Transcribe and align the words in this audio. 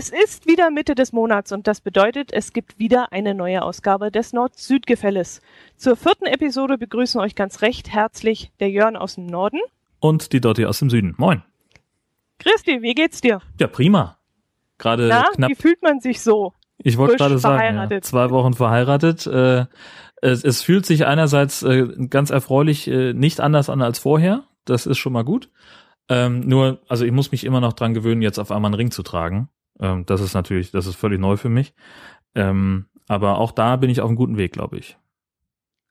Es 0.00 0.10
ist 0.10 0.46
wieder 0.46 0.70
Mitte 0.70 0.94
des 0.94 1.12
Monats 1.12 1.50
und 1.50 1.66
das 1.66 1.80
bedeutet, 1.80 2.32
es 2.32 2.52
gibt 2.52 2.78
wieder 2.78 3.10
eine 3.10 3.34
neue 3.34 3.62
Ausgabe 3.62 4.12
des 4.12 4.32
Nord-Süd-Gefälles. 4.32 5.42
Zur 5.74 5.96
vierten 5.96 6.26
Episode 6.26 6.78
begrüßen 6.78 7.20
euch 7.20 7.34
ganz 7.34 7.62
recht 7.62 7.90
herzlich 7.90 8.52
der 8.60 8.70
Jörn 8.70 8.96
aus 8.96 9.16
dem 9.16 9.26
Norden. 9.26 9.58
Und 9.98 10.32
die 10.32 10.40
Dotti 10.40 10.66
aus 10.66 10.78
dem 10.78 10.88
Süden. 10.88 11.16
Moin. 11.18 11.42
Christi, 12.38 12.80
wie 12.80 12.94
geht's 12.94 13.22
dir? 13.22 13.40
Ja, 13.58 13.66
prima. 13.66 14.18
Gerade 14.78 15.08
Na, 15.08 15.24
knapp. 15.34 15.50
wie 15.50 15.56
fühlt 15.56 15.82
man 15.82 15.98
sich 15.98 16.20
so? 16.20 16.52
Ich 16.76 16.96
wollte 16.96 17.16
gerade 17.16 17.40
sagen, 17.40 17.90
ja, 17.90 18.00
zwei 18.00 18.30
Wochen 18.30 18.54
verheiratet. 18.54 19.26
Äh, 19.26 19.66
es, 20.22 20.44
es 20.44 20.62
fühlt 20.62 20.86
sich 20.86 21.06
einerseits 21.06 21.64
äh, 21.64 21.88
ganz 22.08 22.30
erfreulich 22.30 22.86
äh, 22.86 23.14
nicht 23.14 23.40
anders 23.40 23.68
an 23.68 23.82
als 23.82 23.98
vorher. 23.98 24.44
Das 24.64 24.86
ist 24.86 24.98
schon 24.98 25.12
mal 25.12 25.24
gut. 25.24 25.50
Ähm, 26.08 26.46
nur, 26.46 26.82
also 26.86 27.04
ich 27.04 27.10
muss 27.10 27.32
mich 27.32 27.42
immer 27.42 27.60
noch 27.60 27.72
dran 27.72 27.94
gewöhnen, 27.94 28.22
jetzt 28.22 28.38
auf 28.38 28.52
einmal 28.52 28.68
einen 28.68 28.76
Ring 28.76 28.90
zu 28.92 29.02
tragen. 29.02 29.48
Ähm, 29.80 30.06
das 30.06 30.20
ist 30.20 30.34
natürlich, 30.34 30.70
das 30.70 30.86
ist 30.86 30.96
völlig 30.96 31.20
neu 31.20 31.36
für 31.36 31.48
mich. 31.48 31.74
Ähm, 32.34 32.86
aber 33.08 33.38
auch 33.38 33.52
da 33.52 33.76
bin 33.76 33.90
ich 33.90 34.00
auf 34.00 34.08
einem 34.08 34.16
guten 34.16 34.36
Weg, 34.36 34.52
glaube 34.52 34.78
ich. 34.78 34.96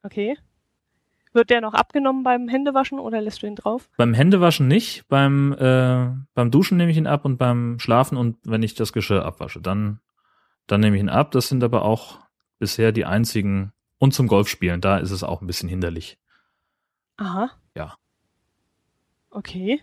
Okay. 0.04 0.38
Wird 1.34 1.50
der 1.50 1.62
noch 1.62 1.74
abgenommen 1.74 2.24
beim 2.24 2.48
Händewaschen 2.48 3.00
oder 3.00 3.22
lässt 3.22 3.44
du 3.44 3.48
ihn 3.48 3.56
drauf? 3.56 3.90
Beim 3.98 4.14
Händewaschen 4.14 4.68
nicht, 4.68 5.08
beim, 5.08 5.54
äh, 5.54 6.10
beim 6.34 6.52
Duschen 6.52 6.78
nehme 6.78 6.92
ich 6.92 6.98
ihn 6.98 7.08
ab 7.08 7.26
und 7.26 7.38
beim 7.38 7.80
Schlafen 7.80 8.18
und 8.18 8.38
wenn 8.44 8.64
ich 8.64 8.76
das 8.76 8.94
Geschirr 8.94 9.26
abwasche, 9.26 9.62
dann, 9.62 10.00
dann 10.68 10.82
nehme 10.82 10.96
ich 10.96 11.02
ihn 11.02 11.10
ab. 11.10 11.32
Das 11.32 11.50
sind 11.50 11.64
aber 11.64 11.84
auch 11.84 12.20
bisher 12.60 12.92
die 12.92 13.06
einzigen. 13.06 13.74
Und 14.00 14.14
zum 14.14 14.28
Golfspielen, 14.28 14.80
da 14.80 14.98
ist 14.98 15.12
es 15.12 15.24
auch 15.24 15.42
ein 15.42 15.48
bisschen 15.48 15.70
hinderlich. 15.70 16.20
Aha. 17.18 17.50
Ja. 17.76 17.96
Okay. 19.32 19.82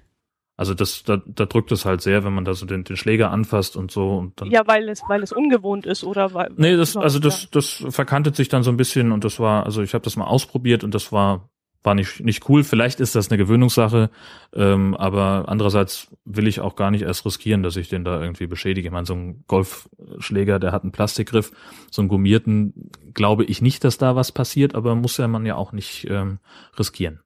Also 0.57 0.73
das, 0.73 1.03
da, 1.03 1.21
da 1.27 1.47
drückt 1.47 1.73
es 1.73 1.85
halt 1.85 2.01
sehr, 2.01 2.25
wenn 2.25 2.33
man 2.33 2.45
da 2.45 2.55
so 2.55 2.65
den, 2.65 2.85
den 2.85 2.97
Schläger 2.97 3.33
anfasst 3.33 3.77
und 3.77 3.91
so 3.91 4.17
und 4.17 4.41
dann. 4.41 4.51
Ja, 4.51 4.63
weil 4.67 4.89
es, 4.89 5.03
weil 5.09 5.23
es 5.23 5.33
ungewohnt 5.33 5.85
ist 5.85 6.05
oder 6.05 6.33
weil. 6.33 6.51
Nee, 6.57 6.77
das, 6.77 6.97
also 6.97 7.19
das, 7.19 7.51
das 7.51 7.85
verkantet 7.89 8.37
sich 8.37 8.49
dann 8.49 8.63
so 8.63 8.71
ein 8.71 8.77
bisschen 8.77 9.11
und 9.11 9.25
das 9.25 9.41
war, 9.41 9.67
also 9.67 9.83
ich 9.83 9.95
habe 9.95 10.05
das 10.05 10.17
mal 10.17 10.27
ausprobiert 10.27 10.85
und 10.85 10.95
das 10.95 11.11
war, 11.11 11.49
war 11.83 11.97
nicht, 11.97 12.21
nicht 12.21 12.49
cool. 12.49 12.63
Vielleicht 12.63 13.01
ist 13.01 13.17
das 13.17 13.31
eine 13.31 13.39
Gewöhnungssache, 13.39 14.11
ähm, 14.55 14.95
aber 14.95 15.47
andererseits 15.49 16.15
will 16.25 16.47
ich 16.47 16.61
auch 16.61 16.77
gar 16.77 16.93
nicht 16.93 17.03
erst 17.03 17.27
riskieren, 17.27 17.65
dass 17.65 17.77
ich 17.77 17.89
den 17.89 18.05
da 18.05 18.23
irgendwie 18.23 18.47
beschädige. 18.47 18.87
Ich 18.87 18.93
meine, 18.93 19.07
so 19.07 19.15
ein 19.15 19.45
Golfschläger, 19.49 20.61
der 20.61 20.71
hat 20.71 20.85
einen 20.85 20.93
Plastikgriff, 20.93 21.51
so 21.91 22.01
einen 22.01 22.09
gummierten, 22.09 22.91
glaube 23.13 23.45
ich 23.45 23.61
nicht, 23.61 23.83
dass 23.83 23.99
da 23.99 24.15
was 24.15 24.31
passiert, 24.31 24.77
aber 24.77 24.95
muss 24.95 25.17
ja 25.17 25.27
man 25.27 25.47
ja 25.47 25.57
auch 25.57 25.73
nicht 25.73 26.07
ähm, 26.09 26.39
riskieren. 26.79 27.21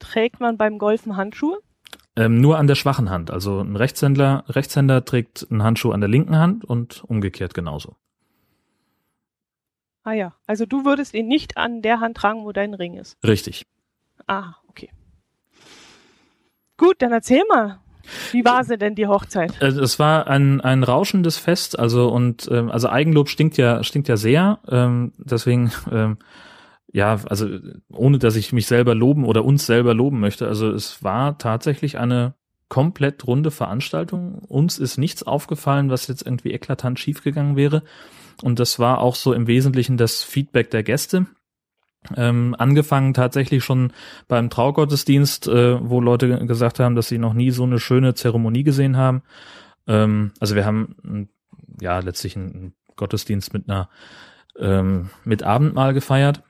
Trägt 0.00 0.40
man 0.40 0.56
beim 0.56 0.78
Golfen 0.78 1.16
Handschuhe? 1.16 1.58
Ähm, 2.16 2.40
nur 2.40 2.58
an 2.58 2.66
der 2.68 2.76
schwachen 2.76 3.10
Hand. 3.10 3.30
Also 3.30 3.60
ein 3.60 3.74
Rechtshändler, 3.76 4.44
Rechtshänder 4.48 5.04
trägt 5.04 5.46
einen 5.50 5.62
Handschuh 5.62 5.90
an 5.90 6.00
der 6.00 6.08
linken 6.08 6.36
Hand 6.38 6.64
und 6.64 7.02
umgekehrt 7.04 7.54
genauso. 7.54 7.96
Ah 10.04 10.12
ja. 10.12 10.34
Also 10.46 10.66
du 10.66 10.84
würdest 10.84 11.14
ihn 11.14 11.26
nicht 11.26 11.56
an 11.56 11.82
der 11.82 12.00
Hand 12.00 12.16
tragen, 12.16 12.44
wo 12.44 12.52
dein 12.52 12.74
Ring 12.74 12.94
ist. 12.94 13.16
Richtig. 13.24 13.66
Ah, 14.26 14.54
okay. 14.68 14.90
Gut, 16.76 16.96
dann 17.00 17.12
erzähl 17.12 17.42
mal. 17.48 17.80
Wie 18.32 18.44
war 18.44 18.64
sie 18.64 18.76
denn 18.76 18.94
die 18.94 19.06
Hochzeit? 19.06 19.60
Äh, 19.62 19.68
Es 19.68 19.98
war 19.98 20.26
ein, 20.26 20.60
ein 20.60 20.82
rauschendes 20.82 21.38
Fest, 21.38 21.78
also 21.78 22.08
und 22.08 22.48
ähm, 22.52 22.70
also 22.70 22.90
Eigenlob 22.90 23.28
stinkt 23.30 23.56
ja 23.56 23.82
stinkt 23.82 24.08
ja 24.08 24.16
sehr, 24.18 24.58
ähm, 24.68 25.12
deswegen 25.16 25.72
ähm, 25.90 26.18
ja, 26.94 27.18
also 27.28 27.48
ohne 27.92 28.20
dass 28.20 28.36
ich 28.36 28.52
mich 28.52 28.68
selber 28.68 28.94
loben 28.94 29.24
oder 29.24 29.44
uns 29.44 29.66
selber 29.66 29.94
loben 29.94 30.20
möchte, 30.20 30.46
also 30.46 30.70
es 30.70 31.02
war 31.02 31.38
tatsächlich 31.38 31.98
eine 31.98 32.34
komplett 32.68 33.26
runde 33.26 33.50
Veranstaltung. 33.50 34.38
Uns 34.38 34.78
ist 34.78 34.96
nichts 34.96 35.24
aufgefallen, 35.24 35.90
was 35.90 36.06
jetzt 36.06 36.24
irgendwie 36.24 36.52
eklatant 36.52 37.00
schiefgegangen 37.00 37.56
wäre. 37.56 37.82
Und 38.42 38.60
das 38.60 38.78
war 38.78 39.00
auch 39.00 39.16
so 39.16 39.32
im 39.32 39.48
Wesentlichen 39.48 39.96
das 39.96 40.22
Feedback 40.22 40.70
der 40.70 40.84
Gäste. 40.84 41.26
Ähm, 42.16 42.54
angefangen 42.58 43.12
tatsächlich 43.12 43.64
schon 43.64 43.92
beim 44.28 44.48
Traugottesdienst, 44.48 45.48
äh, 45.48 45.76
wo 45.82 46.00
Leute 46.00 46.46
gesagt 46.46 46.78
haben, 46.78 46.94
dass 46.94 47.08
sie 47.08 47.18
noch 47.18 47.34
nie 47.34 47.50
so 47.50 47.64
eine 47.64 47.80
schöne 47.80 48.14
Zeremonie 48.14 48.62
gesehen 48.62 48.96
haben. 48.96 49.22
Ähm, 49.88 50.30
also 50.38 50.54
wir 50.54 50.64
haben 50.64 51.28
ja 51.80 51.98
letztlich 51.98 52.36
einen 52.36 52.74
Gottesdienst 52.94 53.52
mit 53.52 53.68
einer 53.68 53.88
ähm, 54.56 55.10
mit 55.24 55.42
Abendmahl 55.42 55.92
gefeiert, 55.92 56.44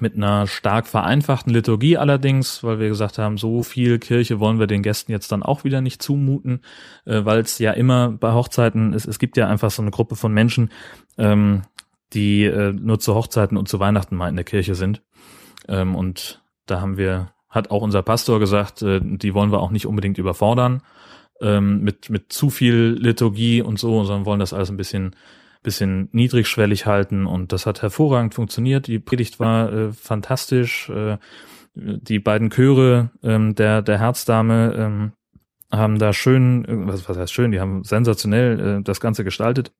mit 0.00 0.16
einer 0.16 0.46
stark 0.46 0.86
vereinfachten 0.86 1.52
Liturgie 1.52 1.96
allerdings, 1.96 2.62
weil 2.62 2.78
wir 2.78 2.88
gesagt 2.88 3.18
haben, 3.18 3.38
so 3.38 3.62
viel 3.62 3.98
Kirche 3.98 4.40
wollen 4.40 4.58
wir 4.58 4.66
den 4.66 4.82
Gästen 4.82 5.12
jetzt 5.12 5.32
dann 5.32 5.42
auch 5.42 5.64
wieder 5.64 5.80
nicht 5.80 6.02
zumuten, 6.02 6.60
äh, 7.04 7.24
weil 7.24 7.40
es 7.40 7.58
ja 7.58 7.72
immer 7.72 8.10
bei 8.10 8.32
Hochzeiten, 8.32 8.92
es, 8.92 9.06
es 9.06 9.18
gibt 9.18 9.36
ja 9.36 9.48
einfach 9.48 9.70
so 9.70 9.82
eine 9.82 9.90
Gruppe 9.90 10.16
von 10.16 10.32
Menschen, 10.32 10.70
ähm, 11.18 11.62
die 12.12 12.44
äh, 12.44 12.72
nur 12.72 12.98
zu 12.98 13.14
Hochzeiten 13.14 13.56
und 13.56 13.68
zu 13.68 13.80
Weihnachten 13.80 14.16
mal 14.16 14.28
in 14.28 14.36
der 14.36 14.44
Kirche 14.44 14.74
sind. 14.74 15.02
Ähm, 15.68 15.94
und 15.94 16.42
da 16.66 16.80
haben 16.80 16.96
wir, 16.96 17.32
hat 17.48 17.70
auch 17.70 17.82
unser 17.82 18.02
Pastor 18.02 18.38
gesagt, 18.38 18.82
äh, 18.82 19.00
die 19.02 19.34
wollen 19.34 19.52
wir 19.52 19.60
auch 19.60 19.70
nicht 19.70 19.86
unbedingt 19.86 20.18
überfordern 20.18 20.82
ähm, 21.40 21.80
mit, 21.82 22.10
mit 22.10 22.32
zu 22.32 22.50
viel 22.50 22.96
Liturgie 22.98 23.62
und 23.62 23.78
so, 23.78 24.04
sondern 24.04 24.26
wollen 24.26 24.40
das 24.40 24.52
alles 24.52 24.70
ein 24.70 24.76
bisschen, 24.76 25.16
bisschen 25.66 26.08
niedrigschwellig 26.12 26.86
halten. 26.86 27.26
Und 27.26 27.52
das 27.52 27.66
hat 27.66 27.82
hervorragend 27.82 28.34
funktioniert. 28.34 28.86
Die 28.86 29.00
Predigt 29.00 29.40
war 29.40 29.72
äh, 29.72 29.92
fantastisch. 29.92 30.88
Äh, 30.88 31.18
die 31.74 32.20
beiden 32.20 32.50
Chöre 32.50 33.10
ähm, 33.22 33.54
der, 33.56 33.82
der 33.82 33.98
Herzdame 33.98 34.74
ähm, 34.78 35.12
haben 35.70 35.98
da 35.98 36.12
schön, 36.12 36.64
äh, 36.64 36.86
was, 36.86 37.08
was 37.08 37.18
heißt 37.18 37.32
schön, 37.32 37.50
die 37.50 37.60
haben 37.60 37.82
sensationell 37.82 38.78
äh, 38.78 38.82
das 38.82 39.00
Ganze 39.00 39.24
gestaltet. 39.24 39.72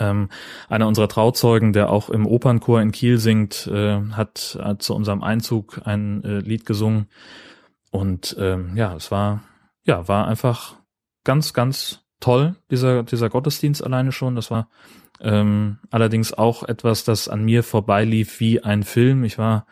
Ähm, 0.00 0.28
einer 0.68 0.88
unserer 0.88 1.08
Trauzeugen, 1.08 1.72
der 1.72 1.88
auch 1.90 2.10
im 2.10 2.26
Opernchor 2.26 2.82
in 2.82 2.90
Kiel 2.90 3.18
singt, 3.18 3.68
äh, 3.68 4.00
hat, 4.10 4.58
hat 4.60 4.82
zu 4.82 4.92
unserem 4.92 5.22
Einzug 5.22 5.80
ein 5.84 6.24
äh, 6.24 6.40
Lied 6.40 6.66
gesungen. 6.66 7.06
Und 7.92 8.36
ähm, 8.40 8.76
ja, 8.76 8.94
es 8.96 9.12
war, 9.12 9.44
ja, 9.84 10.08
war 10.08 10.26
einfach 10.26 10.74
ganz, 11.22 11.52
ganz 11.52 12.05
toll, 12.20 12.56
dieser, 12.70 13.02
dieser 13.02 13.28
Gottesdienst 13.28 13.84
alleine 13.84 14.12
schon. 14.12 14.34
Das 14.34 14.50
war 14.50 14.68
ähm, 15.20 15.78
allerdings 15.90 16.32
auch 16.32 16.62
etwas, 16.62 17.04
das 17.04 17.28
an 17.28 17.44
mir 17.44 17.62
vorbeilief 17.62 18.40
wie 18.40 18.62
ein 18.62 18.82
Film. 18.82 19.24
Ich 19.24 19.38
war 19.38 19.66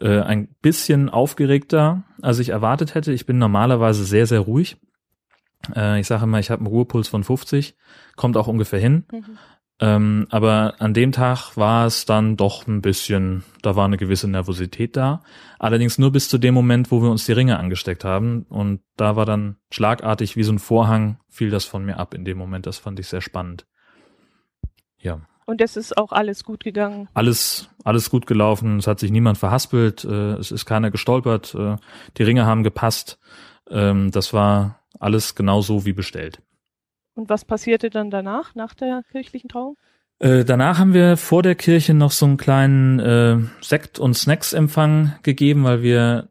äh, 0.00 0.20
ein 0.20 0.48
bisschen 0.62 1.08
aufgeregter, 1.08 2.04
als 2.22 2.38
ich 2.38 2.50
erwartet 2.50 2.94
hätte. 2.94 3.12
Ich 3.12 3.26
bin 3.26 3.38
normalerweise 3.38 4.04
sehr, 4.04 4.26
sehr 4.26 4.40
ruhig. 4.40 4.76
Äh, 5.74 6.00
ich 6.00 6.06
sage 6.06 6.24
immer, 6.24 6.38
ich 6.38 6.50
habe 6.50 6.60
einen 6.60 6.68
Ruhepuls 6.68 7.08
von 7.08 7.24
50, 7.24 7.76
kommt 8.16 8.36
auch 8.36 8.46
ungefähr 8.46 8.78
hin. 8.78 9.04
Mhm. 9.10 9.38
Ähm, 9.80 10.26
aber 10.30 10.74
an 10.80 10.92
dem 10.92 11.12
Tag 11.12 11.56
war 11.56 11.86
es 11.86 12.04
dann 12.04 12.36
doch 12.36 12.66
ein 12.66 12.82
bisschen, 12.82 13.44
da 13.62 13.76
war 13.76 13.84
eine 13.84 13.96
gewisse 13.96 14.26
Nervosität 14.28 14.96
da. 14.96 15.22
Allerdings 15.60 15.98
nur 15.98 16.10
bis 16.10 16.28
zu 16.28 16.36
dem 16.38 16.54
Moment, 16.54 16.90
wo 16.90 17.00
wir 17.00 17.10
uns 17.10 17.26
die 17.26 17.32
Ringe 17.32 17.58
angesteckt 17.58 18.04
haben. 18.04 18.44
Und 18.48 18.80
da 18.96 19.14
war 19.14 19.24
dann 19.24 19.56
schlagartig 19.70 20.36
wie 20.36 20.42
so 20.42 20.52
ein 20.52 20.58
Vorhang, 20.58 21.20
fiel 21.28 21.50
das 21.50 21.64
von 21.64 21.84
mir 21.84 21.98
ab 21.98 22.14
in 22.14 22.24
dem 22.24 22.38
Moment. 22.38 22.66
Das 22.66 22.78
fand 22.78 22.98
ich 22.98 23.06
sehr 23.06 23.20
spannend. 23.20 23.66
Ja, 25.00 25.20
Und 25.46 25.60
es 25.60 25.76
ist 25.76 25.96
auch 25.96 26.10
alles 26.10 26.42
gut 26.42 26.64
gegangen. 26.64 27.08
alles, 27.14 27.68
alles 27.84 28.10
gut 28.10 28.26
gelaufen. 28.26 28.78
Es 28.78 28.88
hat 28.88 28.98
sich 28.98 29.12
niemand 29.12 29.38
verhaspelt. 29.38 30.04
Äh, 30.04 30.34
es 30.34 30.50
ist 30.50 30.66
keiner 30.66 30.90
gestolpert. 30.90 31.54
Äh, 31.54 31.76
die 32.16 32.24
Ringe 32.24 32.46
haben 32.46 32.64
gepasst. 32.64 33.20
Ähm, 33.70 34.10
das 34.10 34.32
war 34.32 34.80
alles 34.98 35.36
genau 35.36 35.60
so 35.60 35.84
wie 35.84 35.92
bestellt. 35.92 36.42
Und 37.18 37.28
was 37.28 37.44
passierte 37.44 37.90
dann 37.90 38.10
danach, 38.10 38.54
nach 38.54 38.74
der 38.74 39.02
kirchlichen 39.10 39.48
Trauung? 39.48 39.76
Äh, 40.20 40.44
danach 40.44 40.78
haben 40.78 40.94
wir 40.94 41.16
vor 41.16 41.42
der 41.42 41.56
Kirche 41.56 41.92
noch 41.92 42.12
so 42.12 42.26
einen 42.26 42.36
kleinen 42.36 43.00
äh, 43.00 43.38
Sekt- 43.60 43.98
und 43.98 44.14
Snacks-Empfang 44.14 45.16
gegeben, 45.24 45.64
weil 45.64 45.82
wir 45.82 46.28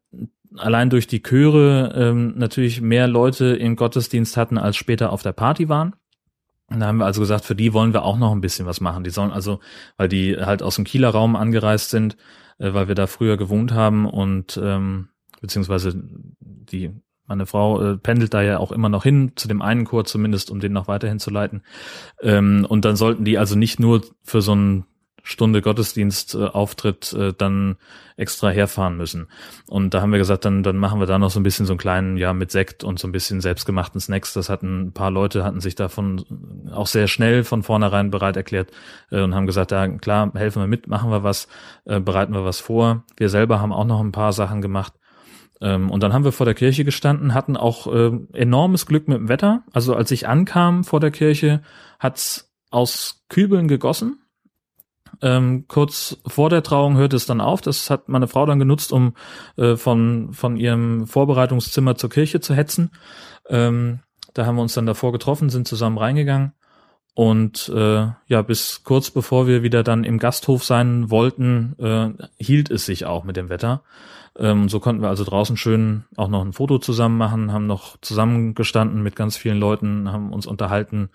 allein 0.55 0.89
durch 0.89 1.05
die 1.05 1.21
Chöre 1.21 1.93
ähm, 1.93 2.35
natürlich 2.37 2.79
mehr 2.79 3.09
Leute 3.09 3.47
im 3.47 3.75
Gottesdienst 3.75 4.37
hatten, 4.37 4.57
als 4.57 4.77
später 4.77 5.11
auf 5.11 5.23
der 5.23 5.33
Party 5.33 5.67
waren. 5.67 5.93
Und 6.69 6.79
da 6.79 6.87
haben 6.87 6.99
wir 6.99 7.05
also 7.05 7.19
gesagt, 7.19 7.43
für 7.43 7.55
die 7.55 7.73
wollen 7.73 7.91
wir 7.91 8.03
auch 8.03 8.17
noch 8.17 8.31
ein 8.31 8.41
bisschen 8.41 8.65
was 8.65 8.79
machen. 8.79 9.03
Die 9.03 9.09
sollen 9.09 9.31
also, 9.31 9.59
weil 9.97 10.07
die 10.07 10.37
halt 10.37 10.63
aus 10.63 10.75
dem 10.75 10.85
Kieler 10.85 11.09
Raum 11.09 11.35
angereist 11.35 11.89
sind, 11.89 12.15
äh, 12.59 12.73
weil 12.73 12.87
wir 12.87 12.95
da 12.95 13.07
früher 13.07 13.35
gewohnt 13.35 13.73
haben 13.73 14.05
und 14.05 14.57
ähm, 14.63 15.09
beziehungsweise 15.41 16.01
die 16.39 16.93
meine 17.27 17.45
Frau 17.45 17.81
äh, 17.81 17.97
pendelt 17.97 18.33
da 18.33 18.41
ja 18.41 18.57
auch 18.57 18.71
immer 18.71 18.89
noch 18.89 19.03
hin, 19.03 19.33
zu 19.35 19.47
dem 19.47 19.61
einen 19.61 19.85
Chor 19.85 20.05
zumindest, 20.05 20.49
um 20.49 20.59
den 20.59 20.73
noch 20.73 20.87
weiterhin 20.87 21.19
zu 21.19 21.29
leiten. 21.29 21.61
Ähm, 22.21 22.65
und 22.67 22.85
dann 22.85 22.95
sollten 22.95 23.25
die 23.25 23.37
also 23.37 23.55
nicht 23.55 23.79
nur 23.79 24.01
für 24.23 24.41
so 24.41 24.53
einen 24.53 24.85
Stunde 25.27 25.61
Gottesdienst 25.61 26.35
äh, 26.35 26.45
Auftritt 26.45 27.11
äh, 27.11 27.33
dann 27.37 27.75
extra 28.15 28.49
herfahren 28.49 28.95
müssen. 28.95 29.27
Und 29.67 29.93
da 29.93 30.01
haben 30.01 30.11
wir 30.13 30.19
gesagt, 30.19 30.45
dann 30.45 30.63
dann 30.63 30.77
machen 30.77 31.01
wir 31.01 31.05
da 31.05 31.19
noch 31.19 31.29
so 31.29 31.39
ein 31.39 31.43
bisschen 31.43 31.65
so 31.65 31.73
einen 31.73 31.79
kleinen 31.79 32.15
ja 32.15 32.31
mit 32.31 32.49
Sekt 32.49 32.85
und 32.85 32.97
so 32.97 33.09
ein 33.09 33.11
bisschen 33.11 33.41
selbstgemachten 33.41 33.99
Snacks. 33.99 34.31
Das 34.31 34.49
hatten 34.49 34.87
ein 34.87 34.91
paar 34.93 35.11
Leute 35.11 35.43
hatten 35.43 35.59
sich 35.59 35.75
davon 35.75 36.23
auch 36.71 36.87
sehr 36.87 37.07
schnell 37.07 37.43
von 37.43 37.61
vornherein 37.61 38.09
bereit 38.09 38.37
erklärt 38.37 38.71
äh, 39.11 39.21
und 39.21 39.35
haben 39.35 39.47
gesagt, 39.47 39.71
ja 39.71 39.85
klar, 39.89 40.31
helfen 40.33 40.61
wir 40.61 40.67
mit, 40.67 40.87
machen 40.87 41.11
wir 41.11 41.23
was, 41.23 41.49
äh, 41.83 41.99
bereiten 41.99 42.33
wir 42.33 42.45
was 42.45 42.61
vor. 42.61 43.03
Wir 43.17 43.27
selber 43.27 43.59
haben 43.59 43.73
auch 43.73 43.85
noch 43.85 43.99
ein 43.99 44.13
paar 44.13 44.31
Sachen 44.31 44.61
gemacht. 44.61 44.93
Ähm, 45.61 45.89
und 45.89 46.03
dann 46.03 46.13
haben 46.13 46.23
wir 46.23 46.31
vor 46.31 46.45
der 46.45 46.55
Kirche 46.55 46.85
gestanden, 46.85 47.33
hatten 47.33 47.57
auch 47.57 47.87
äh, 47.87 48.11
enormes 48.33 48.85
Glück 48.85 49.07
mit 49.07 49.17
dem 49.17 49.29
Wetter. 49.29 49.63
Also 49.71 49.95
als 49.95 50.11
ich 50.11 50.27
ankam 50.27 50.83
vor 50.83 50.99
der 50.99 51.11
Kirche, 51.11 51.61
hat's 51.99 52.53
aus 52.69 53.25
Kübeln 53.29 53.67
gegossen. 53.67 54.19
Ähm, 55.21 55.65
kurz 55.67 56.17
vor 56.27 56.49
der 56.49 56.63
Trauung 56.63 56.97
hörte 56.97 57.15
es 57.15 57.25
dann 57.25 57.41
auf. 57.41 57.61
Das 57.61 57.89
hat 57.89 58.07
meine 58.09 58.27
Frau 58.27 58.45
dann 58.45 58.59
genutzt, 58.59 58.91
um 58.91 59.13
äh, 59.55 59.75
von, 59.75 60.33
von 60.33 60.57
ihrem 60.57 61.07
Vorbereitungszimmer 61.07 61.95
zur 61.95 62.09
Kirche 62.09 62.39
zu 62.39 62.53
hetzen. 62.53 62.91
Ähm, 63.49 63.99
da 64.33 64.45
haben 64.45 64.57
wir 64.57 64.61
uns 64.61 64.75
dann 64.75 64.85
davor 64.85 65.11
getroffen, 65.11 65.49
sind 65.49 65.67
zusammen 65.67 65.97
reingegangen. 65.97 66.53
Und 67.15 67.69
äh, 67.69 68.07
ja, 68.27 68.41
bis 68.43 68.83
kurz 68.83 69.09
bevor 69.09 69.47
wir 69.47 69.63
wieder 69.63 69.81
dann 69.81 70.03
im 70.03 70.19
Gasthof 70.19 70.63
sein 70.63 71.09
wollten, 71.09 71.75
äh, 71.79 72.11
hielt 72.37 72.69
es 72.69 72.85
sich 72.85 73.05
auch 73.05 73.23
mit 73.23 73.37
dem 73.37 73.49
Wetter. 73.49 73.81
Ähm, 74.37 74.69
so 74.69 74.79
konnten 74.79 75.01
wir 75.01 75.09
also 75.09 75.23
draußen 75.23 75.57
schön 75.57 76.05
auch 76.15 76.27
noch 76.27 76.45
ein 76.45 76.53
Foto 76.53 76.77
zusammen 76.77 77.17
machen, 77.17 77.51
haben 77.51 77.65
noch 77.65 77.97
zusammengestanden 78.01 79.01
mit 79.01 79.15
ganz 79.15 79.35
vielen 79.35 79.57
Leuten, 79.57 80.11
haben 80.11 80.31
uns 80.31 80.45
unterhalten, 80.45 81.09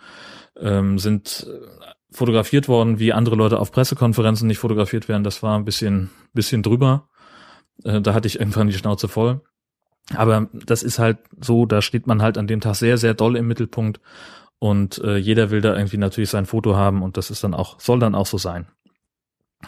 ähm, 0.59 0.99
sind 0.99 1.47
äh, 1.49 1.93
fotografiert 2.11 2.69
worden, 2.69 2.99
wie 2.99 3.13
andere 3.13 3.37
Leute 3.37 3.61
auf 3.61 3.71
Pressekonferenzen 3.73 4.49
nicht 4.49 4.59
fotografiert 4.59 5.09
werden. 5.09 5.25
Das 5.25 5.43
war 5.43 5.57
ein 5.57 5.65
bisschen, 5.65 6.11
bisschen 6.33 6.63
drüber. 6.63 7.09
Äh, 7.85 8.01
da 8.01 8.13
hatte 8.13 8.27
ich 8.27 8.41
irgendwann 8.41 8.67
die 8.67 8.75
Schnauze 8.75 9.09
voll. 9.09 9.41
Aber 10.15 10.49
das 10.53 10.83
ist 10.83 10.99
halt 10.99 11.19
so, 11.41 11.65
da 11.65 11.81
steht 11.81 12.07
man 12.07 12.23
halt 12.23 12.37
an 12.37 12.49
dem 12.49 12.61
Tag 12.61 12.75
sehr, 12.75 12.99
sehr 12.99 13.15
doll 13.15 13.37
im 13.37 13.47
Mittelpunkt 13.47 14.01
und 14.59 14.99
äh, 14.99 15.17
jeder 15.17 15.51
will 15.51 15.61
da 15.61 15.77
irgendwie 15.77 15.97
natürlich 15.97 16.31
sein 16.31 16.47
Foto 16.47 16.77
haben 16.77 17.03
und 17.03 17.17
das 17.17 17.31
ist 17.31 17.45
dann 17.45 17.55
auch, 17.55 17.81
soll 17.81 18.01
dann 18.01 18.15
auch 18.15 18.27
so 18.27 18.37
sein. 18.37 18.67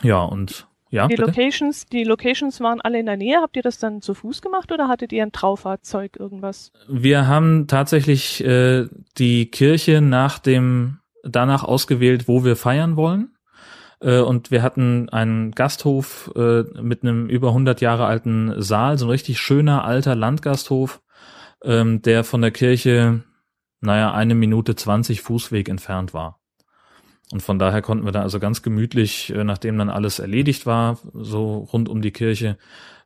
Ja, 0.03 0.23
und 0.23 0.67
ja. 0.95 1.09
Die 1.09 1.17
bitte? 1.17 1.27
Locations, 1.27 1.87
die 1.87 2.05
Locations 2.05 2.61
waren 2.61 2.81
alle 2.81 3.01
in 3.01 3.07
der 3.07 3.17
Nähe. 3.17 3.39
Habt 3.43 3.57
ihr 3.57 3.63
das 3.63 3.79
dann 3.79 4.01
zu 4.01 4.15
Fuß 4.15 4.41
gemacht 4.43 4.71
oder 4.71 4.89
hattet 4.89 5.13
ihr 5.13 5.25
ein 5.25 5.33
Traufahrzeug, 5.33 6.17
irgendwas? 6.19 6.71
Wir 6.89 7.27
haben 7.27 7.67
tatsächlich 7.67 8.45
äh, 8.45 8.87
die 9.19 9.51
Kirche 9.51 10.01
nach 10.01 10.39
dem 10.39 11.01
danach 11.25 11.65
ausgewählt, 11.65 12.29
wo 12.29 12.45
wir 12.45 12.55
feiern 12.55 12.97
wollen. 12.97 13.35
Äh, 14.01 14.21
und 14.21 14.53
wir 14.53 14.63
hatten 14.63 15.09
einen 15.09 15.51
Gasthof 15.51 16.31
äh, 16.37 16.63
mit 16.81 17.03
einem 17.03 17.29
über 17.29 17.49
100 17.49 17.81
Jahre 17.81 18.07
alten 18.07 18.63
Saal, 18.63 18.97
so 18.97 19.07
ein 19.07 19.11
richtig 19.11 19.41
schöner 19.41 19.85
alter 19.85 20.15
Landgasthof, 20.15 21.03
ähm, 21.65 22.03
der 22.03 22.23
von 22.23 22.41
der 22.41 22.53
Kirche, 22.53 23.25
naja, 23.81 24.13
eine 24.13 24.37
Minute 24.37 24.77
20 24.77 25.23
Fußweg 25.23 25.69
entfernt 25.69 26.15
war. 26.15 26.39
Und 27.33 27.41
von 27.41 27.59
daher 27.59 27.83
konnten 27.83 28.05
wir 28.05 28.13
da 28.13 28.23
also 28.23 28.39
ganz 28.39 28.63
gemütlich, 28.63 29.35
äh, 29.35 29.45
nachdem 29.45 29.79
dann 29.79 29.91
alles 29.91 30.19
erledigt 30.19 30.67
war, 30.67 30.99
so 31.15 31.59
rund 31.73 31.89
um 31.89 32.03
die 32.03 32.13
Kirche, 32.13 32.59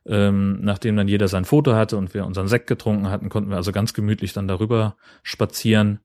ähm, 0.05 0.59
nachdem 0.61 0.95
dann 0.95 1.07
jeder 1.07 1.27
sein 1.27 1.45
Foto 1.45 1.73
hatte 1.73 1.97
und 1.97 2.13
wir 2.13 2.25
unseren 2.25 2.47
Sekt 2.47 2.67
getrunken 2.67 3.09
hatten, 3.09 3.29
konnten 3.29 3.49
wir 3.49 3.57
also 3.57 3.71
ganz 3.71 3.93
gemütlich 3.93 4.33
dann 4.33 4.47
darüber 4.47 4.95
spazieren 5.23 5.99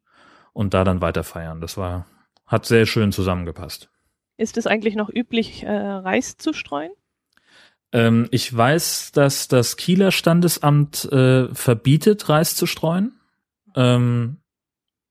und 0.52 0.74
da 0.74 0.84
dann 0.84 1.00
weiter 1.00 1.24
feiern. 1.24 1.60
Das 1.60 1.76
war, 1.76 2.06
hat 2.46 2.66
sehr 2.66 2.86
schön 2.86 3.12
zusammengepasst. 3.12 3.90
Ist 4.36 4.56
es 4.56 4.66
eigentlich 4.66 4.96
noch 4.96 5.08
üblich, 5.08 5.62
äh, 5.62 5.70
Reis 5.70 6.36
zu 6.36 6.52
streuen? 6.52 6.92
Ähm, 7.92 8.28
ich 8.30 8.54
weiß, 8.54 9.12
dass 9.12 9.48
das 9.48 9.76
Kieler 9.76 10.10
Standesamt 10.10 11.04
äh, 11.12 11.52
verbietet, 11.54 12.28
Reis 12.28 12.56
zu 12.56 12.66
streuen. 12.66 13.12
Ähm, 13.76 14.38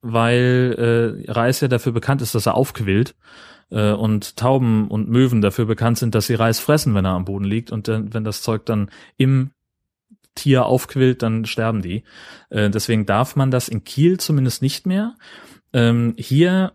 weil 0.03 1.23
äh, 1.25 1.31
Reis 1.31 1.61
ja 1.61 1.67
dafür 1.67 1.93
bekannt 1.93 2.21
ist, 2.21 2.35
dass 2.35 2.45
er 2.45 2.55
aufquillt 2.55 3.15
äh, 3.71 3.91
und 3.91 4.35
Tauben 4.37 4.89
und 4.89 5.09
Möwen 5.09 5.41
dafür 5.41 5.65
bekannt 5.65 5.97
sind, 5.97 6.13
dass 6.13 6.27
sie 6.27 6.35
Reis 6.35 6.59
fressen, 6.59 6.93
wenn 6.93 7.05
er 7.05 7.11
am 7.11 7.25
Boden 7.25 7.45
liegt 7.45 7.71
und 7.71 7.87
dann, 7.87 8.13
wenn 8.13 8.23
das 8.23 8.41
Zeug 8.41 8.65
dann 8.65 8.91
im 9.17 9.51
Tier 10.35 10.65
aufquillt, 10.65 11.23
dann 11.23 11.45
sterben 11.45 11.81
die. 11.81 12.03
Äh, 12.49 12.69
deswegen 12.69 13.05
darf 13.05 13.35
man 13.35 13.49
das 13.49 13.69
in 13.69 13.83
Kiel 13.83 14.19
zumindest 14.19 14.61
nicht 14.61 14.85
mehr. 14.85 15.15
Ähm, 15.71 16.15
hier, 16.17 16.73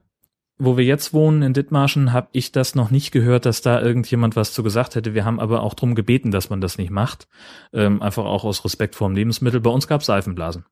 wo 0.58 0.76
wir 0.76 0.84
jetzt 0.84 1.12
wohnen 1.12 1.42
in 1.42 1.52
Dithmarschen, 1.52 2.12
habe 2.12 2.28
ich 2.32 2.50
das 2.50 2.74
noch 2.74 2.90
nicht 2.90 3.12
gehört, 3.12 3.46
dass 3.46 3.60
da 3.60 3.80
irgendjemand 3.80 4.36
was 4.36 4.52
zu 4.52 4.62
gesagt 4.62 4.94
hätte. 4.94 5.14
Wir 5.14 5.24
haben 5.24 5.38
aber 5.38 5.62
auch 5.62 5.74
drum 5.74 5.94
gebeten, 5.94 6.30
dass 6.30 6.50
man 6.50 6.60
das 6.60 6.78
nicht 6.78 6.90
macht. 6.90 7.28
Ähm, 7.72 8.00
einfach 8.00 8.24
auch 8.24 8.44
aus 8.44 8.64
Respekt 8.64 8.94
vor 8.94 9.08
dem 9.08 9.16
Lebensmittel. 9.16 9.60
Bei 9.60 9.70
uns 9.70 9.86
gab 9.86 10.02
Seifenblasen. 10.02 10.64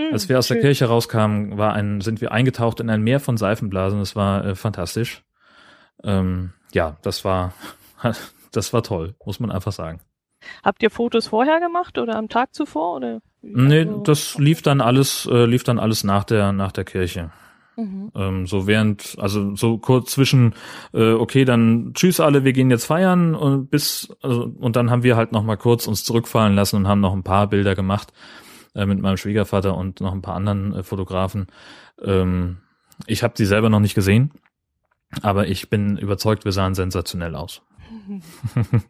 Hm, 0.00 0.12
Als 0.12 0.28
wir 0.28 0.38
aus 0.38 0.46
schön. 0.48 0.56
der 0.56 0.62
Kirche 0.62 0.86
rauskamen, 0.86 1.58
war 1.58 1.74
ein, 1.74 2.00
sind 2.00 2.20
wir 2.20 2.32
eingetaucht 2.32 2.80
in 2.80 2.88
ein 2.90 3.02
Meer 3.02 3.20
von 3.20 3.36
Seifenblasen. 3.36 3.98
Das 3.98 4.16
war 4.16 4.44
äh, 4.44 4.54
fantastisch. 4.54 5.22
Ähm, 6.02 6.52
ja, 6.72 6.96
das 7.02 7.24
war, 7.24 7.52
das 8.52 8.72
war 8.72 8.82
toll, 8.82 9.14
muss 9.24 9.40
man 9.40 9.50
einfach 9.50 9.72
sagen. 9.72 10.00
Habt 10.64 10.82
ihr 10.82 10.90
Fotos 10.90 11.26
vorher 11.28 11.60
gemacht 11.60 11.98
oder 11.98 12.16
am 12.16 12.28
Tag 12.28 12.54
zuvor? 12.54 12.96
Oder? 12.96 13.20
Nee, 13.42 13.80
Also- 13.80 14.00
das 14.02 14.38
lief 14.38 14.62
dann 14.62 14.80
alles, 14.80 15.28
äh, 15.30 15.44
lief 15.44 15.64
dann 15.64 15.78
alles 15.78 16.02
nach 16.04 16.24
der, 16.24 16.52
nach 16.52 16.72
der 16.72 16.84
Kirche. 16.84 17.30
Mhm. 17.76 18.10
Ähm, 18.14 18.46
so 18.46 18.66
während, 18.66 19.16
also 19.18 19.54
so 19.54 19.78
kurz 19.78 20.12
zwischen, 20.12 20.54
äh, 20.94 21.12
okay, 21.12 21.44
dann 21.44 21.92
tschüss 21.94 22.20
alle, 22.20 22.44
wir 22.44 22.52
gehen 22.52 22.70
jetzt 22.70 22.84
feiern 22.86 23.34
und 23.34 23.70
bis, 23.70 24.14
also, 24.22 24.50
und 24.58 24.76
dann 24.76 24.90
haben 24.90 25.02
wir 25.02 25.16
halt 25.16 25.32
noch 25.32 25.42
mal 25.44 25.56
kurz 25.56 25.86
uns 25.86 26.04
zurückfallen 26.04 26.54
lassen 26.54 26.76
und 26.76 26.88
haben 26.88 27.00
noch 27.00 27.12
ein 27.14 27.22
paar 27.22 27.46
Bilder 27.46 27.74
gemacht 27.74 28.12
äh, 28.74 28.86
mit 28.86 29.00
meinem 29.00 29.16
Schwiegervater 29.16 29.76
und 29.76 30.00
noch 30.00 30.12
ein 30.12 30.22
paar 30.22 30.34
anderen 30.36 30.74
äh, 30.74 30.82
Fotografen. 30.82 31.46
Ähm, 32.02 32.58
ich 33.06 33.22
habe 33.22 33.34
sie 33.36 33.46
selber 33.46 33.70
noch 33.70 33.80
nicht 33.80 33.94
gesehen, 33.94 34.32
aber 35.22 35.48
ich 35.48 35.70
bin 35.70 35.96
überzeugt, 35.96 36.44
wir 36.44 36.52
sahen 36.52 36.74
sensationell 36.74 37.34
aus. 37.34 37.62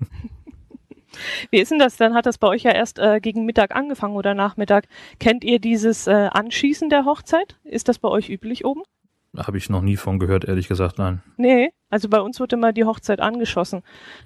Wie 1.50 1.58
ist 1.58 1.70
denn 1.72 1.78
das? 1.80 1.96
Dann 1.96 2.14
hat 2.14 2.26
das 2.26 2.38
bei 2.38 2.46
euch 2.48 2.62
ja 2.62 2.70
erst 2.70 2.98
äh, 2.98 3.20
gegen 3.20 3.44
Mittag 3.44 3.74
angefangen 3.74 4.14
oder 4.14 4.34
Nachmittag. 4.34 4.86
Kennt 5.18 5.42
ihr 5.42 5.58
dieses 5.58 6.06
äh, 6.06 6.28
Anschießen 6.30 6.88
der 6.88 7.04
Hochzeit? 7.04 7.58
Ist 7.64 7.88
das 7.88 7.98
bei 7.98 8.08
euch 8.08 8.28
üblich 8.28 8.64
oben? 8.64 8.82
Habe 9.36 9.58
ich 9.58 9.68
noch 9.70 9.82
nie 9.82 9.96
von 9.96 10.18
gehört, 10.18 10.44
ehrlich 10.44 10.68
gesagt, 10.68 10.98
nein. 10.98 11.22
Nee, 11.36 11.70
also 11.88 12.08
bei 12.08 12.20
uns 12.20 12.40
wird 12.40 12.52
immer 12.52 12.72
die 12.72 12.84
Hochzeit 12.84 13.20
angeschossen. 13.20 13.82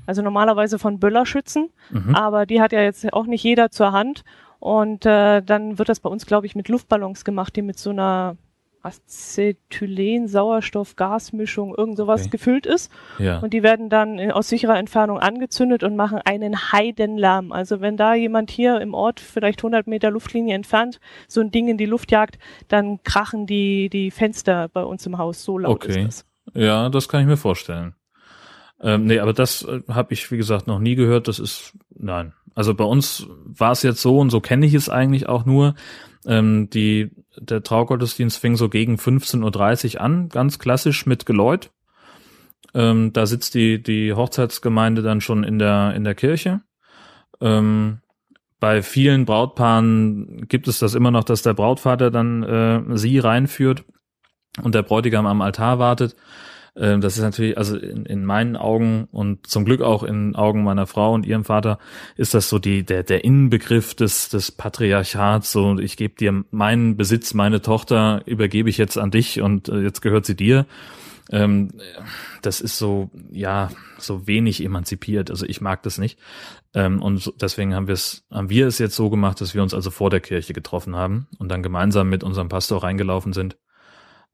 Also 0.07 0.23
normalerweise 0.23 0.79
von 0.79 0.99
Böllerschützen, 0.99 1.71
Mhm. 1.91 2.15
aber 2.15 2.47
die 2.47 2.61
hat 2.61 2.73
ja 2.73 2.83
jetzt 2.83 3.11
auch 3.13 3.27
nicht 3.27 3.43
jeder 3.43 3.71
zur 3.71 3.93
Hand. 3.93 4.23
Und 4.65 5.05
äh, 5.05 5.43
dann 5.43 5.79
wird 5.79 5.91
das 5.91 6.01
bei 6.01 6.09
uns, 6.09 6.25
glaube 6.25 6.47
ich, 6.47 6.55
mit 6.55 6.71
Luftballons 6.71 7.27
gemacht, 7.27 7.55
die 7.55 7.61
mit 7.61 7.79
so 7.79 7.91
einer 7.91 8.39
Acetylen-Sauerstoff-Gasmischung, 8.83 11.75
irgend 11.77 11.99
sowas 11.99 12.23
Okay. 12.23 12.31
gefüllt 12.31 12.65
ist. 12.65 12.91
Ja. 13.19 13.41
Und 13.41 13.53
die 13.53 13.63
werden 13.63 13.91
dann 13.91 14.19
in, 14.19 14.33
aus 14.33 14.49
sicherer 14.49 14.79
Entfernung 14.79 15.19
angezündet 15.19 15.85
und 15.85 15.97
machen 15.97 16.19
einen 16.25 16.73
Heidenlärm. 16.73 17.53
Also 17.53 17.83
wenn 17.83 17.99
da 17.99 18.15
jemand 18.15 18.51
hier 18.51 18.81
im 18.81 18.95
Ort 18.95 19.21
vielleicht 19.21 19.59
100 19.61 19.87
Meter 19.87 20.11
Luftlinie 20.11 20.55
entfernt 20.55 20.99
so 21.29 21.43
ein 21.43 21.51
Ding 21.51 21.69
in 21.69 21.77
die 21.77 21.85
Luft 21.85 22.11
jagt, 22.11 22.39
dann 22.69 23.03
krachen 23.03 23.47
die, 23.47 23.91
die 23.91 24.11
Fenster 24.11 24.69
bei 24.69 24.83
uns 24.83 25.05
im 25.05 25.19
Haus. 25.19 25.45
So 25.45 25.59
laut 25.59 25.85
Okay. 25.85 26.07
ist 26.07 26.07
das. 26.07 26.25
Ja, 26.55 26.89
das 26.89 27.11
kann 27.11 27.21
ich 27.21 27.27
mir 27.27 27.37
vorstellen. 27.37 27.95
Ähm, 28.81 29.07
nee, 29.07 29.19
aber 29.19 29.33
das 29.33 29.63
äh, 29.63 29.83
habe 29.89 30.13
ich, 30.13 30.31
wie 30.31 30.37
gesagt, 30.37 30.67
noch 30.67 30.79
nie 30.79 30.95
gehört. 30.95 31.29
Das 31.29 31.39
ist, 31.39 31.73
nein. 31.95 32.33
Also 32.55 32.75
bei 32.75 32.85
uns 32.85 33.27
war 33.45 33.73
es 33.73 33.83
jetzt 33.83 34.01
so 34.01 34.19
und 34.19 34.31
so 34.31 34.41
kenne 34.41 34.67
ich 34.67 34.75
es 34.75 34.89
eigentlich 34.89 35.29
auch 35.29 35.45
nur. 35.45 35.75
Ähm, 36.27 36.71
die, 36.71 37.11
der 37.37 37.63
Traugottesdienst 37.63 38.39
fing 38.39 38.57
so 38.57 38.69
gegen 38.69 38.97
15.30 38.97 39.97
Uhr 39.97 40.01
an, 40.01 40.29
ganz 40.29 40.59
klassisch 40.59 41.07
mit 41.07 41.27
Geläut. 41.27 41.71
Ähm, 42.73 43.13
da 43.13 43.27
sitzt 43.27 43.55
die, 43.55 43.83
die 43.83 44.13
Hochzeitsgemeinde 44.13 45.03
dann 45.03 45.21
schon 45.21 45.45
in 45.45 45.59
der, 45.59 45.95
in 45.95 46.05
der 46.05 46.15
Kirche. 46.15 46.61
Ähm, 47.41 47.99
bei 48.61 48.83
vielen 48.83 49.27
Brautpaaren 49.27 50.47
gibt 50.49 50.69
es 50.69 50.79
das 50.79 50.95
immer 50.95 51.11
noch, 51.11 51.25
dass 51.25 51.43
der 51.43 51.55
Brautvater 51.55 52.11
dann 52.11 52.43
äh, 52.43 52.97
sie 52.97 53.19
reinführt 53.19 53.85
und 54.63 54.75
der 54.75 54.83
Bräutigam 54.83 55.27
am 55.27 55.43
Altar 55.43 55.79
wartet. 55.79 56.17
Ähm, 56.77 57.01
Das 57.01 57.17
ist 57.17 57.23
natürlich, 57.23 57.57
also 57.57 57.77
in, 57.77 58.05
in 58.07 58.25
meinen 58.25 58.57
Augen 58.57 59.09
und 59.13 59.47
zum 59.47 59.65
Glück 59.65 59.81
auch 59.81 60.03
in 60.03 60.35
Augen 60.35 60.65
meiner 60.65 60.87
Frau 60.87 61.13
und 61.13 61.27
ihrem 61.27 61.45
Vater 61.45 61.79
ist 62.17 62.35
das 62.35 62.49
so 62.49 62.59
die, 62.59 62.85
der, 62.85 63.03
der 63.03 63.25
Innenbegriff 63.25 63.95
des, 63.95 64.29
des 64.29 64.53
Patriarchats. 64.53 65.53
So, 65.53 65.79
ich 65.79 65.97
gebe 65.97 66.15
dir 66.15 66.45
meinen 66.51 66.97
Besitz, 66.97 67.35
meine 67.35 67.63
Tochter 67.63 68.23
übergebe 68.27 68.69
ich 68.69 68.79
jetzt 68.79 68.99
an 68.99 69.11
dich 69.11 69.41
und 69.41 69.69
äh, 69.69 69.81
jetzt 69.81 70.01
gehört 70.01 70.27
sie 70.27 70.37
dir. 70.37 70.67
Ähm, 71.31 71.71
Das 72.43 72.61
ist 72.61 72.77
so, 72.77 73.11
ja, 73.31 73.71
so 73.99 74.27
wenig 74.27 74.63
emanzipiert. 74.63 75.31
Also 75.31 75.47
ich 75.47 75.63
mag 75.63 75.83
das 75.83 75.97
nicht. 75.97 76.19
Ähm, 76.75 77.01
Und 77.01 77.33
deswegen 77.41 77.75
haben 77.75 77.87
wir 77.87 77.95
es, 77.95 78.27
haben 78.31 78.51
wir 78.51 78.67
es 78.67 78.79
jetzt 78.79 78.97
so 78.97 79.09
gemacht, 79.09 79.41
dass 79.41 79.55
wir 79.55 79.63
uns 79.63 79.73
also 79.73 79.91
vor 79.91 80.11
der 80.11 80.21
Kirche 80.21 80.53
getroffen 80.53 80.95
haben 80.97 81.27
und 81.39 81.49
dann 81.49 81.63
gemeinsam 81.63 82.11
mit 82.11 82.23
unserem 82.23 82.49
Pastor 82.51 82.83
reingelaufen 82.83 83.33
sind. 83.33 83.57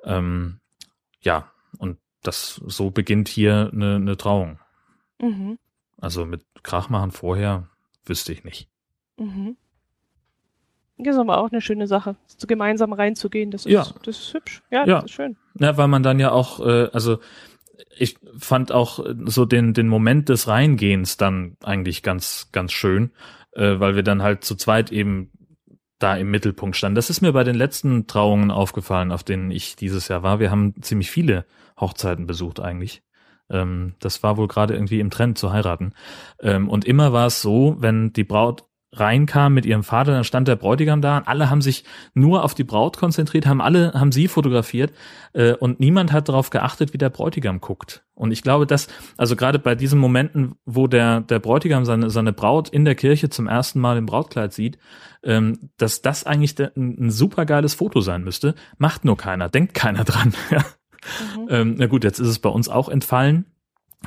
Ähm, 0.02 0.58
ja, 1.20 1.52
und 1.78 1.98
das 2.22 2.60
so 2.66 2.90
beginnt 2.90 3.28
hier 3.28 3.70
eine, 3.72 3.96
eine 3.96 4.16
Trauung. 4.16 4.58
Mhm. 5.20 5.58
Also 5.98 6.24
mit 6.26 6.42
Krach 6.62 6.88
machen 6.88 7.10
vorher 7.10 7.68
wüsste 8.04 8.32
ich 8.32 8.44
nicht. 8.44 8.68
Mhm. 9.18 9.56
Das 10.98 11.14
ist 11.14 11.20
aber 11.20 11.38
auch 11.38 11.50
eine 11.50 11.60
schöne 11.62 11.86
Sache, 11.86 12.16
gemeinsam 12.46 12.92
reinzugehen. 12.92 13.50
Das 13.50 13.64
ist, 13.64 13.72
Ja. 13.72 13.86
das 14.02 14.18
ist 14.18 14.34
hübsch. 14.34 14.62
Ja, 14.70 14.86
Ja. 14.86 14.96
das 14.96 15.04
ist 15.06 15.12
schön. 15.12 15.36
Ja, 15.58 15.76
weil 15.78 15.88
man 15.88 16.02
dann 16.02 16.18
ja 16.20 16.30
auch, 16.30 16.60
äh, 16.60 16.88
also 16.92 17.20
ich 17.96 18.16
fand 18.36 18.70
auch 18.72 19.04
so 19.24 19.46
den, 19.46 19.72
den 19.72 19.88
Moment 19.88 20.28
des 20.28 20.46
Reingehens 20.46 21.16
dann 21.16 21.56
eigentlich 21.62 22.02
ganz, 22.02 22.48
ganz 22.52 22.72
schön. 22.72 23.12
äh, 23.52 23.80
weil 23.80 23.96
wir 23.96 24.04
dann 24.04 24.22
halt 24.22 24.44
zu 24.44 24.54
zweit 24.54 24.92
eben 24.92 25.32
da 26.00 26.16
im 26.16 26.30
Mittelpunkt 26.30 26.76
standen. 26.76 26.96
Das 26.96 27.10
ist 27.10 27.20
mir 27.20 27.32
bei 27.32 27.44
den 27.44 27.54
letzten 27.54 28.06
Trauungen 28.06 28.50
aufgefallen, 28.50 29.12
auf 29.12 29.22
denen 29.22 29.50
ich 29.50 29.76
dieses 29.76 30.08
Jahr 30.08 30.22
war. 30.22 30.40
Wir 30.40 30.50
haben 30.50 30.74
ziemlich 30.82 31.10
viele 31.10 31.44
Hochzeiten 31.78 32.26
besucht 32.26 32.58
eigentlich. 32.58 33.02
Ähm, 33.50 33.94
das 34.00 34.22
war 34.22 34.36
wohl 34.36 34.48
gerade 34.48 34.74
irgendwie 34.74 35.00
im 35.00 35.10
Trend 35.10 35.38
zu 35.38 35.52
heiraten. 35.52 35.92
Ähm, 36.40 36.68
und 36.68 36.84
immer 36.84 37.12
war 37.12 37.26
es 37.26 37.42
so, 37.42 37.76
wenn 37.78 38.12
die 38.12 38.24
Braut 38.24 38.64
reinkam 38.92 39.54
mit 39.54 39.66
ihrem 39.66 39.84
Vater, 39.84 40.12
dann 40.12 40.24
stand 40.24 40.48
der 40.48 40.56
Bräutigam 40.56 41.00
da 41.00 41.18
und 41.18 41.28
alle 41.28 41.48
haben 41.48 41.62
sich 41.62 41.84
nur 42.14 42.42
auf 42.44 42.54
die 42.54 42.64
Braut 42.64 42.96
konzentriert, 42.96 43.46
haben 43.46 43.60
alle, 43.60 43.92
haben 43.94 44.10
sie 44.10 44.26
fotografiert 44.26 44.92
äh, 45.32 45.52
und 45.54 45.78
niemand 45.78 46.12
hat 46.12 46.28
darauf 46.28 46.50
geachtet, 46.50 46.92
wie 46.92 46.98
der 46.98 47.10
Bräutigam 47.10 47.60
guckt. 47.60 48.04
Und 48.14 48.32
ich 48.32 48.42
glaube, 48.42 48.66
dass, 48.66 48.88
also 49.16 49.36
gerade 49.36 49.60
bei 49.60 49.76
diesen 49.76 50.00
Momenten, 50.00 50.56
wo 50.64 50.88
der, 50.88 51.20
der 51.20 51.38
Bräutigam 51.38 51.84
seine, 51.84 52.10
seine 52.10 52.32
Braut 52.32 52.68
in 52.68 52.84
der 52.84 52.96
Kirche 52.96 53.30
zum 53.30 53.46
ersten 53.46 53.80
Mal 53.80 53.96
im 53.96 54.06
Brautkleid 54.06 54.52
sieht, 54.52 54.78
ähm, 55.22 55.70
dass 55.76 56.02
das 56.02 56.24
eigentlich 56.24 56.56
der, 56.56 56.72
ein, 56.76 57.06
ein 57.06 57.10
super 57.10 57.46
geiles 57.46 57.74
Foto 57.74 58.00
sein 58.00 58.24
müsste, 58.24 58.56
macht 58.76 59.04
nur 59.04 59.16
keiner, 59.16 59.48
denkt 59.48 59.74
keiner 59.74 60.04
dran. 60.04 60.34
mhm. 60.50 61.46
ähm, 61.48 61.74
na 61.78 61.86
gut, 61.86 62.02
jetzt 62.02 62.18
ist 62.18 62.28
es 62.28 62.40
bei 62.40 62.50
uns 62.50 62.68
auch 62.68 62.88
entfallen, 62.88 63.46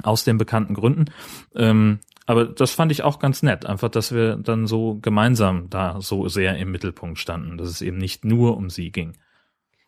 aus 0.01 0.23
den 0.23 0.37
bekannten 0.37 0.73
Gründen. 0.73 1.05
Ähm, 1.55 1.99
aber 2.25 2.45
das 2.45 2.71
fand 2.71 2.91
ich 2.91 3.03
auch 3.03 3.19
ganz 3.19 3.43
nett, 3.43 3.65
einfach, 3.65 3.89
dass 3.89 4.13
wir 4.13 4.37
dann 4.37 4.67
so 4.67 4.97
gemeinsam 5.01 5.69
da 5.69 5.99
so 5.99 6.27
sehr 6.27 6.57
im 6.57 6.71
Mittelpunkt 6.71 7.19
standen, 7.19 7.57
dass 7.57 7.69
es 7.69 7.81
eben 7.81 7.97
nicht 7.97 8.25
nur 8.25 8.57
um 8.57 8.69
sie 8.69 8.91
ging. 8.91 9.13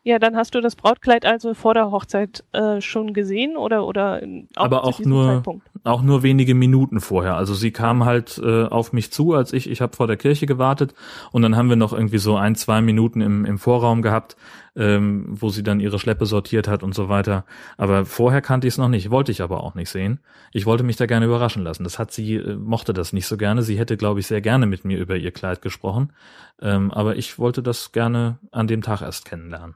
Ja, 0.07 0.19
dann 0.19 0.35
hast 0.35 0.53
du 0.53 0.61
das 0.61 0.75
Brautkleid 0.75 1.25
also 1.25 1.55
vor 1.55 1.73
der 1.73 1.89
Hochzeit 1.89 2.43
äh, 2.51 2.79
schon 2.79 3.15
gesehen 3.15 3.57
oder 3.57 3.87
oder 3.87 4.21
auch 4.55 4.65
aber 4.65 4.83
auch 4.83 4.99
nur 4.99 5.25
Zeitpunkt? 5.25 5.67
auch 5.83 6.03
nur 6.03 6.21
wenige 6.21 6.53
Minuten 6.53 6.99
vorher. 6.99 7.35
Also 7.37 7.55
sie 7.55 7.71
kam 7.71 8.05
halt 8.05 8.37
äh, 8.37 8.65
auf 8.65 8.93
mich 8.93 9.11
zu, 9.11 9.33
als 9.33 9.51
ich 9.51 9.67
ich 9.67 9.81
habe 9.81 9.95
vor 9.95 10.05
der 10.05 10.17
Kirche 10.17 10.45
gewartet 10.45 10.93
und 11.31 11.41
dann 11.41 11.55
haben 11.55 11.69
wir 11.69 11.75
noch 11.75 11.91
irgendwie 11.91 12.19
so 12.19 12.35
ein 12.35 12.53
zwei 12.53 12.81
Minuten 12.81 13.19
im 13.19 13.45
im 13.45 13.57
Vorraum 13.57 14.03
gehabt, 14.03 14.37
ähm, 14.75 15.25
wo 15.29 15.49
sie 15.49 15.63
dann 15.63 15.79
ihre 15.79 15.99
Schleppe 15.99 16.25
sortiert 16.25 16.67
hat 16.67 16.83
und 16.83 16.93
so 16.93 17.09
weiter. 17.09 17.45
Aber 17.77 18.05
vorher 18.05 18.41
kannte 18.41 18.67
ich 18.67 18.73
es 18.73 18.77
noch 18.77 18.89
nicht, 18.89 19.11
wollte 19.11 19.31
ich 19.31 19.41
aber 19.41 19.63
auch 19.63 19.75
nicht 19.75 19.89
sehen. 19.89 20.19
Ich 20.51 20.65
wollte 20.65 20.83
mich 20.83 20.97
da 20.97 21.05
gerne 21.05 21.25
überraschen 21.25 21.63
lassen. 21.63 21.83
Das 21.83 21.99
hat 21.99 22.11
sie 22.11 22.35
äh, 22.35 22.55
mochte 22.55 22.93
das 22.93 23.13
nicht 23.13 23.27
so 23.27 23.37
gerne. 23.37 23.61
Sie 23.61 23.77
hätte 23.77 23.97
glaube 23.97 24.19
ich 24.19 24.27
sehr 24.27 24.41
gerne 24.41 24.65
mit 24.65 24.85
mir 24.85 24.99
über 24.99 25.15
ihr 25.15 25.31
Kleid 25.31 25.61
gesprochen, 25.61 26.13
ähm, 26.61 26.91
aber 26.91 27.15
ich 27.15 27.39
wollte 27.39 27.63
das 27.63 27.91
gerne 27.91 28.39
an 28.51 28.67
dem 28.67 28.81
Tag 28.81 29.01
erst 29.01 29.25
kennenlernen. 29.25 29.75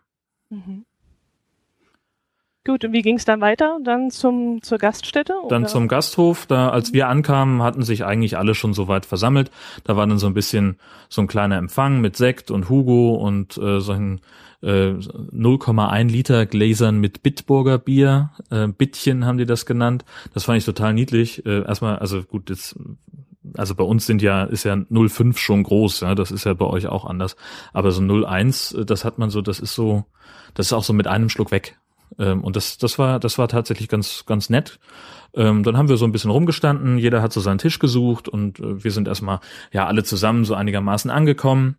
Mhm. 0.50 0.86
Gut, 2.66 2.84
und 2.84 2.92
wie 2.92 3.02
ging 3.02 3.16
es 3.16 3.26
dann 3.26 3.40
weiter? 3.40 3.80
Dann 3.84 4.12
zum 4.12 4.62
zur 4.62 4.78
Gaststätte? 4.78 5.34
Oder? 5.44 5.48
Dann 5.48 5.68
zum 5.68 5.88
Gasthof. 5.88 6.46
Da, 6.46 6.70
als 6.70 6.92
wir 6.92 7.08
ankamen, 7.08 7.64
hatten 7.64 7.84
sich 7.84 8.04
eigentlich 8.04 8.38
alle 8.38 8.54
schon 8.54 8.74
so 8.74 8.88
weit 8.88 9.06
versammelt. 9.06 9.50
Da 9.86 9.96
war 9.96 10.06
dann 10.06 10.18
so 10.18 10.28
ein 10.28 10.34
bisschen 10.34 10.78
so 11.08 11.22
ein 11.22 11.28
kleiner 11.28 11.58
Empfang 11.58 12.02
mit 12.02 12.18
Sekt 12.18 12.52
und 12.52 12.70
Hugo 12.70 13.16
und 13.16 13.58
äh, 13.58 13.80
so 13.80 13.94
ein 13.94 14.20
äh, 14.62 14.92
0,1 14.92 16.10
Liter 16.10 16.46
Gläsern 16.46 17.00
mit 17.00 17.24
Bitburger 17.24 17.78
Bier. 17.78 18.32
Äh, 18.50 18.68
Bittchen 18.68 19.26
haben 19.26 19.38
die 19.38 19.46
das 19.46 19.66
genannt. 19.66 20.04
Das 20.34 20.44
fand 20.44 20.58
ich 20.58 20.66
total 20.66 20.94
niedlich. 20.94 21.46
Äh, 21.46 21.64
erstmal, 21.64 22.00
also 22.00 22.22
gut, 22.24 22.50
jetzt 22.50 22.76
also 23.58 23.74
bei 23.74 23.84
uns 23.84 24.06
sind 24.06 24.22
ja, 24.22 24.44
ist 24.44 24.66
ja 24.66 24.74
0,5 24.74 25.38
schon 25.38 25.64
groß, 25.64 26.02
ja, 26.02 26.14
das 26.14 26.30
ist 26.30 26.44
ja 26.44 26.54
bei 26.54 26.66
euch 26.66 26.88
auch 26.88 27.06
anders. 27.06 27.36
Aber 27.74 27.92
so 27.92 28.02
0,1, 28.02 28.82
äh, 28.82 28.86
das 28.86 29.06
hat 29.06 29.18
man 29.18 29.30
so, 29.30 29.42
das 29.42 29.60
ist 29.60 29.74
so, 29.74 30.06
das 30.54 30.68
ist 30.68 30.74
auch 30.74 30.84
so 30.84 30.94
mit 30.94 31.08
einem 31.08 31.30
Schluck 31.30 31.52
weg. 31.52 31.80
Ähm, 32.20 32.44
und 32.44 32.56
das, 32.56 32.78
das 32.78 33.00
war, 33.00 33.20
das 33.20 33.38
war 33.38 33.48
tatsächlich 33.48 33.88
ganz, 33.88 34.26
ganz 34.26 34.50
nett. 34.50 34.80
Ähm, 35.34 35.64
dann 35.64 35.78
haben 35.78 35.90
wir 35.90 35.98
so 35.98 36.06
ein 36.06 36.12
bisschen 36.12 36.32
rumgestanden, 36.32 36.98
jeder 36.98 37.22
hat 37.22 37.34
so 37.34 37.40
seinen 37.40 37.60
Tisch 37.60 37.80
gesucht 37.80 38.28
und 38.28 38.60
äh, 38.60 38.84
wir 38.84 38.92
sind 38.92 39.08
erstmal, 39.08 39.40
ja, 39.72 39.88
alle 39.88 40.04
zusammen 40.04 40.46
so 40.46 40.54
einigermaßen 40.56 41.10
angekommen. 41.10 41.78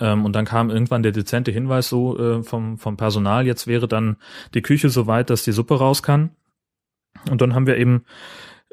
Ähm, 0.00 0.24
und 0.24 0.34
dann 0.34 0.44
kam 0.44 0.70
irgendwann 0.70 1.02
der 1.02 1.12
dezente 1.12 1.50
Hinweis 1.50 1.88
so 1.88 2.18
äh, 2.18 2.42
vom, 2.42 2.78
vom 2.78 2.96
Personal, 2.96 3.46
jetzt 3.46 3.66
wäre 3.66 3.86
dann 3.86 4.16
die 4.54 4.62
Küche 4.62 4.88
so 4.88 5.06
weit, 5.06 5.30
dass 5.30 5.44
die 5.44 5.52
Suppe 5.52 5.78
raus 5.78 6.02
kann. 6.02 6.30
Und 7.30 7.40
dann 7.40 7.54
haben 7.54 7.66
wir 7.66 7.76
eben 7.76 8.04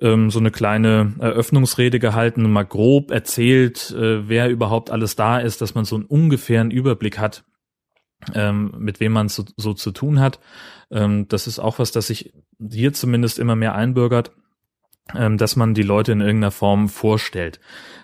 ähm, 0.01 0.31
so 0.31 0.39
eine 0.39 0.51
kleine 0.51 1.13
Eröffnungsrede 1.19 2.00
gehalten 2.00 2.50
mal 2.50 2.63
grob 2.63 3.11
erzählt, 3.11 3.91
äh, 3.91 4.27
wer 4.27 4.50
überhaupt 4.50 4.89
alles 4.89 5.15
da 5.15 5.38
ist, 5.38 5.61
dass 5.61 5.75
man 5.75 5.85
so 5.85 5.95
einen 5.95 6.05
ungefähren 6.05 6.71
Überblick 6.71 7.19
hat, 7.19 7.43
ähm, 8.34 8.74
mit 8.78 9.00
wem 9.00 9.13
man 9.13 9.30
so, 9.30 9.46
so 9.58 9.74
zu 9.74 9.92
tun 9.92 10.20
hat. 10.20 10.40
Ähm, 10.92 11.28
das 11.28 11.48
ist 11.48 11.60
auch 11.60 11.80
was, 11.80 11.92
das 11.92 12.08
sich 12.08 12.34
hier 12.60 12.94
zumindest 12.94 13.40
immer 13.40 13.56
mehr 13.56 13.75
einbürgert 13.75 14.32
ähm, 15.16 15.38
dass 15.38 15.56
man 15.56 15.74
die 15.74 15.84
Leute 15.84 16.12
in 16.12 16.22
irgendeiner 16.22 16.51
Form 16.51 16.90
vorstellt. 16.90 17.60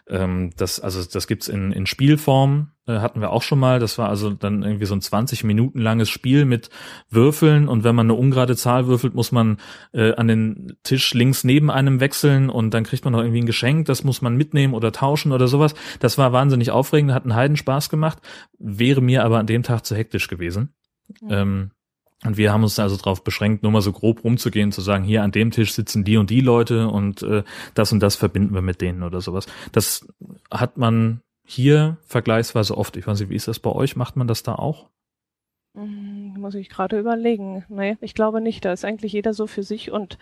Ähm, 0.09 0.51
das, 0.55 0.79
also 0.79 1.03
das 1.03 1.27
gibt's 1.27 1.47
in, 1.47 1.71
in 1.71 1.85
Spielform, 1.85 2.71
äh, 2.87 2.99
hatten 2.99 3.19
wir 3.19 3.31
auch 3.31 3.41
schon 3.41 3.59
mal. 3.59 3.79
Das 3.79 3.97
war 3.97 4.07
also 4.07 4.29
dann 4.29 4.63
irgendwie 4.63 4.85
so 4.85 4.95
ein 4.95 5.01
20 5.01 5.43
Minuten 5.43 5.79
langes 5.79 6.09
Spiel 6.09 6.45
mit 6.45 6.69
Würfeln 7.09 7.67
und 7.67 7.83
wenn 7.83 7.95
man 7.95 8.05
eine 8.05 8.13
ungerade 8.13 8.55
Zahl 8.55 8.87
würfelt, 8.87 9.15
muss 9.15 9.31
man 9.31 9.57
äh, 9.93 10.13
an 10.13 10.27
den 10.27 10.77
Tisch 10.83 11.13
links 11.13 11.43
neben 11.43 11.69
einem 11.69 11.99
wechseln 11.99 12.49
und 12.49 12.73
dann 12.73 12.85
kriegt 12.85 13.03
man 13.03 13.13
noch 13.13 13.19
irgendwie 13.19 13.41
ein 13.41 13.45
Geschenk, 13.45 13.85
das 13.87 14.03
muss 14.03 14.21
man 14.21 14.37
mitnehmen 14.37 14.73
oder 14.73 14.91
tauschen 14.91 15.33
oder 15.33 15.47
sowas. 15.47 15.75
Das 15.99 16.17
war 16.17 16.31
wahnsinnig 16.31 16.71
aufregend, 16.71 17.13
hat 17.13 17.23
einen 17.23 17.35
Heidenspaß 17.35 17.89
gemacht, 17.89 18.19
wäre 18.57 19.01
mir 19.01 19.25
aber 19.25 19.39
an 19.39 19.47
dem 19.47 19.63
Tag 19.63 19.85
zu 19.85 19.95
hektisch 19.95 20.27
gewesen. 20.29 20.73
Mhm. 21.21 21.27
Ähm, 21.29 21.71
und 22.25 22.37
wir 22.37 22.51
haben 22.51 22.63
uns 22.63 22.79
also 22.79 22.97
darauf 22.97 23.23
beschränkt, 23.23 23.61
nur 23.61 23.71
mal 23.71 23.81
so 23.81 23.91
grob 23.91 24.23
rumzugehen, 24.23 24.71
zu 24.71 24.81
sagen, 24.81 25.03
hier 25.03 25.23
an 25.23 25.31
dem 25.31 25.51
Tisch 25.51 25.73
sitzen 25.73 26.03
die 26.03 26.17
und 26.17 26.29
die 26.29 26.41
Leute 26.41 26.87
und 26.87 27.21
äh, 27.21 27.43
das 27.75 27.91
und 27.91 27.99
das 27.99 28.15
verbinden 28.15 28.55
wir 28.55 28.63
mit 28.63 28.81
denen 28.81 29.03
oder 29.03 29.21
sowas. 29.21 29.45
Das 29.71 30.07
hat 30.49 30.77
man 30.77 31.21
hier 31.45 31.97
vergleichsweise 32.07 32.75
oft. 32.75 32.97
Ich 32.97 33.05
weiß 33.05 33.19
nicht, 33.19 33.29
wie 33.29 33.35
ist 33.35 33.47
das 33.47 33.59
bei 33.59 33.71
euch? 33.71 33.95
Macht 33.95 34.15
man 34.15 34.27
das 34.27 34.41
da 34.41 34.55
auch? 34.55 34.89
Hm, 35.75 36.33
muss 36.39 36.55
ich 36.55 36.69
gerade 36.69 36.99
überlegen. 36.99 37.65
Nee, 37.69 37.97
ich 38.01 38.15
glaube 38.15 38.41
nicht. 38.41 38.65
Da 38.65 38.73
ist 38.73 38.83
eigentlich 38.83 39.13
jeder 39.13 39.35
so 39.35 39.45
für 39.45 39.63
sich 39.63 39.91
und, 39.91 40.17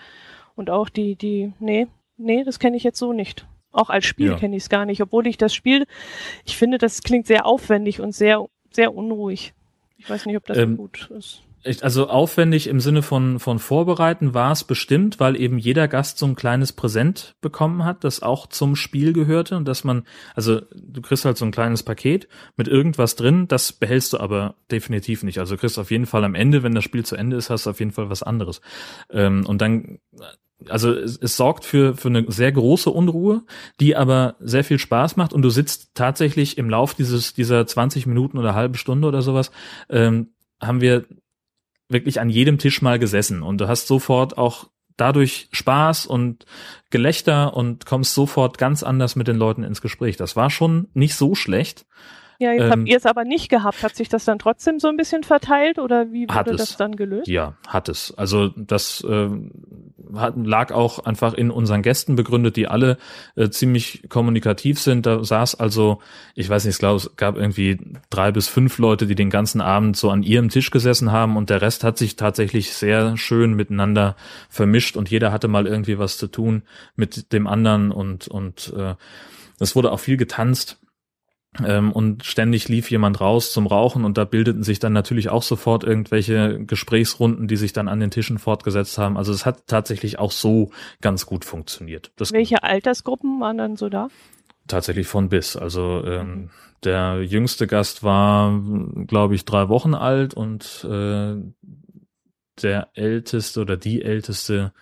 und 0.56 0.70
auch 0.70 0.90
die, 0.90 1.16
die, 1.16 1.54
nee, 1.60 1.88
nee, 2.18 2.44
das 2.44 2.60
kenne 2.60 2.75
ich 2.75 2.84
jetzt 2.84 3.00
so 3.00 3.14
nicht. 3.14 3.48
Auch 3.72 3.90
als 3.90 4.06
Spiel 4.06 4.32
ja. 4.32 4.38
kenne 4.38 4.58
ich 4.58 4.64
es 4.64 4.70
gar 4.70 4.86
nicht, 4.86 5.02
obwohl 5.02 5.28
ich 5.28 5.38
das 5.38 5.56
Spiel, 5.56 5.86
ich 6.46 6.58
finde, 6.58 6.78
das 6.78 7.04
klingt 7.04 7.25
sehr 7.25 7.46
aufwendig 7.46 8.02
und 8.02 8.14
sehr, 8.14 8.46
sehr 8.72 8.94
unruhig. 8.94 9.54
Ich 9.98 10.10
weiß 10.10 10.25
nicht, 10.25 10.36
ob 10.36 10.46
das 10.46 10.58
ähm, 10.58 10.75
gut 10.75 11.10
ist 11.12 11.45
also 11.81 12.10
aufwendig 12.10 12.67
im 12.67 12.79
Sinne 12.79 13.01
von, 13.01 13.39
von 13.39 13.60
vorbereiten 13.60 14.34
war 14.34 14.51
es 14.51 14.63
bestimmt, 14.63 15.19
weil 15.19 15.39
eben 15.39 15.57
jeder 15.57 15.88
Gast 15.88 16.19
so 16.19 16.25
ein 16.27 16.36
kleines 16.36 16.74
Präsent 16.74 17.36
bekommen 17.41 17.84
hat, 17.84 18.03
das 18.03 18.22
auch 18.22 18.48
zum 18.48 18.75
Spiel 18.75 19.13
gehörte 19.13 19.57
und 19.57 19.67
dass 19.67 19.84
man, 19.84 20.03
also 20.36 20.62
du 20.75 21.01
kriegst 21.01 21.25
halt 21.25 21.38
so 21.38 21.45
ein 21.45 21.51
kleines 21.51 21.81
Paket 21.81 22.27
mit 22.55 22.67
irgendwas 22.67 23.15
drin, 23.15 23.48
das 23.48 23.74
behältst 23.74 24.13
du 24.13 24.19
aber 24.19 24.55
definitiv 24.69 25.24
nicht. 25.24 25.39
Also 25.39 25.55
du 25.55 25.62
kriegst 25.62 25.79
auf 25.79 25.89
jeden 25.89 26.05
Fall 26.05 26.24
am 26.24 26.36
Ende, 26.36 26.62
wenn 26.62 26.75
das 26.75 26.84
Spiel 26.84 27.03
zu 27.03 27.15
Ende 27.15 27.36
ist, 27.36 27.50
hast 27.50 27.65
du 27.65 27.72
auf 27.72 27.79
jeden 27.79 27.91
Fall 27.91 28.10
was 28.10 28.22
anderes. 28.22 28.62
Ähm, 29.10 29.45
und 29.48 29.62
dann, 29.62 29.98
also 30.69 30.91
es, 30.93 31.17
es 31.17 31.36
sorgt 31.36 31.65
für, 31.65 31.95
für 31.95 32.10
eine 32.10 32.25
sehr 32.31 32.51
große 32.51 32.91
Unruhe, 32.91 33.43
die 33.79 33.95
aber 33.95 34.36
sehr 34.39 34.63
viel 34.63 34.77
Spaß 34.77 35.15
macht 35.15 35.34
und 35.34 35.41
du 35.41 35.50
sitzt 35.50 35.95
tatsächlich 35.95 36.60
im 36.60 36.69
Lauf 36.69 36.93
dieses, 36.93 37.34
dieser 37.34 37.65
20 37.65 38.05
Minuten 38.05 38.38
oder 38.38 38.53
halbe 38.53 38.77
Stunde 38.77 39.07
oder 39.07 39.24
sowas, 39.24 39.50
ähm, 39.89 40.29
haben 40.62 40.79
wir 40.79 41.05
wirklich 41.89 42.20
an 42.20 42.30
jedem 42.30 42.58
Tisch 42.58 42.82
mal 42.82 43.00
gesessen 43.00 43.44
und 43.44 43.60
du 43.60 43.68
hast 43.68 43.88
sofort 43.88 44.38
auch 44.38 44.70
dadurch 44.98 45.50
Spaß 45.51 46.06
und 46.06 46.46
Gelächter 46.89 47.56
und 47.56 47.86
kommst 47.86 48.13
sofort 48.13 48.58
ganz 48.58 48.84
anders 48.84 49.15
mit 49.15 49.27
den 49.27 49.36
Leuten 49.36 49.63
ins 49.63 49.82
Gespräch. 49.82 50.18
Das 50.18 50.36
war 50.36 50.50
schon 50.50 50.88
nicht 50.94 51.15
so 51.15 51.36
schlecht. 51.36 51.86
Ja, 52.39 52.51
jetzt 52.51 52.63
ähm, 52.63 52.72
habt 52.72 52.88
ihr 52.88 52.98
es 52.98 53.06
aber 53.06 53.24
nicht 53.24 53.50
gehabt. 53.50 53.84
Hat 53.84 53.96
sich 53.96 54.10
das 54.10 54.25
dann 54.25 54.39
trotzdem 54.39 54.80
so 54.80 54.88
ein 54.88 54.98
bisschen 54.98 55.24
verteilt 55.24 55.80
oder 55.80 56.12
wie 56.12 56.27
wurde 56.27 56.56
das 56.56 56.77
dann 56.77 56.96
gelöst? 56.96 57.27
Ja, 57.27 57.54
hat 57.68 57.89
es. 57.89 58.13
Also 58.18 58.50
das 58.56 59.04
äh, 59.04 59.30
hat, 60.15 60.36
lag 60.38 60.72
auch 60.72 61.00
einfach 61.00 61.34
in 61.34 61.51
unseren 61.51 61.82
Gästen 61.82 62.15
begründet, 62.15 62.58
die 62.58 62.68
alle 62.68 62.98
äh, 63.36 63.50
ziemlich 63.50 64.10
kommunikativ 64.10 64.80
sind. 64.80 65.06
Da 65.06 65.24
saß 65.24 65.56
also, 65.56 66.00
ich 66.36 66.50
weiß 66.50 66.65
nicht, 66.65 66.75
ich 66.75 66.80
glaube, 66.80 66.98
es 66.98 67.15
gab 67.15 67.38
irgendwie 67.38 67.80
drei 68.10 68.32
bis 68.32 68.48
fünf 68.48 68.77
Leute, 68.77 69.08
die 69.08 69.15
den 69.15 69.30
ganzen 69.30 69.62
Abend 69.62 69.96
so 69.96 70.10
an 70.10 70.24
ihrem 70.24 70.50
Tisch 70.50 70.72
gesessen 70.72 71.12
haben 71.12 71.38
und 71.38 71.50
der 71.50 71.62
Rest 71.62 71.84
hat 71.84 71.98
sich 71.98 72.15
tatsächlich 72.15 72.74
sehr 72.74 73.18
schön 73.18 73.54
miteinander 73.54 74.15
vermischt 74.50 74.98
und 74.98 75.10
jeder 75.10 75.32
hatte 75.32 75.48
mal 75.48 75.68
irgendwie 75.68 75.98
was 75.98 76.18
zu 76.18 76.27
tun 76.27 76.63
mit 76.96 77.32
dem 77.32 77.48
anderen 77.48 77.92
und 77.92 78.27
und 78.27 78.74
äh, 78.75 78.96
es 79.60 79.75
wurde 79.75 79.92
auch 79.92 80.00
viel 80.00 80.18
getanzt 80.18 80.77
ähm, 81.63 81.91
und 81.91 82.24
ständig 82.24 82.67
lief 82.67 82.89
jemand 82.91 83.21
raus 83.21 83.51
zum 83.51 83.67
Rauchen 83.67 84.03
und 84.03 84.17
da 84.17 84.25
bildeten 84.25 84.63
sich 84.63 84.79
dann 84.79 84.93
natürlich 84.93 85.29
auch 85.29 85.43
sofort 85.43 85.83
irgendwelche 85.83 86.59
Gesprächsrunden, 86.65 87.47
die 87.47 87.57
sich 87.57 87.74
dann 87.74 87.88
an 87.88 88.00
den 88.00 88.12
Tischen 88.12 88.39
fortgesetzt 88.39 88.97
haben. 88.97 89.17
Also 89.17 89.31
es 89.31 89.45
hat 89.45 89.67
tatsächlich 89.67 90.19
auch 90.19 90.31
so 90.31 90.71
ganz 91.01 91.25
gut 91.25 91.45
funktioniert. 91.45 92.12
Das 92.17 92.31
Welche 92.31 92.63
Altersgruppen 92.63 93.39
waren 93.39 93.57
dann 93.57 93.75
so 93.75 93.89
da? 93.89 94.09
Tatsächlich 94.67 95.07
von 95.07 95.29
bis. 95.29 95.55
Also 95.55 96.03
ähm, 96.05 96.50
der 96.83 97.21
jüngste 97.24 97.67
Gast 97.67 98.03
war, 98.03 98.59
glaube 99.07 99.35
ich, 99.35 99.45
drei 99.45 99.69
Wochen 99.69 99.93
alt 99.93 100.33
und 100.33 100.85
äh, 100.89 101.35
der 102.62 102.89
älteste 102.93 103.62
oder 103.62 103.77
die 103.77 104.01
älteste 104.01 104.74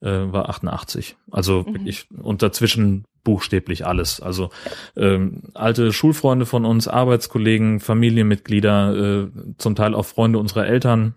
äh, 0.00 0.32
war 0.32 0.48
88. 0.48 1.16
Also 1.30 1.64
mhm. 1.66 1.74
wirklich 1.74 2.08
und 2.10 2.42
dazwischen 2.42 3.04
buchstäblich 3.24 3.86
alles. 3.86 4.20
Also 4.20 4.50
ähm, 4.96 5.42
alte 5.54 5.92
Schulfreunde 5.92 6.46
von 6.46 6.64
uns, 6.64 6.88
Arbeitskollegen, 6.88 7.80
Familienmitglieder, 7.80 8.94
äh, 8.96 9.28
zum 9.58 9.74
Teil 9.74 9.94
auch 9.94 10.06
Freunde 10.06 10.38
unserer 10.38 10.66
Eltern. 10.66 11.14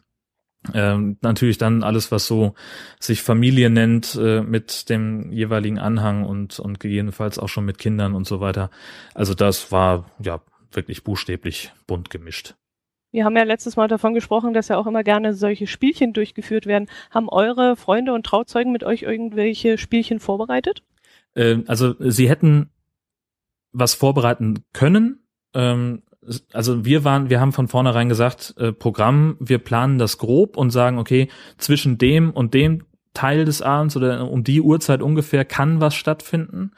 Ähm, 0.73 1.17
natürlich 1.21 1.57
dann 1.57 1.83
alles, 1.83 2.11
was 2.11 2.27
so 2.27 2.53
sich 2.99 3.23
Familie 3.23 3.69
nennt, 3.69 4.15
äh, 4.21 4.41
mit 4.41 4.89
dem 4.89 5.31
jeweiligen 5.31 5.79
Anhang 5.79 6.23
und, 6.23 6.59
und 6.59 6.79
gegebenenfalls 6.79 7.39
auch 7.39 7.49
schon 7.49 7.65
mit 7.65 7.79
Kindern 7.79 8.13
und 8.13 8.27
so 8.27 8.41
weiter. 8.41 8.69
Also 9.15 9.33
das 9.33 9.71
war 9.71 10.11
ja 10.21 10.41
wirklich 10.71 11.03
buchstäblich 11.03 11.71
bunt 11.87 12.09
gemischt. 12.09 12.55
Wir 13.11 13.25
haben 13.25 13.35
ja 13.35 13.43
letztes 13.43 13.75
Mal 13.75 13.87
davon 13.87 14.13
gesprochen, 14.13 14.53
dass 14.53 14.69
ja 14.69 14.77
auch 14.77 14.87
immer 14.87 15.03
gerne 15.03 15.33
solche 15.33 15.67
Spielchen 15.67 16.13
durchgeführt 16.13 16.65
werden. 16.65 16.87
Haben 17.09 17.29
eure 17.29 17.75
Freunde 17.75 18.13
und 18.13 18.25
Trauzeugen 18.25 18.71
mit 18.71 18.83
euch 18.83 19.01
irgendwelche 19.03 19.77
Spielchen 19.77 20.19
vorbereitet? 20.19 20.83
Ähm, 21.35 21.65
also 21.67 21.95
sie 21.99 22.29
hätten 22.29 22.69
was 23.73 23.93
vorbereiten 23.93 24.63
können. 24.73 25.19
Ähm, 25.53 26.03
also 26.53 26.85
wir 26.85 27.03
waren, 27.03 27.29
wir 27.29 27.39
haben 27.39 27.51
von 27.51 27.67
vornherein 27.67 28.07
gesagt, 28.07 28.53
äh, 28.57 28.71
Programm, 28.71 29.37
wir 29.39 29.57
planen 29.57 29.97
das 29.97 30.17
grob 30.17 30.55
und 30.55 30.69
sagen, 30.69 30.97
okay, 30.97 31.29
zwischen 31.57 31.97
dem 31.97 32.31
und 32.31 32.53
dem 32.53 32.85
Teil 33.13 33.43
des 33.43 33.61
Abends 33.61 33.97
oder 33.97 34.29
um 34.29 34.43
die 34.43 34.61
Uhrzeit 34.61 35.01
ungefähr 35.01 35.43
kann 35.43 35.81
was 35.81 35.95
stattfinden, 35.95 36.71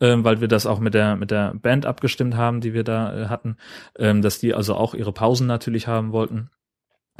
ähm, 0.00 0.24
weil 0.24 0.40
wir 0.40 0.48
das 0.48 0.66
auch 0.66 0.78
mit 0.78 0.94
der 0.94 1.16
mit 1.16 1.30
der 1.30 1.54
Band 1.54 1.86
abgestimmt 1.86 2.36
haben, 2.36 2.60
die 2.60 2.74
wir 2.74 2.84
da 2.84 3.14
äh, 3.16 3.26
hatten, 3.26 3.56
ähm, 3.98 4.22
dass 4.22 4.38
die 4.38 4.54
also 4.54 4.74
auch 4.74 4.94
ihre 4.94 5.12
Pausen 5.12 5.46
natürlich 5.46 5.86
haben 5.86 6.12
wollten. 6.12 6.50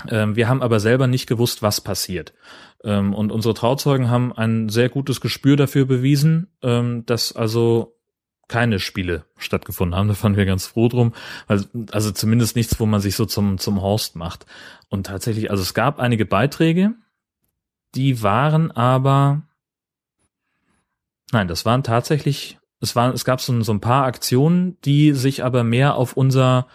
Ähm, 0.09 0.37
wir 0.37 0.49
haben 0.49 0.63
aber 0.63 0.81
selber 0.81 1.07
nicht 1.07 1.27
gewusst, 1.27 1.63
was 1.63 1.81
passiert. 1.81 2.35
Ähm, 2.85 3.15
und 3.15 3.33
unsere 3.33 3.55
Trauzeugen 3.55 4.11
haben 4.11 4.33
ein 4.33 4.69
sehr 4.69 4.89
gutes 4.89 5.21
Gespür 5.21 5.57
dafür 5.57 5.87
bewiesen, 5.87 6.49
ähm, 6.63 7.05
dass 7.07 7.35
also 7.35 7.97
keine 8.49 8.79
Spiele 8.79 9.25
stattgefunden 9.39 9.99
haben. 9.99 10.09
Da 10.09 10.15
fanden 10.15 10.39
wir 10.39 10.47
ganz 10.47 10.67
froh 10.67 10.89
drum. 10.89 11.15
Also, 11.47 11.67
also 11.91 12.11
zumindest 12.13 12.57
nichts, 12.57 12.79
wo 12.79 12.87
man 12.87 13.01
sich 13.01 13.17
so 13.17 13.25
zum, 13.25 13.59
zum 13.59 13.81
Horst 13.81 14.17
macht. 14.17 14.47
Und 14.89 15.07
tatsächlich, 15.07 15.51
also 15.51 15.63
es 15.63 15.75
gab 15.75 15.99
einige 15.99 16.27
Beiträge, 16.27 16.93
die 17.95 18.23
waren 18.23 18.71
aber, 18.71 19.43
nein, 21.33 21.49
das 21.49 21.65
waren 21.65 21.83
tatsächlich, 21.83 22.59
es 22.81 22.97
waren, 22.97 23.13
es 23.15 23.25
gab 23.25 23.41
so, 23.41 23.61
so 23.63 23.73
ein 23.73 23.81
paar 23.81 24.05
Aktionen, 24.05 24.77
die 24.85 25.13
sich 25.13 25.45
aber 25.45 25.65
mehr 25.65 25.95
auf 25.97 26.17
unser 26.17 26.67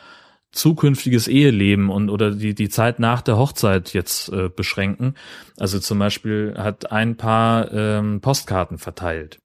zukünftiges 0.52 1.28
Eheleben 1.28 1.90
und 1.90 2.10
oder 2.10 2.32
die 2.32 2.54
die 2.54 2.70
Zeit 2.70 3.00
nach 3.00 3.22
der 3.22 3.38
Hochzeit 3.38 3.94
jetzt 3.94 4.30
äh, 4.34 4.50
beschränken. 4.50 5.16
Also 5.58 5.80
zum 5.80 6.00
Beispiel 6.00 6.56
hat 6.58 6.92
ein 6.92 7.16
Paar 7.16 7.72
ähm, 7.72 8.20
Postkarten 8.20 8.78
verteilt. 8.78 9.40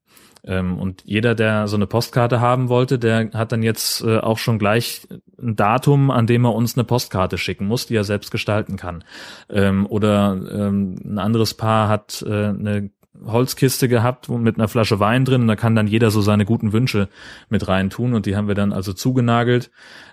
Ähm, 0.47 0.79
und 0.79 1.03
jeder, 1.05 1.35
der 1.35 1.67
so 1.69 1.77
eine 1.77 1.87
Postkarte 1.87 2.41
haben 2.41 2.69
wollte, 2.69 2.99
der 2.99 3.31
hat 3.35 3.53
dann 3.53 3.63
jetzt 3.63 4.03
äh, 4.03 4.19
auch 4.19 4.39
schon 4.39 4.59
gleich 4.59 5.07
ein 5.41 5.57
Datum, 5.57 6.11
an 6.11 6.27
dem 6.27 6.45
er 6.45 6.55
uns 6.55 6.77
eine 6.77 6.85
Postkarte 6.85 7.37
schicken 7.37 7.67
muss, 7.67 7.87
die 7.87 7.97
er 7.97 8.05
selbst 8.05 8.31
gestalten 8.31 8.77
kann. 8.77 9.05
Ähm, 9.51 9.87
oder 9.87 10.39
ähm, 10.51 10.97
ein 11.05 11.19
anderes 11.19 11.55
Paar 11.55 11.89
hat 11.89 12.25
äh, 12.27 12.49
eine 12.49 12.91
Holzkiste 13.25 13.89
gehabt 13.89 14.29
mit 14.29 14.57
einer 14.57 14.69
Flasche 14.69 15.01
Wein 15.01 15.25
drin 15.25 15.43
und 15.43 15.49
da 15.49 15.57
kann 15.57 15.75
dann 15.75 15.87
jeder 15.87 16.11
so 16.11 16.21
seine 16.21 16.45
guten 16.45 16.73
Wünsche 16.73 17.09
mit 17.49 17.69
rein 17.69 17.91
tun 17.91 18.15
und 18.15 18.27
die 18.27 18.37
haben 18.37 18.49
wir 18.49 18.55
dann 18.55 18.73
also 18.73 18.93
zugenagelt. 18.93 19.71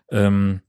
Ähm, 0.09 0.61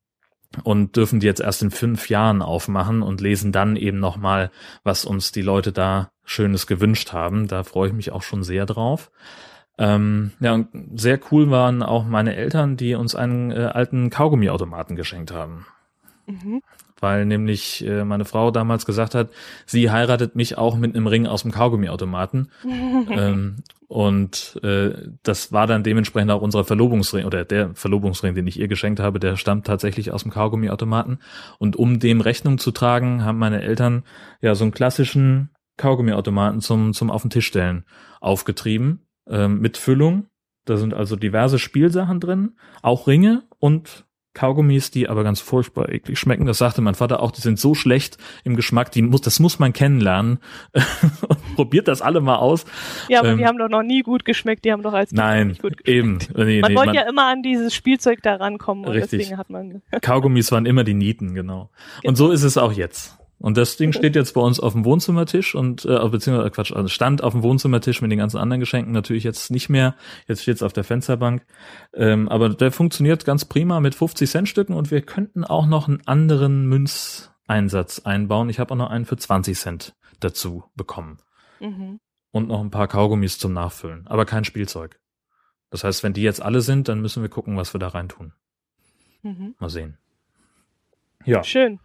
und 0.62 0.94
dürfen 0.96 1.18
die 1.18 1.26
jetzt 1.26 1.40
erst 1.40 1.62
in 1.62 1.72
fünf 1.72 2.08
Jahren 2.08 2.40
aufmachen 2.40 3.02
und 3.02 3.20
lesen 3.20 3.50
dann 3.50 3.74
eben 3.74 3.98
nochmal, 3.98 4.52
was 4.84 5.04
uns 5.04 5.32
die 5.32 5.42
Leute 5.42 5.72
da 5.72 6.10
Schönes 6.24 6.66
gewünscht 6.66 7.12
haben. 7.12 7.48
Da 7.48 7.64
freue 7.64 7.88
ich 7.88 7.94
mich 7.94 8.12
auch 8.12 8.22
schon 8.22 8.44
sehr 8.44 8.64
drauf. 8.66 9.10
Ähm, 9.76 10.32
ja, 10.38 10.54
und 10.54 10.68
sehr 10.94 11.18
cool 11.32 11.50
waren 11.50 11.82
auch 11.82 12.04
meine 12.04 12.36
Eltern, 12.36 12.76
die 12.76 12.94
uns 12.94 13.14
einen 13.14 13.50
äh, 13.50 13.70
alten 13.72 14.10
Kaugummiautomaten 14.10 14.94
geschenkt 14.94 15.32
haben. 15.32 15.66
Mhm. 16.26 16.62
Weil 17.04 17.26
nämlich 17.26 17.86
äh, 17.86 18.02
meine 18.02 18.24
Frau 18.24 18.50
damals 18.50 18.86
gesagt 18.86 19.14
hat, 19.14 19.28
sie 19.66 19.90
heiratet 19.90 20.36
mich 20.36 20.56
auch 20.56 20.74
mit 20.74 20.96
einem 20.96 21.06
Ring 21.06 21.26
aus 21.26 21.42
dem 21.42 21.50
Kaugummiautomaten. 21.50 22.50
ähm, 23.10 23.56
und 23.88 24.58
äh, 24.62 25.10
das 25.22 25.52
war 25.52 25.66
dann 25.66 25.82
dementsprechend 25.82 26.30
auch 26.30 26.40
unser 26.40 26.64
Verlobungsring 26.64 27.26
oder 27.26 27.44
der 27.44 27.74
Verlobungsring, 27.74 28.34
den 28.34 28.46
ich 28.46 28.58
ihr 28.58 28.68
geschenkt 28.68 29.00
habe, 29.00 29.20
der 29.20 29.36
stammt 29.36 29.66
tatsächlich 29.66 30.12
aus 30.12 30.22
dem 30.22 30.32
Kaugummiautomaten. 30.32 31.18
Und 31.58 31.76
um 31.76 31.98
dem 31.98 32.22
Rechnung 32.22 32.56
zu 32.56 32.70
tragen, 32.70 33.22
haben 33.22 33.36
meine 33.36 33.60
Eltern 33.60 34.04
ja 34.40 34.54
so 34.54 34.64
einen 34.64 34.72
klassischen 34.72 35.50
Kaugummiautomaten 35.76 36.62
zum, 36.62 36.94
zum 36.94 37.10
auf 37.10 37.20
den 37.20 37.30
Tisch 37.30 37.48
stellen 37.48 37.84
aufgetrieben 38.22 39.06
ähm, 39.28 39.60
mit 39.60 39.76
Füllung. 39.76 40.28
Da 40.64 40.78
sind 40.78 40.94
also 40.94 41.16
diverse 41.16 41.58
Spielsachen 41.58 42.18
drin, 42.18 42.56
auch 42.80 43.06
Ringe 43.06 43.42
und 43.58 44.06
Kaugummis, 44.34 44.90
die 44.90 45.08
aber 45.08 45.24
ganz 45.24 45.40
furchtbar 45.40 45.88
eklig 45.88 46.18
schmecken. 46.18 46.44
Das 46.44 46.58
sagte 46.58 46.82
mein 46.82 46.94
Vater 46.94 47.22
auch, 47.22 47.30
die 47.30 47.40
sind 47.40 47.58
so 47.58 47.74
schlecht 47.74 48.18
im 48.42 48.56
Geschmack, 48.56 48.90
die 48.90 49.02
muss, 49.02 49.20
das 49.20 49.40
muss 49.40 49.58
man 49.58 49.72
kennenlernen. 49.72 50.38
Probiert 51.56 51.88
das 51.88 52.02
alle 52.02 52.20
mal 52.20 52.36
aus. 52.36 52.64
Ja, 53.08 53.20
aber 53.20 53.30
ähm, 53.30 53.38
die 53.38 53.46
haben 53.46 53.58
doch 53.58 53.68
noch 53.68 53.82
nie 53.82 54.02
gut 54.02 54.24
geschmeckt, 54.24 54.64
die 54.64 54.72
haben 54.72 54.82
doch 54.82 54.92
als 54.92 55.10
Kind 55.10 55.18
Nein, 55.18 55.48
gut 55.60 55.78
geschmeckt. 55.78 55.88
eben. 55.88 56.18
Nee, 56.36 56.60
man 56.60 56.72
nee, 56.72 56.76
wollte 56.76 56.86
man, 56.86 56.94
ja 56.94 57.08
immer 57.08 57.26
an 57.26 57.42
dieses 57.42 57.74
Spielzeug 57.74 58.22
da 58.22 58.34
rankommen 58.34 58.84
und 58.84 58.92
richtig. 58.92 59.20
deswegen 59.20 59.38
hat 59.38 59.50
man. 59.50 59.82
Kaugummis 60.02 60.50
waren 60.52 60.66
immer 60.66 60.84
die 60.84 60.94
Nieten, 60.94 61.34
genau. 61.34 61.44
genau. 61.44 62.08
Und 62.08 62.16
so 62.16 62.30
ist 62.30 62.42
es 62.42 62.58
auch 62.58 62.72
jetzt. 62.72 63.16
Und 63.38 63.56
das 63.56 63.76
Ding 63.76 63.92
steht 63.92 64.16
jetzt 64.16 64.32
bei 64.32 64.40
uns 64.40 64.60
auf 64.60 64.72
dem 64.72 64.84
Wohnzimmertisch 64.84 65.54
und 65.54 65.84
äh, 65.84 66.08
beziehungsweise 66.08 66.50
Quatsch, 66.50 66.72
also 66.72 66.88
stand 66.88 67.22
auf 67.22 67.32
dem 67.32 67.42
Wohnzimmertisch 67.42 68.00
mit 68.00 68.10
den 68.10 68.18
ganzen 68.18 68.38
anderen 68.38 68.60
Geschenken 68.60 68.92
natürlich 68.92 69.24
jetzt 69.24 69.50
nicht 69.50 69.68
mehr. 69.68 69.96
Jetzt 70.26 70.42
steht 70.42 70.56
es 70.56 70.62
auf 70.62 70.72
der 70.72 70.84
Fensterbank. 70.84 71.44
Ähm, 71.92 72.28
aber 72.28 72.48
der 72.48 72.72
funktioniert 72.72 73.24
ganz 73.24 73.44
prima 73.44 73.80
mit 73.80 73.94
50 73.94 74.30
Cent 74.30 74.48
Stücken 74.48 74.74
und 74.74 74.90
wir 74.90 75.02
könnten 75.02 75.44
auch 75.44 75.66
noch 75.66 75.88
einen 75.88 76.06
anderen 76.06 76.66
Münzeinsatz 76.66 78.00
einbauen. 78.00 78.48
Ich 78.48 78.60
habe 78.60 78.72
auch 78.72 78.78
noch 78.78 78.90
einen 78.90 79.04
für 79.04 79.16
20 79.16 79.58
Cent 79.58 79.94
dazu 80.20 80.64
bekommen. 80.74 81.18
Mhm. 81.60 82.00
Und 82.30 82.48
noch 82.48 82.60
ein 82.60 82.70
paar 82.70 82.88
Kaugummis 82.88 83.38
zum 83.38 83.52
Nachfüllen, 83.52 84.06
aber 84.06 84.24
kein 84.24 84.44
Spielzeug. 84.44 84.98
Das 85.70 85.84
heißt, 85.84 86.02
wenn 86.02 86.12
die 86.12 86.22
jetzt 86.22 86.42
alle 86.42 86.60
sind, 86.60 86.88
dann 86.88 87.00
müssen 87.00 87.22
wir 87.22 87.28
gucken, 87.28 87.56
was 87.56 87.74
wir 87.74 87.78
da 87.78 87.88
reintun. 87.88 88.32
Mhm. 89.22 89.54
Mal 89.58 89.70
sehen. 89.70 89.98
Ja. 91.24 91.42
Schön. 91.42 91.80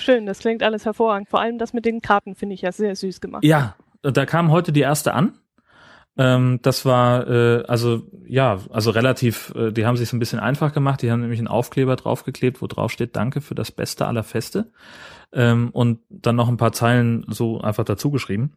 Schön, 0.00 0.26
das 0.26 0.38
klingt 0.40 0.62
alles 0.62 0.84
hervorragend. 0.84 1.28
Vor 1.28 1.40
allem 1.40 1.58
das 1.58 1.72
mit 1.72 1.84
den 1.84 2.00
Karten 2.00 2.34
finde 2.34 2.54
ich 2.54 2.62
ja 2.62 2.72
sehr 2.72 2.94
süß 2.94 3.20
gemacht. 3.20 3.44
Ja, 3.44 3.76
da 4.02 4.26
kam 4.26 4.50
heute 4.50 4.72
die 4.72 4.80
erste 4.80 5.14
an. 5.14 5.38
Ähm, 6.18 6.58
das 6.62 6.84
war 6.84 7.26
äh, 7.26 7.64
also 7.66 8.02
ja, 8.26 8.58
also 8.70 8.90
relativ, 8.90 9.54
äh, 9.56 9.72
die 9.72 9.86
haben 9.86 9.96
sich 9.96 10.12
ein 10.12 10.18
bisschen 10.18 10.40
einfach 10.40 10.72
gemacht. 10.74 11.02
Die 11.02 11.10
haben 11.10 11.20
nämlich 11.20 11.40
einen 11.40 11.48
Aufkleber 11.48 11.96
draufgeklebt, 11.96 12.60
wo 12.60 12.66
drauf 12.66 12.92
steht 12.92 13.16
Danke 13.16 13.40
für 13.40 13.54
das 13.54 13.70
Beste 13.70 14.06
aller 14.06 14.22
Feste. 14.22 14.70
Ähm, 15.32 15.70
und 15.72 16.00
dann 16.10 16.36
noch 16.36 16.48
ein 16.48 16.58
paar 16.58 16.72
Zeilen 16.72 17.24
so 17.28 17.60
einfach 17.60 17.84
dazu 17.84 18.10
geschrieben. 18.10 18.56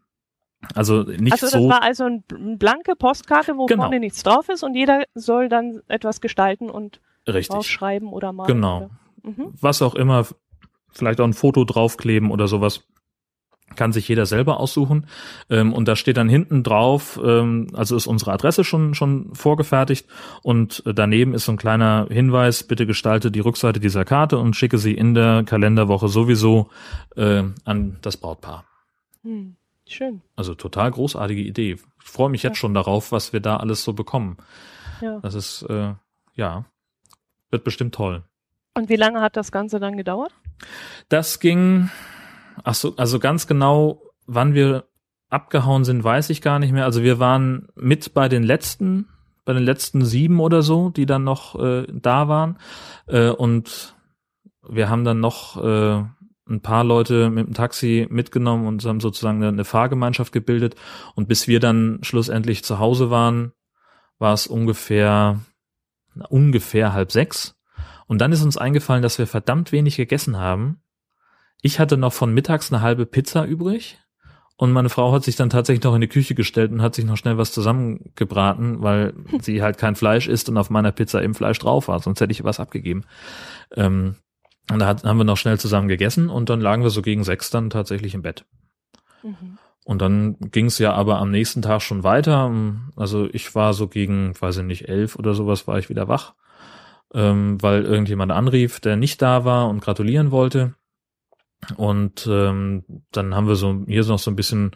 Also 0.74 1.04
nicht 1.04 1.34
also 1.34 1.48
so. 1.48 1.58
das 1.60 1.78
war 1.78 1.84
also 1.84 2.06
eine 2.06 2.24
blanke 2.58 2.96
Postkarte, 2.96 3.56
wo 3.58 3.68
genau. 3.68 3.84
vorne 3.84 4.00
nichts 4.00 4.24
drauf 4.24 4.50
ist 4.50 4.64
und 4.64 4.76
jeder 4.76 5.04
soll 5.14 5.48
dann 5.48 5.82
etwas 5.88 6.22
gestalten 6.22 6.70
und 6.70 7.00
Richtig. 7.28 7.82
oder 7.82 8.34
malen. 8.34 8.48
Genau. 8.48 8.90
Mhm. 9.24 9.54
Was 9.60 9.82
auch 9.82 9.96
immer 9.96 10.26
vielleicht 10.96 11.20
auch 11.20 11.26
ein 11.26 11.34
Foto 11.34 11.66
draufkleben 11.66 12.32
oder 12.32 12.48
sowas. 12.48 12.84
Kann 13.76 13.92
sich 13.92 14.08
jeder 14.08 14.28
selber 14.28 14.60
aussuchen. 14.60 15.08
Ähm, 15.50 15.74
und 15.74 15.88
da 15.88 15.96
steht 15.96 16.18
dann 16.18 16.30
hinten 16.30 16.64
drauf, 16.64 17.20
ähm, 17.24 17.68
also 17.74 17.96
ist 17.96 18.06
unsere 18.06 18.32
Adresse 18.32 18.64
schon, 18.64 18.94
schon 18.94 19.34
vorgefertigt 19.34 20.08
und 20.44 20.84
daneben 20.86 21.34
ist 21.34 21.46
so 21.46 21.52
ein 21.52 21.58
kleiner 21.58 22.08
Hinweis, 22.10 22.64
bitte 22.64 22.86
gestalte 22.86 23.32
die 23.32 23.40
Rückseite 23.40 23.80
dieser 23.80 24.06
Karte 24.06 24.38
und 24.38 24.56
schicke 24.56 24.78
sie 24.78 24.94
in 24.94 25.16
der 25.16 25.44
Kalenderwoche 25.44 26.10
sowieso 26.10 26.70
äh, 27.16 27.44
an 27.64 27.98
das 28.02 28.18
Brautpaar. 28.18 28.66
Hm, 29.24 29.56
schön. 29.88 30.22
Also 30.36 30.54
total 30.54 30.92
großartige 30.92 31.42
Idee. 31.42 31.78
Ich 32.04 32.12
freue 32.12 32.30
mich 32.30 32.44
jetzt 32.44 32.58
ja. 32.58 32.62
schon 32.62 32.76
darauf, 32.76 33.12
was 33.12 33.34
wir 33.34 33.40
da 33.40 33.58
alles 33.58 33.84
so 33.84 33.94
bekommen. 33.94 34.38
Ja. 35.02 35.20
Das 35.22 35.34
ist, 35.34 35.64
äh, 35.64 35.96
ja, 36.36 36.66
wird 37.50 37.64
bestimmt 37.64 37.96
toll. 37.96 38.24
Und 38.76 38.90
wie 38.90 38.98
lange 38.98 39.22
hat 39.22 39.38
das 39.38 39.54
Ganze 39.54 39.80
dann 39.80 39.96
gedauert? 39.96 40.34
Das 41.08 41.40
ging, 41.40 41.90
ach 42.64 42.76
so, 42.76 42.94
also 42.98 43.20
ganz 43.20 43.48
genau, 43.48 44.02
wann 44.28 44.54
wir 44.54 44.84
abgehauen 45.30 45.86
sind, 45.86 46.04
weiß 46.04 46.30
ich 46.30 46.42
gar 46.42 46.60
nicht 46.60 46.74
mehr. 46.74 46.84
Also 46.84 47.02
wir 47.02 47.18
waren 47.18 47.70
mit 47.76 48.14
bei 48.14 48.28
den 48.28 48.44
letzten, 48.44 49.08
bei 49.46 49.54
den 49.54 49.64
letzten 49.64 50.04
sieben 50.04 50.42
oder 50.42 50.62
so, 50.62 50.90
die 50.90 51.06
dann 51.06 51.24
noch 51.24 51.58
äh, 51.58 51.88
da 51.90 52.28
waren. 52.28 52.58
Äh, 53.08 53.30
und 53.30 53.96
wir 54.68 54.90
haben 54.90 55.06
dann 55.06 55.22
noch 55.22 55.64
äh, 55.64 56.04
ein 56.48 56.62
paar 56.62 56.84
Leute 56.84 57.30
mit 57.30 57.48
dem 57.48 57.54
Taxi 57.54 58.08
mitgenommen 58.10 58.68
und 58.68 58.84
haben 58.84 59.00
sozusagen 59.00 59.38
eine, 59.38 59.48
eine 59.48 59.66
Fahrgemeinschaft 59.66 60.34
gebildet. 60.34 60.76
Und 61.16 61.30
bis 61.30 61.48
wir 61.48 61.62
dann 61.62 62.00
schlussendlich 62.02 62.64
zu 62.66 62.78
Hause 62.80 63.10
waren, 63.10 63.54
war 64.20 64.34
es 64.34 64.48
ungefähr, 64.48 65.40
ungefähr 66.30 66.92
halb 66.92 67.14
sechs. 67.14 67.55
Und 68.08 68.20
dann 68.22 68.32
ist 68.32 68.44
uns 68.44 68.58
eingefallen, 68.58 69.02
dass 69.02 69.18
wir 69.18 69.28
verdammt 69.28 69.72
wenig 69.72 69.98
gegessen 69.98 70.38
haben. 70.38 70.82
Ich 71.62 71.80
hatte 71.80 71.98
noch 71.98 72.14
von 72.14 72.34
mittags 72.34 72.72
eine 72.72 72.82
halbe 72.82 73.06
Pizza 73.06 73.46
übrig 73.46 74.00
Und 74.58 74.72
meine 74.72 74.90
Frau 74.90 75.12
hat 75.12 75.24
sich 75.24 75.36
dann 75.36 75.50
tatsächlich 75.50 75.84
noch 75.84 75.96
in 75.96 76.02
die 76.02 76.08
Küche 76.08 76.36
gestellt 76.36 76.72
und 76.72 76.82
hat 76.82 76.96
sich 76.96 77.06
noch 77.06 77.18
schnell 77.18 77.38
was 77.38 77.52
zusammengebraten, 77.52 78.82
weil 78.82 79.14
sie 79.42 79.62
halt 79.62 79.78
kein 79.78 79.96
Fleisch 79.96 80.28
isst 80.28 80.48
und 80.50 80.58
auf 80.58 80.70
meiner 80.70 80.92
Pizza 80.92 81.24
eben 81.24 81.34
Fleisch 81.34 81.60
drauf 81.60 81.88
war, 81.88 82.00
sonst 82.00 82.22
hätte 82.22 82.32
ich 82.32 82.44
was 82.44 82.60
abgegeben. 82.60 83.04
Ähm, 83.76 84.16
und 84.72 84.80
da 84.80 84.88
hat, 84.88 85.04
haben 85.04 85.18
wir 85.18 85.26
noch 85.26 85.38
schnell 85.38 85.60
zusammen 85.60 85.88
gegessen 85.88 86.30
und 86.30 86.50
dann 86.50 86.62
lagen 86.62 86.84
wir 86.84 86.90
so 86.90 87.02
gegen 87.02 87.24
sechs 87.24 87.50
dann 87.50 87.70
tatsächlich 87.70 88.14
im 88.16 88.22
Bett. 88.22 88.46
Mhm. 89.24 89.58
Und 89.86 90.02
dann 90.02 90.38
ging 90.40 90.66
es 90.66 90.80
ja 90.80 90.94
aber 90.94 91.20
am 91.20 91.30
nächsten 91.30 91.62
Tag 91.62 91.82
schon 91.84 92.04
weiter. 92.04 92.52
Also 92.96 93.30
ich 93.32 93.54
war 93.54 93.74
so 93.76 93.88
gegen, 93.88 94.34
weiß 94.40 94.58
ich 94.58 94.64
nicht, 94.64 94.90
elf 94.90 95.16
oder 95.16 95.36
sowas 95.36 95.68
war 95.68 95.78
ich 95.78 95.90
wieder 95.90 96.08
wach, 96.08 96.34
ähm, 97.14 97.62
weil 97.62 97.86
irgendjemand 97.86 98.32
anrief, 98.32 98.80
der 98.80 98.96
nicht 98.96 99.22
da 99.22 99.46
war 99.46 99.70
und 99.70 99.82
gratulieren 99.82 100.32
wollte. 100.32 100.76
Und 101.78 102.28
ähm, 102.30 102.84
dann 103.12 103.36
haben 103.36 103.48
wir 103.48 103.56
so 103.56 103.84
hier 103.88 104.06
noch 104.06 104.20
so 104.20 104.30
ein 104.30 104.36
bisschen, 104.36 104.72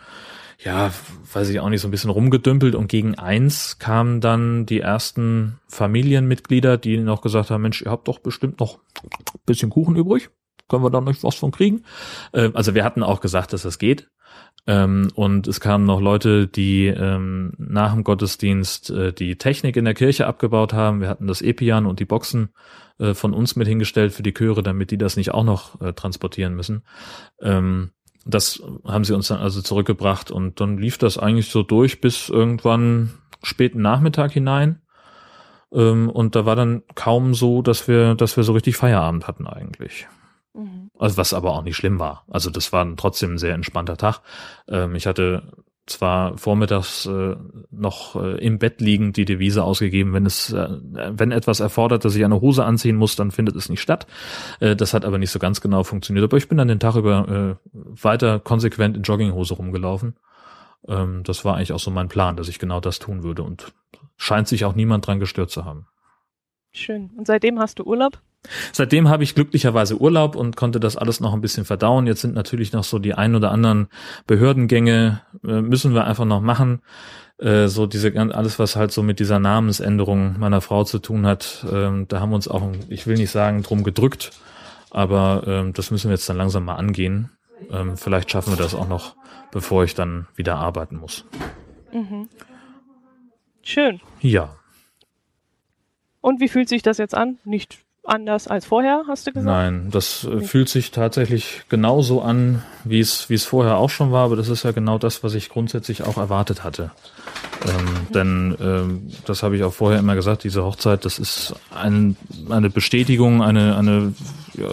ja, 0.58 0.92
weiß 1.34 1.50
ich 1.50 1.60
auch 1.60 1.70
nicht, 1.70 1.82
so 1.82 1.88
ein 1.88 1.92
bisschen 1.92 2.10
rumgedümpelt 2.10 2.76
und 2.76 2.88
gegen 2.88 3.16
eins 3.16 3.78
kamen 3.80 4.22
dann 4.22 4.66
die 4.66 4.80
ersten 4.80 5.60
Familienmitglieder, 5.68 6.78
die 6.78 6.98
noch 6.98 7.22
gesagt 7.22 7.52
haben, 7.52 7.62
Mensch, 7.62 7.82
ihr 7.82 7.92
habt 7.92 8.08
doch 8.08 8.20
bestimmt 8.20 8.60
noch 8.60 8.80
ein 9.04 9.40
bisschen 9.46 9.70
Kuchen 9.70 9.96
übrig. 9.96 10.30
Können 10.68 10.84
wir 10.84 10.92
da 10.92 11.02
noch 11.02 11.24
was 11.24 11.36
von 11.36 11.52
kriegen? 11.52 11.84
Äh, 12.32 12.52
also 12.54 12.76
wir 12.76 12.84
hatten 12.84 13.04
auch 13.04 13.22
gesagt, 13.22 13.54
dass 13.54 13.64
das 13.64 13.80
geht. 13.80 14.10
Ähm, 14.70 15.10
und 15.16 15.48
es 15.48 15.60
kamen 15.60 15.86
noch 15.86 16.00
Leute, 16.00 16.46
die 16.46 16.86
ähm, 16.86 17.54
nach 17.58 17.92
dem 17.92 18.04
Gottesdienst 18.04 18.92
äh, 18.92 19.12
die 19.12 19.36
Technik 19.36 19.76
in 19.76 19.86
der 19.86 19.96
Kirche 19.96 20.28
abgebaut 20.28 20.74
haben. 20.74 21.02
Wir 21.02 21.10
hatten 21.10 21.26
das 21.26 21.42
Epian 21.42 21.88
und 21.88 22.00
die 22.00 22.06
Boxen 22.06 22.50
äh, 23.00 23.16
von 23.16 23.34
uns 23.34 23.56
mit 23.56 23.68
hingestellt 23.68 24.14
für 24.14 24.22
die 24.22 24.32
Chöre, 24.32 24.62
damit 24.62 24.92
die 24.92 25.00
das 25.00 25.18
nicht 25.18 25.34
auch 25.34 25.44
noch 25.44 25.82
äh, 25.82 25.94
transportieren 25.94 26.54
müssen. 26.54 26.84
Ähm, 27.42 27.90
das 28.26 28.62
haben 28.86 29.06
sie 29.06 29.16
uns 29.16 29.30
dann 29.30 29.40
also 29.40 29.64
zurückgebracht 29.64 30.30
und 30.30 30.62
dann 30.62 30.78
lief 30.78 31.00
das 31.00 31.18
eigentlich 31.18 31.50
so 31.50 31.64
durch 31.64 32.00
bis 32.00 32.30
irgendwann 32.30 33.10
späten 33.42 33.82
Nachmittag 33.82 34.34
hinein. 34.34 34.84
Ähm, 35.74 36.12
und 36.12 36.36
da 36.36 36.46
war 36.46 36.56
dann 36.56 36.84
kaum 36.94 37.34
so, 37.34 37.64
dass 37.64 37.88
wir, 37.88 38.14
dass 38.14 38.38
wir 38.38 38.44
so 38.44 38.54
richtig 38.54 38.78
Feierabend 38.78 39.28
hatten 39.28 39.48
eigentlich. 39.48 40.08
Mhm. 40.54 40.89
Also 41.00 41.18
was 41.18 41.34
aber 41.34 41.52
auch 41.52 41.64
nicht 41.64 41.78
schlimm 41.78 41.98
war. 41.98 42.26
Also 42.30 42.50
das 42.50 42.72
war 42.74 42.86
trotzdem 42.98 43.34
ein 43.34 43.38
sehr 43.38 43.56
entspannter 43.56 43.98
Tag. 43.98 44.20
Ähm, 44.68 44.96
ich 44.96 45.08
hatte 45.08 45.54
zwar 45.88 46.38
vormittags 46.38 47.06
äh, 47.06 47.36
noch 47.72 48.16
äh, 48.16 48.38
im 48.46 48.60
Bett 48.60 48.82
liegend 48.82 49.18
die 49.18 49.26
Devise 49.26 49.64
ausgegeben, 49.64 50.14
wenn 50.14 50.26
es, 50.26 50.52
äh, 50.52 50.68
wenn 50.70 51.32
etwas 51.32 51.62
erfordert, 51.62 52.06
dass 52.06 52.16
ich 52.16 52.24
eine 52.24 52.42
Hose 52.42 52.64
anziehen 52.64 52.98
muss, 52.98 53.16
dann 53.16 53.32
findet 53.32 53.56
es 53.56 53.70
nicht 53.70 53.82
statt. 53.82 54.08
Äh, 54.60 54.76
das 54.76 54.94
hat 54.94 55.06
aber 55.06 55.18
nicht 55.18 55.32
so 55.32 55.40
ganz 55.40 55.62
genau 55.62 55.84
funktioniert. 55.84 56.26
Aber 56.26 56.38
ich 56.38 56.50
bin 56.50 56.58
dann 56.58 56.68
den 56.68 56.80
Tag 56.80 56.96
über 56.96 57.58
äh, 57.64 57.70
weiter 57.74 58.40
konsequent 58.40 58.98
in 58.98 59.04
Jogginghose 59.04 59.56
rumgelaufen. 59.56 60.18
Ähm, 60.88 61.24
das 61.24 61.46
war 61.46 61.56
eigentlich 61.56 61.74
auch 61.74 61.80
so 61.80 61.92
mein 61.92 62.10
Plan, 62.10 62.36
dass 62.36 62.50
ich 62.50 62.60
genau 62.60 62.82
das 62.82 63.00
tun 63.00 63.24
würde 63.24 63.44
und 63.44 63.74
scheint 64.18 64.50
sich 64.50 64.66
auch 64.66 64.76
niemand 64.76 65.08
dran 65.08 65.20
gestört 65.20 65.50
zu 65.50 65.66
haben. 65.66 65.88
Schön. 66.72 67.10
Und 67.18 67.26
seitdem 67.26 67.58
hast 67.58 67.80
du 67.80 67.84
Urlaub? 67.84 68.22
Seitdem 68.72 69.10
habe 69.10 69.24
ich 69.24 69.36
glücklicherweise 69.36 70.00
Urlaub 70.00 70.36
und 70.36 70.56
konnte 70.56 70.80
das 70.80 70.96
alles 70.96 71.20
noch 71.20 71.34
ein 71.34 71.42
bisschen 71.42 71.66
verdauen. 71.66 72.08
Jetzt 72.08 72.22
sind 72.22 72.34
natürlich 72.34 72.72
noch 72.72 72.84
so 72.84 73.00
die 73.00 73.14
ein 73.14 73.36
oder 73.36 73.52
anderen 73.52 73.90
Behördengänge, 74.28 75.22
äh, 75.44 75.62
müssen 75.62 75.94
wir 75.94 76.06
einfach 76.06 76.26
noch 76.26 76.42
machen. 76.42 76.82
Äh, 77.38 77.68
so 77.68 77.86
diese 77.86 78.14
alles, 78.16 78.58
was 78.58 78.76
halt 78.76 78.92
so 78.92 79.04
mit 79.04 79.20
dieser 79.20 79.40
Namensänderung 79.40 80.40
meiner 80.40 80.62
Frau 80.62 80.84
zu 80.84 81.00
tun 81.00 81.26
hat, 81.26 81.66
äh, 81.70 82.06
da 82.08 82.20
haben 82.20 82.30
wir 82.30 82.36
uns 82.36 82.48
auch, 82.48 82.72
ich 82.90 83.08
will 83.08 83.18
nicht 83.18 83.32
sagen, 83.32 83.62
drum 83.62 83.84
gedrückt, 83.84 84.32
aber 84.90 85.44
ähm, 85.46 85.74
das 85.74 85.92
müssen 85.92 86.10
wir 86.10 86.16
jetzt 86.16 86.28
dann 86.30 86.38
langsam 86.38 86.66
mal 86.66 86.76
angehen. 86.76 87.32
Ähm, 87.72 87.98
vielleicht 87.98 88.32
schaffen 88.32 88.54
wir 88.54 88.58
das 88.58 88.74
auch 88.74 88.88
noch, 88.88 89.16
bevor 89.52 89.84
ich 89.84 89.96
dann 89.96 90.28
wieder 90.36 90.56
arbeiten 90.56 90.96
muss. 90.96 91.26
Mhm. 91.94 92.30
Schön. 93.62 94.00
Ja. 94.22 94.56
Und 96.22 96.40
wie 96.40 96.48
fühlt 96.48 96.70
sich 96.70 96.82
das 96.82 96.98
jetzt 96.98 97.16
an? 97.16 97.38
Nicht 97.44 97.80
anders 98.10 98.48
als 98.48 98.66
vorher, 98.66 99.04
hast 99.08 99.28
du 99.28 99.32
gesagt? 99.32 99.46
Nein, 99.46 99.90
das 99.92 100.24
äh, 100.24 100.42
fühlt 100.42 100.70
sich 100.70 100.92
tatsächlich 100.92 101.64
genauso 101.70 102.22
an, 102.22 102.64
wie 102.84 103.00
es, 103.00 103.30
wie 103.30 103.36
es 103.36 103.46
vorher 103.46 103.78
auch 103.78 103.90
schon 103.90 104.12
war, 104.12 104.26
aber 104.26 104.36
das 104.36 104.50
ist 104.50 104.64
ja 104.64 104.72
genau 104.72 104.98
das, 104.98 105.24
was 105.24 105.34
ich 105.34 105.50
grundsätzlich 105.50 106.04
auch 106.04 106.18
erwartet 106.18 106.64
hatte. 106.64 106.92
Ähm. 107.68 108.14
Denn 108.14 108.58
ähm, 108.60 109.12
das 109.26 109.44
habe 109.44 109.56
ich 109.56 109.64
auch 109.64 109.74
vorher 109.74 110.00
immer 110.00 110.16
gesagt, 110.16 110.44
diese 110.44 110.64
Hochzeit, 110.64 111.06
das 111.06 111.20
ist 111.20 111.56
ein, 111.74 112.16
eine 112.50 112.70
Bestätigung, 112.70 113.44
eine, 113.44 113.78
eine 113.78 114.14
ja, 114.56 114.68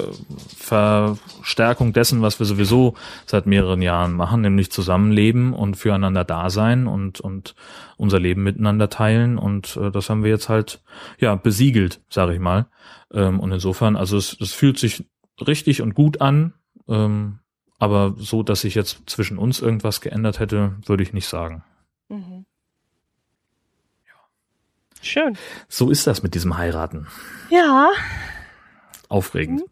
Verstärkung 0.56 1.92
dessen, 1.92 2.22
was 2.22 2.38
wir 2.38 2.46
sowieso 2.46 2.94
seit 3.26 3.46
mehreren 3.46 3.82
Jahren 3.82 4.14
machen, 4.14 4.40
nämlich 4.40 4.70
zusammenleben 4.70 5.52
und 5.52 5.76
füreinander 5.76 6.24
da 6.24 6.50
sein 6.50 6.86
und, 6.86 7.20
und 7.20 7.54
unser 7.96 8.20
Leben 8.20 8.42
miteinander 8.42 8.88
teilen. 8.88 9.38
Und 9.38 9.76
äh, 9.76 9.90
das 9.90 10.08
haben 10.08 10.24
wir 10.24 10.30
jetzt 10.30 10.48
halt 10.48 10.80
ja 11.18 11.34
besiegelt, 11.34 12.00
sage 12.08 12.34
ich 12.34 12.40
mal. 12.40 12.66
Ähm, 13.12 13.40
und 13.40 13.52
insofern, 13.52 13.96
also 13.96 14.16
es, 14.16 14.36
es 14.40 14.52
fühlt 14.52 14.78
sich 14.78 15.04
richtig 15.46 15.82
und 15.82 15.94
gut 15.94 16.20
an. 16.20 16.54
Ähm, 16.88 17.40
aber 17.78 18.14
so, 18.16 18.42
dass 18.42 18.62
sich 18.62 18.74
jetzt 18.74 19.02
zwischen 19.06 19.36
uns 19.36 19.60
irgendwas 19.60 20.00
geändert 20.00 20.40
hätte, 20.40 20.76
würde 20.86 21.02
ich 21.02 21.12
nicht 21.12 21.28
sagen. 21.28 21.62
Mhm. 22.08 22.45
Schön. 25.06 25.36
So 25.68 25.90
ist 25.90 26.06
das 26.06 26.22
mit 26.22 26.34
diesem 26.34 26.56
Heiraten. 26.58 27.06
Ja. 27.50 27.90
Aufregend. 29.08 29.60
Mhm. 29.60 29.66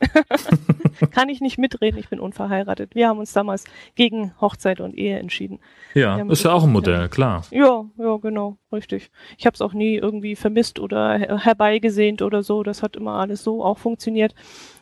Kann 1.10 1.28
ich 1.28 1.40
nicht 1.40 1.58
mitreden, 1.58 1.98
ich 1.98 2.08
bin 2.08 2.20
unverheiratet. 2.20 2.94
Wir 2.94 3.08
haben 3.08 3.18
uns 3.18 3.32
damals 3.32 3.64
gegen 3.94 4.32
Hochzeit 4.40 4.80
und 4.80 4.94
Ehe 4.94 5.18
entschieden. 5.18 5.60
Ja, 5.94 6.18
ist 6.22 6.44
ja 6.44 6.52
auch 6.52 6.64
ein 6.64 6.72
Modell, 6.72 7.08
klar. 7.08 7.44
Ja, 7.50 7.84
ja, 7.98 8.16
genau, 8.16 8.56
richtig. 8.72 9.10
Ich 9.36 9.46
habe 9.46 9.54
es 9.54 9.60
auch 9.60 9.72
nie 9.72 9.96
irgendwie 9.96 10.36
vermisst 10.36 10.78
oder 10.78 11.18
herbeigesehnt 11.18 12.22
oder 12.22 12.42
so. 12.42 12.62
Das 12.62 12.82
hat 12.82 12.96
immer 12.96 13.14
alles 13.14 13.44
so 13.44 13.64
auch 13.64 13.78
funktioniert. 13.78 14.34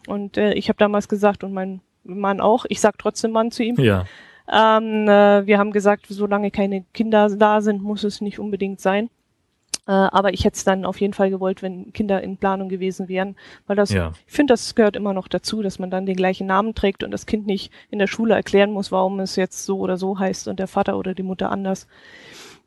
Und 0.06 0.36
äh, 0.36 0.52
ich 0.52 0.68
habe 0.68 0.78
damals 0.78 1.08
gesagt 1.08 1.42
und 1.42 1.52
mein 1.52 1.80
Mann 2.04 2.40
auch, 2.40 2.64
ich 2.68 2.80
sag 2.80 2.98
trotzdem 2.98 3.32
Mann 3.32 3.50
zu 3.50 3.64
ihm. 3.64 3.76
Ja. 3.76 4.04
Ähm, 4.50 5.08
äh, 5.08 5.46
wir 5.46 5.58
haben 5.58 5.72
gesagt, 5.72 6.06
solange 6.08 6.50
keine 6.50 6.84
Kinder 6.94 7.28
da 7.28 7.60
sind, 7.60 7.82
muss 7.82 8.04
es 8.04 8.20
nicht 8.20 8.38
unbedingt 8.38 8.80
sein. 8.80 9.10
Äh, 9.88 9.92
aber 9.92 10.34
ich 10.34 10.44
hätte 10.44 10.56
es 10.56 10.64
dann 10.64 10.84
auf 10.84 11.00
jeden 11.00 11.14
Fall 11.14 11.30
gewollt, 11.30 11.62
wenn 11.62 11.94
Kinder 11.94 12.22
in 12.22 12.36
Planung 12.36 12.68
gewesen 12.68 13.08
wären, 13.08 13.36
weil 13.66 13.74
das, 13.74 13.90
ja. 13.90 14.12
ich 14.26 14.34
finde, 14.34 14.52
das 14.52 14.74
gehört 14.74 14.96
immer 14.96 15.14
noch 15.14 15.28
dazu, 15.28 15.62
dass 15.62 15.78
man 15.78 15.90
dann 15.90 16.04
den 16.04 16.14
gleichen 16.14 16.46
Namen 16.46 16.74
trägt 16.74 17.02
und 17.02 17.10
das 17.10 17.24
Kind 17.24 17.46
nicht 17.46 17.72
in 17.90 17.98
der 17.98 18.06
Schule 18.06 18.34
erklären 18.34 18.70
muss, 18.70 18.92
warum 18.92 19.18
es 19.18 19.36
jetzt 19.36 19.64
so 19.64 19.78
oder 19.78 19.96
so 19.96 20.18
heißt 20.18 20.46
und 20.46 20.58
der 20.58 20.68
Vater 20.68 20.98
oder 20.98 21.14
die 21.14 21.22
Mutter 21.22 21.50
anders. 21.50 21.88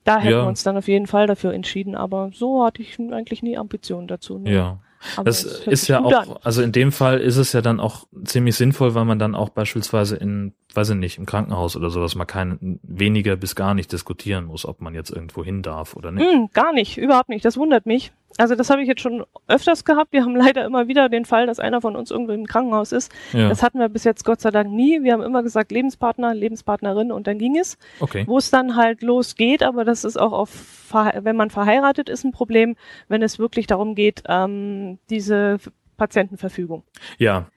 Da 0.04 0.18
hätten 0.18 0.34
ja. 0.34 0.42
wir 0.42 0.48
uns 0.48 0.64
dann 0.64 0.78
auf 0.78 0.88
jeden 0.88 1.06
Fall 1.06 1.28
dafür 1.28 1.54
entschieden, 1.54 1.94
aber 1.96 2.32
so 2.34 2.66
hatte 2.66 2.82
ich 2.82 2.98
eigentlich 2.98 3.44
nie 3.44 3.56
Ambitionen 3.56 4.08
dazu. 4.08 4.40
Ne? 4.40 4.52
Ja. 4.52 4.80
Aber 5.16 5.26
das 5.26 5.44
ist 5.44 5.88
ja 5.88 6.00
auch, 6.04 6.12
an. 6.12 6.38
also 6.44 6.62
in 6.62 6.72
dem 6.72 6.92
Fall 6.92 7.20
ist 7.20 7.38
es 7.38 7.54
ja 7.54 7.62
dann 7.62 7.80
auch 7.80 8.08
ziemlich 8.24 8.56
sinnvoll, 8.56 8.94
weil 8.96 9.06
man 9.06 9.20
dann 9.20 9.36
auch 9.36 9.50
beispielsweise 9.50 10.16
in, 10.16 10.54
weiß 10.74 10.92
ich 10.92 10.96
nicht, 10.96 11.18
im 11.18 11.26
Krankenhaus 11.26 11.76
oder 11.76 11.90
sowas 11.90 12.16
mal 12.16 12.26
kein, 12.26 12.80
weniger 12.84 13.36
bis 13.36 13.56
gar 13.56 13.74
nicht 13.74 13.92
diskutieren 13.92 14.46
muss, 14.46 14.66
ob 14.66 14.82
man 14.82 14.94
jetzt 14.94 15.10
irgendwo 15.10 15.44
hin 15.44 15.62
darf 15.62 15.96
oder 15.96 16.12
nicht. 16.12 16.26
Mm, 16.26 16.46
gar 16.54 16.74
nicht, 16.74 16.98
überhaupt 16.98 17.30
nicht. 17.30 17.46
Das 17.46 17.58
wundert 17.58 17.86
mich. 17.86 18.12
Also 18.38 18.56
das 18.56 18.70
habe 18.70 18.82
ich 18.82 18.88
jetzt 18.88 19.02
schon 19.02 19.26
öfters 19.48 19.86
gehabt. 19.86 20.14
Wir 20.14 20.24
haben 20.24 20.36
leider 20.36 20.66
immer 20.66 20.88
wieder 20.88 21.10
den 21.10 21.26
Fall, 21.26 21.48
dass 21.48 21.60
einer 21.60 21.82
von 21.82 21.96
uns 21.96 22.12
irgendwo 22.12 22.34
im 22.34 22.46
Krankenhaus 22.46 22.92
ist. 22.92 23.12
Ja. 23.34 23.50
Das 23.50 23.62
hatten 23.62 23.80
wir 23.80 23.90
bis 23.90 24.04
jetzt 24.04 24.24
Gott 24.26 24.42
sei 24.42 24.52
Dank 24.52 24.72
nie. 24.72 25.04
Wir 25.04 25.14
haben 25.14 25.24
immer 25.24 25.44
gesagt 25.44 25.72
Lebenspartner, 25.72 26.34
Lebenspartnerin 26.34 27.12
und 27.12 27.28
dann 27.28 27.38
ging 27.38 27.58
es. 27.58 27.78
Okay. 28.00 28.24
Wo 28.28 28.38
es 28.38 28.50
dann 28.50 28.76
halt 28.76 29.02
losgeht, 29.02 29.64
aber 29.64 29.86
das 29.86 30.04
ist 30.04 30.18
auch 30.18 30.34
auf, 30.34 30.94
wenn 31.22 31.36
man 31.36 31.50
verheiratet 31.50 32.10
ist, 32.10 32.24
ein 32.24 32.32
Problem, 32.32 32.76
wenn 33.08 33.22
es 33.22 33.40
wirklich 33.40 33.68
darum 33.68 33.96
geht, 33.96 34.24
ähm, 34.28 35.00
diese 35.10 35.58
Patientenverfügung. 35.98 36.84
Ja. 37.18 37.48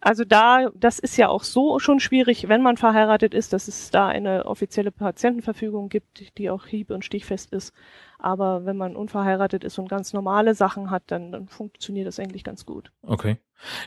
Also 0.00 0.24
da, 0.24 0.70
das 0.74 0.98
ist 0.98 1.18
ja 1.18 1.28
auch 1.28 1.42
so 1.42 1.78
schon 1.78 2.00
schwierig, 2.00 2.48
wenn 2.48 2.62
man 2.62 2.78
verheiratet 2.78 3.34
ist, 3.34 3.52
dass 3.52 3.68
es 3.68 3.90
da 3.90 4.08
eine 4.08 4.46
offizielle 4.46 4.90
Patientenverfügung 4.90 5.90
gibt, 5.90 6.38
die 6.38 6.48
auch 6.48 6.66
hieb- 6.66 6.90
und 6.90 7.04
stichfest 7.04 7.52
ist. 7.52 7.74
Aber 8.22 8.66
wenn 8.66 8.76
man 8.76 8.96
unverheiratet 8.96 9.64
ist 9.64 9.78
und 9.78 9.88
ganz 9.88 10.12
normale 10.12 10.54
Sachen 10.54 10.90
hat, 10.90 11.04
dann, 11.06 11.32
dann 11.32 11.48
funktioniert 11.48 12.06
das 12.06 12.18
eigentlich 12.18 12.44
ganz 12.44 12.66
gut. 12.66 12.92
Okay. 13.02 13.38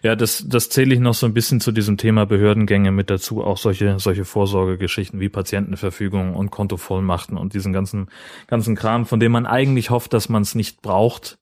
Ja, 0.03 0.15
das, 0.15 0.45
das 0.47 0.69
zähle 0.69 0.93
ich 0.93 0.99
noch 0.99 1.13
so 1.13 1.25
ein 1.25 1.33
bisschen 1.33 1.59
zu 1.59 1.71
diesem 1.71 1.97
Thema 1.97 2.25
Behördengänge 2.25 2.91
mit 2.91 3.09
dazu, 3.09 3.43
auch 3.43 3.57
solche, 3.57 3.97
solche 3.99 4.25
Vorsorgegeschichten 4.25 5.19
wie 5.19 5.29
Patientenverfügung 5.29 6.35
und 6.35 6.51
Kontovollmachten 6.51 7.37
und 7.37 7.53
diesen 7.53 7.73
ganzen, 7.73 8.09
ganzen 8.47 8.75
Kram, 8.75 9.05
von 9.05 9.19
dem 9.19 9.31
man 9.31 9.45
eigentlich 9.45 9.89
hofft, 9.89 10.13
dass 10.13 10.29
man 10.29 10.43
es 10.43 10.55
nicht 10.55 10.81
braucht. 10.81 11.39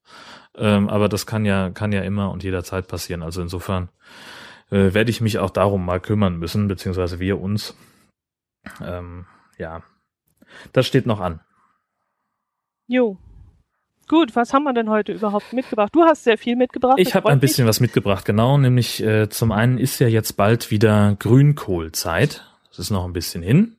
Ähm, 0.58 0.90
aber 0.90 1.10
das 1.10 1.26
kann 1.26 1.46
ja, 1.46 1.70
kann 1.72 1.92
ja 1.92 2.02
immer 2.02 2.32
und 2.32 2.44
jederzeit 2.44 2.88
passieren. 2.88 3.24
Also 3.24 3.42
insofern 3.42 3.90
äh, 4.70 4.94
werde 4.94 5.12
ich 5.12 5.22
mich 5.22 5.40
auch 5.40 5.50
darum 5.50 5.86
mal 5.86 6.00
kümmern 6.00 6.38
müssen, 6.38 6.68
beziehungsweise 6.68 7.20
wir 7.20 7.40
uns. 7.40 7.76
Ähm, 8.82 9.26
ja, 9.58 9.84
das 10.74 10.88
steht 10.88 11.06
noch 11.06 11.20
an. 11.20 11.42
Jo. 12.92 13.16
Gut, 14.10 14.36
was 14.36 14.54
haben 14.54 14.64
wir 14.64 14.74
denn 14.74 14.90
heute 14.90 15.14
überhaupt 15.14 15.54
mitgebracht? 15.54 15.96
Du 15.96 16.02
hast 16.02 16.26
sehr 16.26 16.38
viel 16.38 16.58
mitgebracht. 16.58 16.98
Ich 16.98 17.16
habe 17.16 17.30
ein 17.30 17.40
bisschen 17.40 17.66
was 17.66 17.80
mitgebracht, 17.80 18.26
genau. 18.26 18.58
Nämlich 18.58 19.02
äh, 19.02 19.30
zum 19.30 19.54
einen 19.54 19.78
ist 19.78 20.00
ja 20.00 20.10
jetzt 20.10 20.34
bald 20.34 20.72
wieder 20.72 21.16
Grünkohlzeit. 21.18 22.44
Das 22.68 22.80
ist 22.80 22.90
noch 22.90 23.06
ein 23.06 23.14
bisschen 23.14 23.44
hin. 23.44 23.78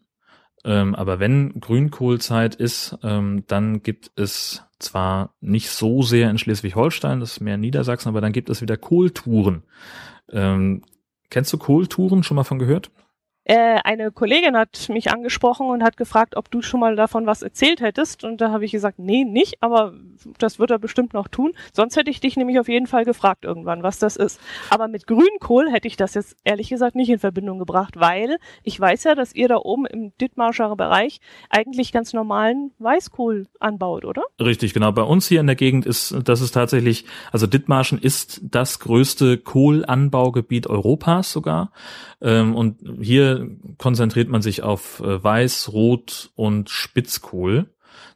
Ähm, 0.64 0.94
aber 0.94 1.20
wenn 1.20 1.60
Grünkohlzeit 1.60 2.54
ist, 2.54 2.96
ähm, 3.02 3.44
dann 3.48 3.82
gibt 3.82 4.12
es 4.16 4.62
zwar 4.78 5.34
nicht 5.42 5.68
so 5.68 6.00
sehr 6.00 6.30
in 6.30 6.38
Schleswig-Holstein, 6.38 7.20
das 7.20 7.32
ist 7.32 7.40
mehr 7.40 7.58
Niedersachsen, 7.58 8.08
aber 8.08 8.22
dann 8.22 8.32
gibt 8.32 8.48
es 8.48 8.62
wieder 8.62 8.78
Kohltouren. 8.78 9.62
Ähm, 10.30 10.84
kennst 11.28 11.52
du 11.52 11.58
Kohltouren 11.58 12.22
schon 12.22 12.36
mal 12.36 12.44
von 12.44 12.58
gehört? 12.58 12.90
Äh, 13.44 13.80
eine 13.82 14.12
Kollegin 14.12 14.56
hat 14.56 14.88
mich 14.88 15.10
angesprochen 15.10 15.68
und 15.68 15.82
hat 15.82 15.96
gefragt, 15.96 16.36
ob 16.36 16.50
du 16.50 16.62
schon 16.62 16.80
mal 16.80 16.94
davon 16.94 17.26
was 17.26 17.42
erzählt 17.42 17.80
hättest. 17.80 18.22
Und 18.22 18.40
da 18.40 18.50
habe 18.50 18.64
ich 18.64 18.72
gesagt, 18.72 18.98
nee, 18.98 19.24
nicht, 19.24 19.56
aber 19.60 19.94
das 20.38 20.58
wird 20.58 20.70
er 20.70 20.78
bestimmt 20.78 21.12
noch 21.12 21.26
tun. 21.26 21.52
Sonst 21.72 21.96
hätte 21.96 22.10
ich 22.10 22.20
dich 22.20 22.36
nämlich 22.36 22.60
auf 22.60 22.68
jeden 22.68 22.86
Fall 22.86 23.04
gefragt 23.04 23.44
irgendwann, 23.44 23.82
was 23.82 23.98
das 23.98 24.16
ist. 24.16 24.40
Aber 24.70 24.86
mit 24.86 25.06
Grünkohl 25.06 25.70
hätte 25.70 25.88
ich 25.88 25.96
das 25.96 26.14
jetzt 26.14 26.36
ehrlich 26.44 26.68
gesagt 26.68 26.94
nicht 26.94 27.08
in 27.08 27.18
Verbindung 27.18 27.58
gebracht, 27.58 27.94
weil 27.98 28.38
ich 28.62 28.78
weiß 28.78 29.04
ja, 29.04 29.14
dass 29.14 29.34
ihr 29.34 29.48
da 29.48 29.56
oben 29.56 29.86
im 29.86 30.12
Dithmarscher 30.20 30.74
Bereich 30.76 31.20
eigentlich 31.50 31.92
ganz 31.92 32.12
normalen 32.12 32.70
Weißkohl 32.78 33.48
anbaut, 33.58 34.04
oder? 34.04 34.22
Richtig, 34.40 34.72
genau. 34.72 34.92
Bei 34.92 35.02
uns 35.02 35.26
hier 35.26 35.40
in 35.40 35.46
der 35.46 35.56
Gegend 35.56 35.84
ist, 35.84 36.14
das 36.24 36.40
ist 36.40 36.52
tatsächlich, 36.52 37.04
also 37.32 37.46
Dithmarschen 37.46 37.98
ist 37.98 38.40
das 38.44 38.78
größte 38.78 39.38
Kohlanbaugebiet 39.38 40.68
Europas 40.68 41.32
sogar. 41.32 41.72
Ähm, 42.20 42.54
und 42.54 42.78
hier 43.00 43.31
konzentriert 43.78 44.28
man 44.28 44.42
sich 44.42 44.62
auf 44.62 45.00
äh, 45.00 45.22
Weiß, 45.22 45.72
Rot 45.72 46.30
und 46.34 46.70
Spitzkohl. 46.70 47.68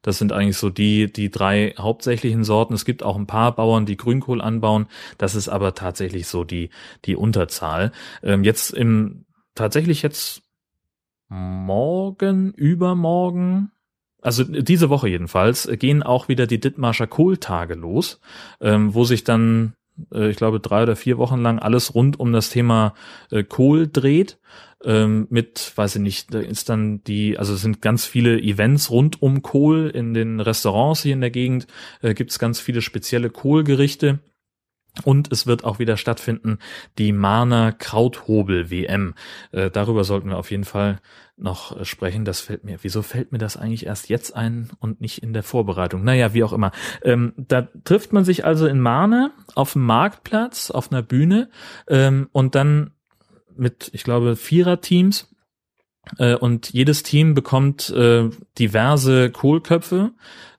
Das 0.02 0.18
sind 0.18 0.32
eigentlich 0.32 0.56
so 0.56 0.70
die, 0.70 1.12
die 1.12 1.30
drei 1.30 1.74
hauptsächlichen 1.78 2.44
Sorten. 2.44 2.74
Es 2.74 2.84
gibt 2.84 3.02
auch 3.02 3.16
ein 3.16 3.26
paar 3.26 3.54
Bauern, 3.54 3.86
die 3.86 3.96
Grünkohl 3.96 4.40
anbauen. 4.40 4.86
Das 5.18 5.34
ist 5.34 5.48
aber 5.48 5.74
tatsächlich 5.74 6.28
so 6.28 6.44
die, 6.44 6.70
die 7.04 7.16
Unterzahl. 7.16 7.92
Ähm, 8.22 8.44
jetzt 8.44 8.70
im, 8.70 9.26
tatsächlich 9.54 10.02
jetzt 10.02 10.42
morgen, 11.28 12.52
übermorgen, 12.52 13.72
also 14.22 14.44
diese 14.44 14.90
Woche 14.90 15.08
jedenfalls, 15.08 15.68
gehen 15.72 16.02
auch 16.02 16.28
wieder 16.28 16.46
die 16.46 16.60
Dithmarscher 16.60 17.06
Kohltage 17.06 17.74
los, 17.74 18.20
ähm, 18.60 18.94
wo 18.94 19.04
sich 19.04 19.24
dann 19.24 19.74
äh, 20.12 20.30
ich 20.30 20.36
glaube, 20.36 20.60
drei 20.60 20.82
oder 20.82 20.96
vier 20.96 21.18
Wochen 21.18 21.40
lang 21.40 21.58
alles 21.58 21.94
rund 21.94 22.18
um 22.20 22.32
das 22.32 22.50
Thema 22.50 22.94
äh, 23.30 23.42
Kohl 23.42 23.88
dreht. 23.88 24.38
Ähm, 24.86 25.26
mit, 25.30 25.72
weiß 25.74 25.96
ich 25.96 26.02
nicht, 26.02 26.32
da 26.32 26.38
ist 26.38 26.68
dann 26.68 27.02
die, 27.04 27.38
also 27.38 27.54
es 27.54 27.60
sind 27.60 27.82
ganz 27.82 28.06
viele 28.06 28.40
Events 28.40 28.90
rund 28.90 29.20
um 29.20 29.42
Kohl 29.42 29.90
in 29.92 30.14
den 30.14 30.38
Restaurants 30.40 31.02
hier 31.02 31.12
in 31.12 31.20
der 31.20 31.30
Gegend, 31.30 31.66
äh, 32.02 32.14
gibt 32.14 32.30
es 32.30 32.38
ganz 32.38 32.60
viele 32.60 32.80
spezielle 32.80 33.28
Kohlgerichte. 33.28 34.20
Und 35.04 35.30
es 35.30 35.46
wird 35.46 35.64
auch 35.64 35.78
wieder 35.78 35.96
stattfinden 35.96 36.58
die 36.96 37.12
Marner 37.12 37.72
Krauthobel 37.72 38.70
WM. 38.70 39.14
Äh, 39.52 39.70
darüber 39.70 40.04
sollten 40.04 40.30
wir 40.30 40.38
auf 40.38 40.50
jeden 40.50 40.64
Fall 40.64 41.00
noch 41.36 41.78
äh, 41.78 41.84
sprechen. 41.84 42.24
Das 42.24 42.40
fällt 42.40 42.64
mir, 42.64 42.78
wieso 42.80 43.02
fällt 43.02 43.32
mir 43.32 43.38
das 43.38 43.56
eigentlich 43.56 43.86
erst 43.86 44.08
jetzt 44.08 44.34
ein 44.34 44.70
und 44.78 45.00
nicht 45.00 45.22
in 45.22 45.32
der 45.32 45.42
Vorbereitung? 45.42 46.02
Naja, 46.02 46.32
wie 46.32 46.44
auch 46.44 46.52
immer. 46.52 46.72
Ähm, 47.02 47.34
da 47.36 47.68
trifft 47.84 48.12
man 48.12 48.24
sich 48.24 48.44
also 48.44 48.66
in 48.66 48.80
Marne 48.80 49.32
auf 49.54 49.74
dem 49.74 49.84
Marktplatz, 49.84 50.70
auf 50.70 50.90
einer 50.90 51.02
Bühne 51.02 51.50
ähm, 51.88 52.28
und 52.32 52.54
dann 52.54 52.92
mit, 53.58 53.90
ich 53.92 54.04
glaube, 54.04 54.36
Viererteams 54.36 55.28
äh, 56.18 56.34
und 56.34 56.72
jedes 56.72 57.02
Team 57.02 57.34
bekommt 57.34 57.90
äh, 57.90 58.30
diverse 58.58 59.30
Kohlköpfe 59.30 60.12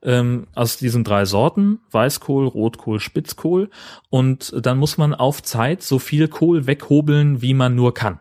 ähm, 0.03 0.47
aus 0.55 0.77
diesen 0.77 1.03
drei 1.03 1.25
Sorten, 1.25 1.79
Weißkohl, 1.91 2.47
Rotkohl, 2.47 2.99
Spitzkohl. 2.99 3.69
Und 4.09 4.53
dann 4.65 4.77
muss 4.77 4.97
man 4.97 5.13
auf 5.13 5.41
Zeit 5.41 5.83
so 5.83 5.99
viel 5.99 6.27
Kohl 6.27 6.67
weghobeln, 6.67 7.41
wie 7.41 7.53
man 7.53 7.75
nur 7.75 7.93
kann. 7.93 8.19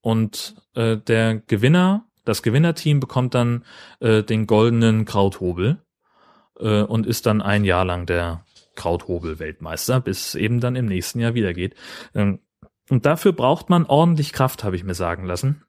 Und 0.00 0.56
äh, 0.74 0.96
der 0.96 1.36
Gewinner, 1.36 2.06
das 2.24 2.42
Gewinnerteam 2.42 3.00
bekommt 3.00 3.34
dann 3.34 3.64
äh, 4.00 4.22
den 4.22 4.46
goldenen 4.46 5.04
Krauthobel 5.04 5.82
äh, 6.58 6.82
und 6.82 7.06
ist 7.06 7.26
dann 7.26 7.42
ein 7.42 7.64
Jahr 7.64 7.84
lang 7.84 8.06
der 8.06 8.44
Krauthobel-Weltmeister, 8.76 10.00
bis 10.00 10.34
eben 10.34 10.60
dann 10.60 10.76
im 10.76 10.86
nächsten 10.86 11.20
Jahr 11.20 11.34
wieder 11.34 11.52
geht. 11.52 11.74
Ähm, 12.14 12.40
und 12.90 13.06
dafür 13.06 13.32
braucht 13.32 13.70
man 13.70 13.86
ordentlich 13.86 14.32
Kraft, 14.32 14.64
habe 14.64 14.76
ich 14.76 14.84
mir 14.84 14.94
sagen 14.94 15.24
lassen. 15.24 15.62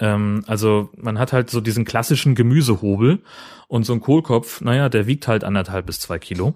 Ähm, 0.00 0.44
also 0.46 0.90
man 0.96 1.18
hat 1.18 1.32
halt 1.32 1.50
so 1.50 1.60
diesen 1.60 1.84
klassischen 1.84 2.34
Gemüsehobel 2.34 3.22
und 3.68 3.84
so 3.84 3.92
ein 3.92 4.00
Kohlkopf, 4.00 4.60
naja, 4.60 4.88
der 4.88 5.06
wiegt 5.06 5.28
halt 5.28 5.44
anderthalb 5.44 5.86
bis 5.86 6.00
zwei 6.00 6.18
Kilo. 6.18 6.54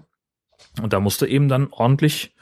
Und 0.81 0.93
da 0.93 0.99
musste 0.99 1.27
eben 1.27 1.47
dann 1.47 1.67
ordentlich, 1.71 2.35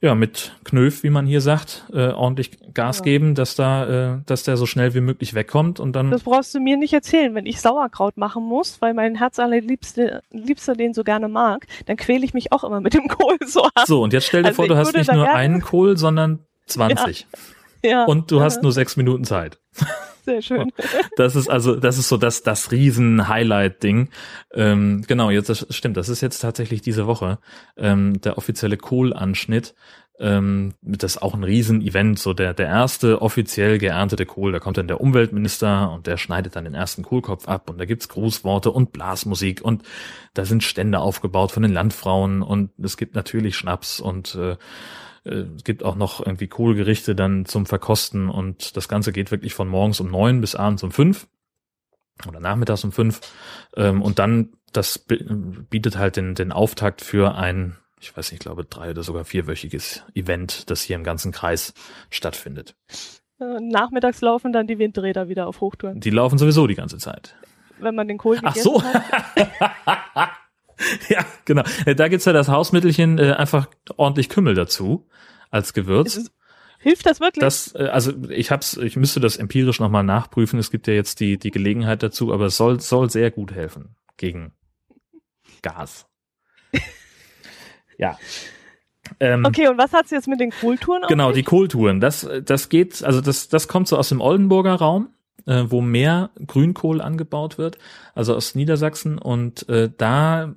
ja, 0.00 0.14
mit 0.14 0.56
Knöf, 0.62 1.02
wie 1.02 1.10
man 1.10 1.26
hier 1.26 1.40
sagt, 1.40 1.86
äh, 1.92 2.10
ordentlich 2.10 2.58
Gas 2.72 2.98
ja. 2.98 3.04
geben, 3.04 3.34
dass 3.34 3.56
da, 3.56 4.14
äh, 4.14 4.20
dass 4.26 4.44
der 4.44 4.56
so 4.56 4.64
schnell 4.64 4.94
wie 4.94 5.00
möglich 5.00 5.34
wegkommt 5.34 5.80
und 5.80 5.92
dann. 5.94 6.12
Das 6.12 6.22
brauchst 6.22 6.54
du 6.54 6.60
mir 6.60 6.76
nicht 6.76 6.92
erzählen. 6.92 7.34
Wenn 7.34 7.46
ich 7.46 7.60
Sauerkraut 7.60 8.16
machen 8.16 8.44
muss, 8.44 8.80
weil 8.80 8.94
mein 8.94 9.16
Herz 9.16 9.40
allerliebste, 9.40 10.22
liebster 10.30 10.74
den 10.74 10.94
so 10.94 11.02
gerne 11.02 11.28
mag, 11.28 11.66
dann 11.86 11.96
quäle 11.96 12.24
ich 12.24 12.32
mich 12.32 12.52
auch 12.52 12.62
immer 12.62 12.80
mit 12.80 12.94
dem 12.94 13.08
Kohl 13.08 13.38
so 13.44 13.64
ab. 13.64 13.86
So, 13.86 14.02
und 14.02 14.12
jetzt 14.12 14.26
stell 14.26 14.42
dir 14.42 14.48
also 14.48 14.62
vor, 14.62 14.68
du 14.68 14.76
hast 14.76 14.94
nicht 14.94 15.12
nur 15.12 15.28
einen 15.28 15.60
Kohl, 15.60 15.96
sondern 15.96 16.44
20. 16.68 17.26
Ja. 17.82 17.90
ja. 17.90 18.04
Und 18.04 18.30
du 18.30 18.40
hast 18.40 18.62
nur 18.62 18.72
sechs 18.72 18.96
Minuten 18.96 19.24
Zeit. 19.24 19.58
Sehr 20.24 20.42
schön. 20.42 20.72
Das 21.16 21.34
ist 21.34 21.48
also, 21.48 21.74
das 21.74 21.98
ist 21.98 22.08
so 22.08 22.16
das, 22.16 22.42
das 22.42 22.70
Riesen-Highlight-Ding. 22.70 24.10
Ähm, 24.54 25.04
genau, 25.06 25.30
jetzt 25.30 25.48
das 25.48 25.66
stimmt, 25.70 25.96
das 25.96 26.08
ist 26.08 26.20
jetzt 26.20 26.38
tatsächlich 26.40 26.80
diese 26.80 27.06
Woche 27.06 27.38
ähm, 27.76 28.20
der 28.20 28.38
offizielle 28.38 28.76
Kohlanschnitt. 28.76 29.74
Ähm, 30.20 30.74
das 30.82 31.14
ist 31.14 31.22
auch 31.22 31.34
ein 31.34 31.44
Riesen-Event, 31.44 32.18
so 32.18 32.34
der, 32.34 32.52
der 32.52 32.66
erste 32.66 33.22
offiziell 33.22 33.78
geerntete 33.78 34.26
Kohl, 34.26 34.52
da 34.52 34.58
kommt 34.58 34.76
dann 34.76 34.88
der 34.88 35.00
Umweltminister 35.00 35.90
und 35.92 36.06
der 36.06 36.16
schneidet 36.16 36.56
dann 36.56 36.64
den 36.64 36.74
ersten 36.74 37.02
Kohlkopf 37.02 37.48
ab 37.48 37.70
und 37.70 37.78
da 37.78 37.84
gibt's 37.84 38.08
Grußworte 38.08 38.70
und 38.70 38.92
Blasmusik 38.92 39.62
und 39.62 39.82
da 40.34 40.44
sind 40.44 40.62
Stände 40.62 40.98
aufgebaut 40.98 41.52
von 41.52 41.62
den 41.62 41.72
Landfrauen 41.72 42.42
und 42.42 42.70
es 42.82 42.96
gibt 42.96 43.14
natürlich 43.14 43.56
Schnaps 43.56 44.00
und 44.00 44.34
äh, 44.34 44.56
es 45.24 45.64
gibt 45.64 45.82
auch 45.82 45.94
noch 45.94 46.24
irgendwie 46.24 46.48
Kohlgerichte 46.48 47.14
dann 47.14 47.44
zum 47.44 47.66
Verkosten 47.66 48.28
und 48.28 48.76
das 48.76 48.88
Ganze 48.88 49.12
geht 49.12 49.30
wirklich 49.30 49.54
von 49.54 49.68
morgens 49.68 50.00
um 50.00 50.10
neun 50.10 50.40
bis 50.40 50.54
abends 50.54 50.82
um 50.82 50.90
fünf 50.90 51.26
oder 52.26 52.40
nachmittags 52.40 52.84
um 52.84 52.92
fünf. 52.92 53.20
Ähm, 53.76 54.02
und 54.02 54.18
dann, 54.18 54.54
das 54.72 54.98
bietet 54.98 55.98
halt 55.98 56.16
den, 56.16 56.34
den 56.34 56.52
Auftakt 56.52 57.00
für 57.00 57.34
ein, 57.36 57.76
ich 58.00 58.16
weiß 58.16 58.30
nicht, 58.30 58.40
ich 58.40 58.44
glaube 58.44 58.64
drei 58.64 58.90
oder 58.90 59.02
sogar 59.02 59.24
vierwöchiges 59.24 60.02
Event, 60.14 60.70
das 60.70 60.82
hier 60.82 60.96
im 60.96 61.04
ganzen 61.04 61.32
Kreis 61.32 61.74
stattfindet. 62.10 62.74
Äh, 63.40 63.60
nachmittags 63.60 64.20
laufen 64.20 64.52
dann 64.52 64.66
die 64.66 64.78
Windräder 64.78 65.28
wieder 65.28 65.46
auf 65.46 65.60
Hochtouren. 65.60 66.00
Die 66.00 66.10
laufen 66.10 66.38
sowieso 66.38 66.66
die 66.66 66.74
ganze 66.74 66.98
Zeit. 66.98 67.36
Wenn 67.78 67.94
man 67.94 68.08
den 68.08 68.18
Kohl 68.18 68.38
Ach 68.42 68.56
so. 68.56 68.82
Hat. 68.82 70.30
ja, 71.08 71.24
genau. 71.44 71.62
Äh, 71.86 71.94
da 71.94 72.08
gibt's 72.08 72.24
ja 72.24 72.32
das 72.32 72.48
Hausmittelchen, 72.48 73.18
äh, 73.18 73.32
einfach 73.32 73.68
ordentlich 73.96 74.28
Kümmel 74.28 74.54
dazu 74.54 75.08
als 75.50 75.72
Gewürz. 75.72 76.30
Hilft 76.80 77.06
das 77.06 77.20
wirklich? 77.20 77.40
Das, 77.40 77.74
äh, 77.74 77.88
also 77.88 78.12
ich 78.28 78.50
hab's, 78.50 78.76
ich 78.76 78.96
müsste 78.96 79.20
das 79.20 79.36
empirisch 79.36 79.80
nochmal 79.80 80.04
nachprüfen. 80.04 80.58
Es 80.58 80.70
gibt 80.70 80.86
ja 80.86 80.94
jetzt 80.94 81.20
die, 81.20 81.38
die 81.38 81.50
Gelegenheit 81.50 82.02
dazu, 82.02 82.32
aber 82.32 82.46
es 82.46 82.56
soll, 82.56 82.80
soll 82.80 83.10
sehr 83.10 83.30
gut 83.30 83.52
helfen 83.52 83.96
gegen 84.16 84.52
Gas. 85.62 86.06
ja. 87.98 88.16
Ähm, 89.20 89.44
okay, 89.44 89.68
und 89.68 89.78
was 89.78 89.92
hat's 89.92 90.10
jetzt 90.10 90.28
mit 90.28 90.38
den 90.38 90.50
Kohltouren 90.50 91.02
Genau, 91.08 91.32
die 91.32 91.42
Kohltouren. 91.42 92.00
Das, 92.00 92.28
das 92.44 92.68
geht, 92.68 93.02
also 93.02 93.20
das, 93.20 93.48
das 93.48 93.66
kommt 93.66 93.88
so 93.88 93.96
aus 93.96 94.10
dem 94.10 94.20
Oldenburger 94.20 94.74
Raum 94.74 95.08
äh, 95.46 95.64
wo 95.68 95.80
mehr 95.80 96.30
Grünkohl 96.46 97.00
angebaut 97.00 97.58
wird, 97.58 97.78
also 98.14 98.34
aus 98.34 98.54
Niedersachsen. 98.54 99.18
Und 99.18 99.68
äh, 99.68 99.90
da 99.96 100.54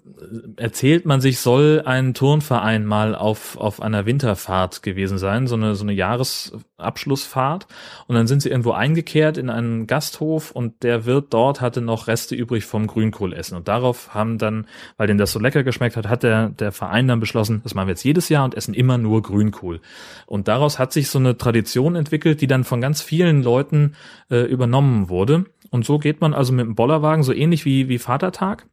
erzählt 0.58 1.06
man 1.06 1.22
sich, 1.22 1.40
soll 1.40 1.84
ein 1.86 2.14
Turnverein 2.14 2.86
mal 2.86 3.16
auf, 3.16 3.58
auf 3.58 3.82
einer 3.82 4.06
Winterfahrt 4.06 4.84
gewesen 4.84 5.18
sein, 5.18 5.48
so 5.48 5.56
eine, 5.56 5.76
so 5.76 5.84
eine 5.84 5.94
Jahresabschlussfahrt. 5.94 7.68
Und 8.08 8.16
dann 8.16 8.28
sind 8.28 8.42
sie 8.42 8.50
irgendwo 8.50 8.72
eingekehrt 8.72 9.38
in 9.38 9.50
einen 9.50 9.88
Gasthof 9.88 10.52
und 10.52 10.84
der 10.84 11.06
Wirt 11.06 11.34
dort 11.34 11.62
hatte 11.62 11.82
noch 11.82 12.08
Reste 12.08 12.36
übrig 12.36 12.66
vom 12.66 12.88
Grünkohlessen. 12.88 13.56
Und 13.56 13.68
darauf 13.68 14.14
haben 14.14 14.38
dann, 14.38 14.66
weil 14.98 15.08
denen 15.08 15.20
das 15.20 15.32
so 15.32 15.40
lecker 15.40 15.64
geschmeckt 15.64 15.96
hat, 15.96 16.10
hat 16.10 16.24
der, 16.24 16.50
der 16.50 16.72
Verein 16.72 17.08
dann 17.08 17.20
beschlossen, 17.20 17.62
das 17.64 17.76
machen 17.76 17.88
wir 17.88 17.94
jetzt 17.94 18.04
jedes 18.04 18.28
Jahr 18.30 18.44
und 18.44 18.56
essen 18.56 18.74
immer 18.74 18.98
nur 18.98 19.22
Grünkohl. 19.22 19.80
Und 20.26 20.48
daraus 20.48 20.80
hat 20.80 20.92
sich 20.92 21.10
so 21.10 21.20
eine 21.20 21.38
Tradition 21.38 21.96
entwickelt, 21.96 22.42
die 22.42 22.48
dann 22.48 22.64
von 22.64 22.82
ganz 22.82 23.02
vielen 23.02 23.44
Leuten 23.44 23.94
äh, 24.30 24.42
übernommen 24.42 24.81
wurde. 25.10 25.46
Und 25.70 25.86
so 25.86 26.00
geht 26.00 26.22
man 26.22 26.34
also 26.34 26.54
mit 26.54 26.66
dem 26.66 26.76
Bollerwagen, 26.76 27.24
so 27.24 27.34
ähnlich 27.34 27.66
wie, 27.66 27.90
wie 27.90 27.98
Vatertag, 27.98 28.68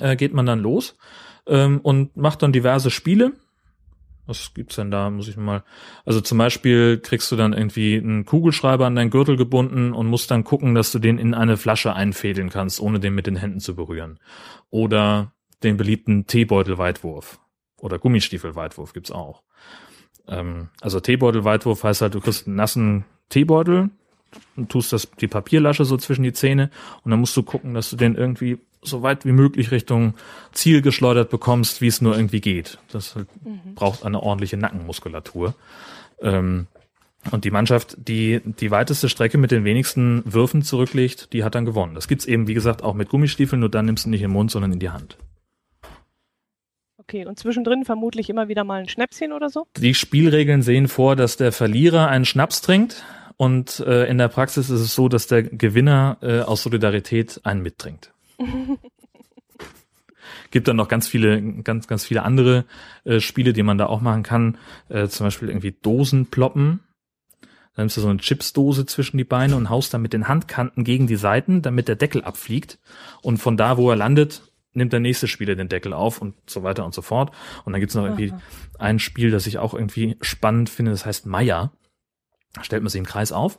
äh, 0.00 0.16
geht 0.16 0.34
man 0.34 0.46
dann 0.46 0.60
los 0.60 0.96
ähm, 1.46 1.80
und 1.82 2.16
macht 2.16 2.42
dann 2.42 2.52
diverse 2.52 2.90
Spiele. 2.90 3.32
Was 4.26 4.54
gibt's 4.54 4.76
denn 4.76 4.92
da? 4.92 5.10
Muss 5.10 5.26
ich 5.26 5.36
mal. 5.36 5.64
Also 6.04 6.20
zum 6.20 6.38
Beispiel 6.38 6.98
kriegst 6.98 7.32
du 7.32 7.36
dann 7.36 7.52
irgendwie 7.52 7.96
einen 7.96 8.24
Kugelschreiber 8.24 8.86
an 8.86 8.94
deinen 8.94 9.10
Gürtel 9.10 9.36
gebunden 9.36 9.92
und 9.92 10.06
musst 10.06 10.30
dann 10.30 10.44
gucken, 10.44 10.74
dass 10.74 10.92
du 10.92 11.00
den 11.00 11.18
in 11.18 11.34
eine 11.34 11.56
Flasche 11.56 11.94
einfädeln 11.94 12.48
kannst, 12.48 12.80
ohne 12.80 13.00
den 13.00 13.14
mit 13.14 13.26
den 13.26 13.36
Händen 13.36 13.58
zu 13.58 13.74
berühren. 13.74 14.20
Oder 14.70 15.32
den 15.64 15.76
beliebten 15.76 16.26
Teebeutelweitwurf. 16.26 17.40
Oder 17.76 17.98
Gummistiefelweitwurf 17.98 18.92
gibt's 18.92 19.10
auch. 19.10 19.42
Ähm, 20.28 20.68
also 20.80 21.00
Teebeutelweitwurf 21.00 21.82
heißt 21.82 22.02
halt, 22.02 22.14
du 22.14 22.20
kriegst 22.20 22.46
einen 22.46 22.56
nassen 22.56 23.04
Teebeutel, 23.30 23.90
tust 24.68 24.92
das 24.92 25.10
die 25.20 25.28
Papierlasche 25.28 25.84
so 25.84 25.96
zwischen 25.96 26.22
die 26.22 26.32
Zähne 26.32 26.70
und 27.04 27.10
dann 27.10 27.20
musst 27.20 27.36
du 27.36 27.42
gucken, 27.42 27.74
dass 27.74 27.90
du 27.90 27.96
den 27.96 28.14
irgendwie 28.14 28.58
so 28.82 29.02
weit 29.02 29.24
wie 29.24 29.32
möglich 29.32 29.70
Richtung 29.70 30.14
Ziel 30.52 30.82
geschleudert 30.82 31.30
bekommst, 31.30 31.80
wie 31.80 31.86
es 31.86 32.00
nur 32.00 32.16
irgendwie 32.16 32.40
geht. 32.40 32.78
Das 32.90 33.14
halt 33.14 33.28
mhm. 33.44 33.74
braucht 33.74 34.04
eine 34.04 34.22
ordentliche 34.22 34.56
Nackenmuskulatur. 34.56 35.54
Ähm, 36.22 36.66
und 37.30 37.44
die 37.44 37.50
Mannschaft, 37.50 37.96
die 37.98 38.40
die 38.44 38.70
weiteste 38.70 39.10
Strecke 39.10 39.36
mit 39.36 39.50
den 39.50 39.64
wenigsten 39.64 40.22
Würfen 40.24 40.62
zurücklegt, 40.62 41.32
die 41.34 41.44
hat 41.44 41.54
dann 41.54 41.66
gewonnen. 41.66 41.94
Das 41.94 42.08
gibt's 42.08 42.24
eben, 42.24 42.48
wie 42.48 42.54
gesagt, 42.54 42.82
auch 42.82 42.94
mit 42.94 43.10
Gummistiefeln, 43.10 43.60
nur 43.60 43.68
dann 43.68 43.84
nimmst 43.84 44.06
du 44.06 44.10
nicht 44.10 44.22
im 44.22 44.30
Mund, 44.30 44.50
sondern 44.50 44.72
in 44.72 44.78
die 44.78 44.88
Hand. 44.88 45.18
Okay, 46.96 47.26
und 47.26 47.38
zwischendrin 47.38 47.84
vermutlich 47.84 48.30
immer 48.30 48.48
wieder 48.48 48.64
mal 48.64 48.80
ein 48.80 48.88
Schnäpschen 48.88 49.32
oder 49.32 49.50
so? 49.50 49.66
Die 49.76 49.94
Spielregeln 49.94 50.62
sehen 50.62 50.88
vor, 50.88 51.16
dass 51.16 51.36
der 51.36 51.52
Verlierer 51.52 52.08
einen 52.08 52.24
Schnaps 52.24 52.62
trinkt 52.62 53.04
und 53.40 53.80
äh, 53.80 54.04
in 54.04 54.18
der 54.18 54.28
Praxis 54.28 54.68
ist 54.68 54.82
es 54.82 54.94
so, 54.94 55.08
dass 55.08 55.26
der 55.26 55.42
Gewinner 55.42 56.18
äh, 56.20 56.40
aus 56.40 56.62
Solidarität 56.62 57.40
einen 57.44 57.62
mittrinkt. 57.62 58.12
Gibt 60.50 60.68
dann 60.68 60.76
noch 60.76 60.88
ganz 60.88 61.08
viele, 61.08 61.40
ganz, 61.62 61.88
ganz 61.88 62.04
viele 62.04 62.22
andere 62.24 62.66
äh, 63.04 63.18
Spiele, 63.18 63.54
die 63.54 63.62
man 63.62 63.78
da 63.78 63.86
auch 63.86 64.02
machen 64.02 64.24
kann. 64.24 64.58
Äh, 64.90 65.08
zum 65.08 65.26
Beispiel 65.26 65.48
irgendwie 65.48 65.72
Dosen 65.72 66.26
ploppen. 66.26 66.80
Dann 67.40 67.84
nimmst 67.84 67.96
du 67.96 68.02
so 68.02 68.08
eine 68.08 68.18
Chipsdose 68.18 68.84
zwischen 68.84 69.16
die 69.16 69.24
Beine 69.24 69.56
und 69.56 69.70
haust 69.70 69.94
dann 69.94 70.02
mit 70.02 70.12
den 70.12 70.28
Handkanten 70.28 70.84
gegen 70.84 71.06
die 71.06 71.16
Seiten, 71.16 71.62
damit 71.62 71.88
der 71.88 71.96
Deckel 71.96 72.22
abfliegt. 72.22 72.78
Und 73.22 73.38
von 73.38 73.56
da, 73.56 73.78
wo 73.78 73.88
er 73.88 73.96
landet, 73.96 74.42
nimmt 74.74 74.92
der 74.92 75.00
nächste 75.00 75.28
Spieler 75.28 75.54
den 75.54 75.70
Deckel 75.70 75.94
auf 75.94 76.20
und 76.20 76.34
so 76.44 76.62
weiter 76.62 76.84
und 76.84 76.92
so 76.92 77.00
fort. 77.00 77.34
Und 77.64 77.72
dann 77.72 77.80
gibt's 77.80 77.94
noch 77.94 78.04
irgendwie 78.04 78.32
Aha. 78.32 78.40
ein 78.78 78.98
Spiel, 78.98 79.30
das 79.30 79.46
ich 79.46 79.56
auch 79.56 79.72
irgendwie 79.72 80.18
spannend 80.20 80.68
finde, 80.68 80.90
das 80.90 81.06
heißt 81.06 81.24
Maya. 81.24 81.72
Da 82.52 82.64
stellt 82.64 82.82
man 82.82 82.90
sich 82.90 82.98
im 82.98 83.06
Kreis 83.06 83.32
auf 83.32 83.58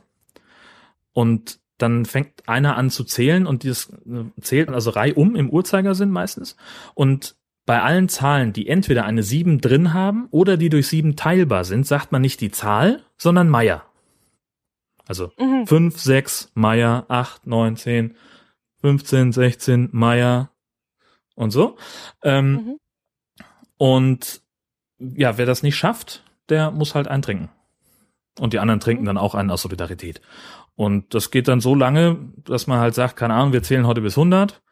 und 1.12 1.60
dann 1.78 2.04
fängt 2.04 2.48
einer 2.48 2.76
an 2.76 2.90
zu 2.90 3.04
zählen 3.04 3.46
und 3.46 3.62
dieses 3.64 3.90
äh, 3.90 4.40
zählt 4.40 4.68
also 4.68 4.90
reihum 4.90 5.34
im 5.34 5.50
Uhrzeigersinn 5.50 6.10
meistens 6.10 6.56
und 6.94 7.36
bei 7.64 7.80
allen 7.80 8.08
Zahlen, 8.08 8.52
die 8.52 8.68
entweder 8.68 9.04
eine 9.04 9.22
7 9.22 9.60
drin 9.60 9.94
haben 9.94 10.26
oder 10.30 10.56
die 10.56 10.68
durch 10.68 10.88
7 10.88 11.16
teilbar 11.16 11.64
sind, 11.64 11.86
sagt 11.86 12.10
man 12.10 12.22
nicht 12.22 12.40
die 12.40 12.50
Zahl, 12.50 13.04
sondern 13.16 13.48
Meier. 13.48 13.84
Also 15.06 15.32
mhm. 15.38 15.66
5, 15.66 16.00
6, 16.00 16.52
Meier, 16.54 17.06
8, 17.08 17.46
9, 17.46 17.76
10, 17.76 18.16
15, 18.80 19.32
16, 19.32 19.88
Meier 19.92 20.50
und 21.34 21.50
so. 21.50 21.76
Ähm, 22.22 22.52
mhm. 22.52 22.78
Und 23.76 24.42
ja, 24.98 25.38
wer 25.38 25.46
das 25.46 25.62
nicht 25.62 25.76
schafft, 25.76 26.24
der 26.48 26.70
muss 26.70 26.94
halt 26.94 27.08
eintrinken. 27.08 27.48
Und 28.38 28.52
die 28.52 28.58
anderen 28.58 28.80
trinken 28.80 29.02
mhm. 29.02 29.06
dann 29.06 29.18
auch 29.18 29.34
einen 29.34 29.50
aus 29.50 29.62
Solidarität. 29.62 30.20
Und 30.74 31.14
das 31.14 31.30
geht 31.30 31.48
dann 31.48 31.60
so 31.60 31.74
lange, 31.74 32.18
dass 32.44 32.66
man 32.66 32.80
halt 32.80 32.94
sagt, 32.94 33.16
keine 33.16 33.34
Ahnung, 33.34 33.52
wir 33.52 33.62
zählen 33.62 33.86
heute 33.86 34.00
bis 34.00 34.16
100 34.16 34.62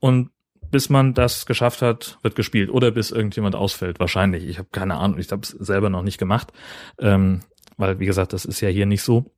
und 0.00 0.30
bis 0.70 0.90
man 0.90 1.14
das 1.14 1.46
geschafft 1.46 1.82
hat, 1.82 2.18
wird 2.22 2.34
gespielt 2.34 2.70
oder 2.70 2.90
bis 2.90 3.12
irgendjemand 3.12 3.54
ausfällt. 3.54 4.00
Wahrscheinlich. 4.00 4.44
Ich 4.44 4.58
habe 4.58 4.68
keine 4.72 4.96
Ahnung. 4.96 5.18
Ich 5.18 5.30
habe 5.30 5.42
es 5.42 5.50
selber 5.50 5.88
noch 5.88 6.02
nicht 6.02 6.18
gemacht, 6.18 6.52
ähm, 6.98 7.40
weil 7.76 8.00
wie 8.00 8.06
gesagt, 8.06 8.32
das 8.32 8.44
ist 8.44 8.60
ja 8.60 8.68
hier 8.68 8.86
nicht 8.86 9.02
so. 9.02 9.30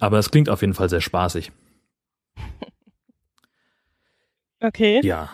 Aber 0.00 0.18
es 0.18 0.30
klingt 0.30 0.48
auf 0.48 0.62
jeden 0.62 0.74
Fall 0.74 0.88
sehr 0.88 1.00
spaßig. 1.00 1.52
Okay. 4.60 5.02
Ja. 5.04 5.28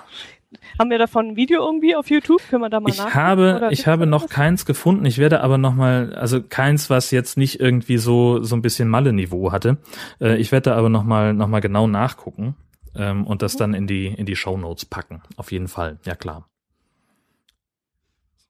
Haben 0.79 0.91
wir 0.91 0.99
davon 0.99 1.29
ein 1.29 1.37
Video 1.37 1.65
irgendwie 1.65 1.95
auf 1.95 2.11
YouTube? 2.11 2.43
Können 2.49 2.63
wir 2.63 2.71
da 2.71 2.81
mal 2.81 2.91
ich 2.91 3.01
habe, 3.01 3.69
ich 3.71 3.87
habe 3.87 4.07
noch 4.07 4.25
was? 4.25 4.31
keins 4.31 4.67
gefunden. 4.67 5.05
Ich 5.07 5.19
werde 5.19 5.43
aber 5.43 5.59
noch 5.59 5.75
mal, 5.75 6.15
also 6.15 6.43
keins, 6.43 6.91
was 6.91 7.13
jetzt 7.13 7.37
nicht 7.37 7.61
irgendwie 7.61 7.99
so 7.99 8.43
so 8.43 8.57
ein 8.57 8.63
bisschen 8.63 8.89
Malle-Niveau 8.89 9.53
hatte. 9.53 9.79
Äh, 10.21 10.39
ich 10.39 10.51
werde 10.51 10.71
da 10.71 10.77
aber 10.77 10.89
noch 10.89 11.05
mal 11.05 11.35
noch 11.35 11.47
mal 11.47 11.61
genau 11.61 11.87
nachgucken 11.87 12.57
ähm, 12.97 13.27
und 13.27 13.43
das 13.43 13.55
mhm. 13.55 13.59
dann 13.59 13.75
in 13.75 13.87
die 13.87 14.07
in 14.07 14.27
die 14.27 14.37
Show 14.37 14.57
Notes 14.57 14.85
packen. 14.85 15.23
Auf 15.37 15.53
jeden 15.53 15.69
Fall, 15.69 15.99
ja 16.05 16.17
klar. 16.17 16.47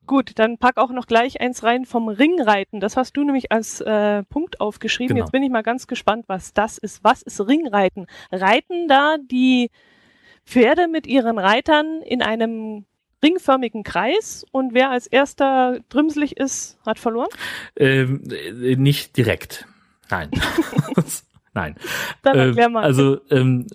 Gut, 0.07 0.33
dann 0.41 0.59
pack 0.59 0.79
auch 0.79 0.91
noch 0.91 1.07
gleich 1.07 1.41
eins 1.41 1.63
rein 1.63 1.85
vom 1.85 2.09
Ringreiten. 2.09 2.81
Das 2.81 2.97
hast 2.97 3.17
du 3.17 3.23
nämlich 3.23 3.53
als 3.53 3.81
äh, 3.81 4.25
Punkt 4.25 4.61
aufgeschrieben. 4.61 5.15
Genau. 5.15 5.27
Jetzt 5.27 5.33
bin 5.33 5.43
ich 5.43 5.51
mal 5.51 5.63
ganz 5.63 5.87
gespannt, 5.87 6.25
was 6.27 6.53
das 6.53 6.79
ist. 6.79 7.05
Was 7.05 7.23
ist 7.23 7.47
Ringreiten? 7.47 8.07
Reiten 8.33 8.89
da 8.89 9.19
die 9.31 9.71
Pferde 10.47 10.89
mit 10.89 11.07
ihren 11.07 11.39
Reitern 11.39 12.03
in 12.03 12.23
einem 12.23 12.85
ringförmigen 13.23 13.83
Kreis 13.83 14.45
und 14.51 14.73
wer 14.75 14.91
als 14.91 15.07
erster 15.07 15.81
drümselig 15.89 16.37
ist, 16.37 16.79
hat 16.87 16.99
verloren? 16.99 17.29
Ähm, 17.77 18.23
äh, 18.31 18.77
nicht 18.77 19.17
direkt. 19.17 19.67
Nein. 20.09 20.31
Nein. 21.55 21.77
Dann 22.23 22.39
erklär 22.39 22.69
mal. 22.69 22.83
Äh, 22.83 22.87
also 22.87 23.21
ähm, 23.31 23.67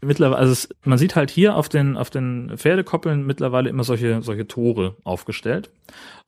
mittlerweile, 0.00 0.38
also 0.38 0.52
es, 0.52 0.68
man 0.84 0.98
sieht 0.98 1.16
halt 1.16 1.30
hier 1.30 1.56
auf 1.56 1.68
den 1.68 1.96
auf 1.96 2.10
den 2.10 2.52
Pferdekoppeln 2.56 3.26
mittlerweile 3.26 3.68
immer 3.68 3.84
solche 3.84 4.22
solche 4.22 4.46
Tore 4.46 4.96
aufgestellt 5.04 5.70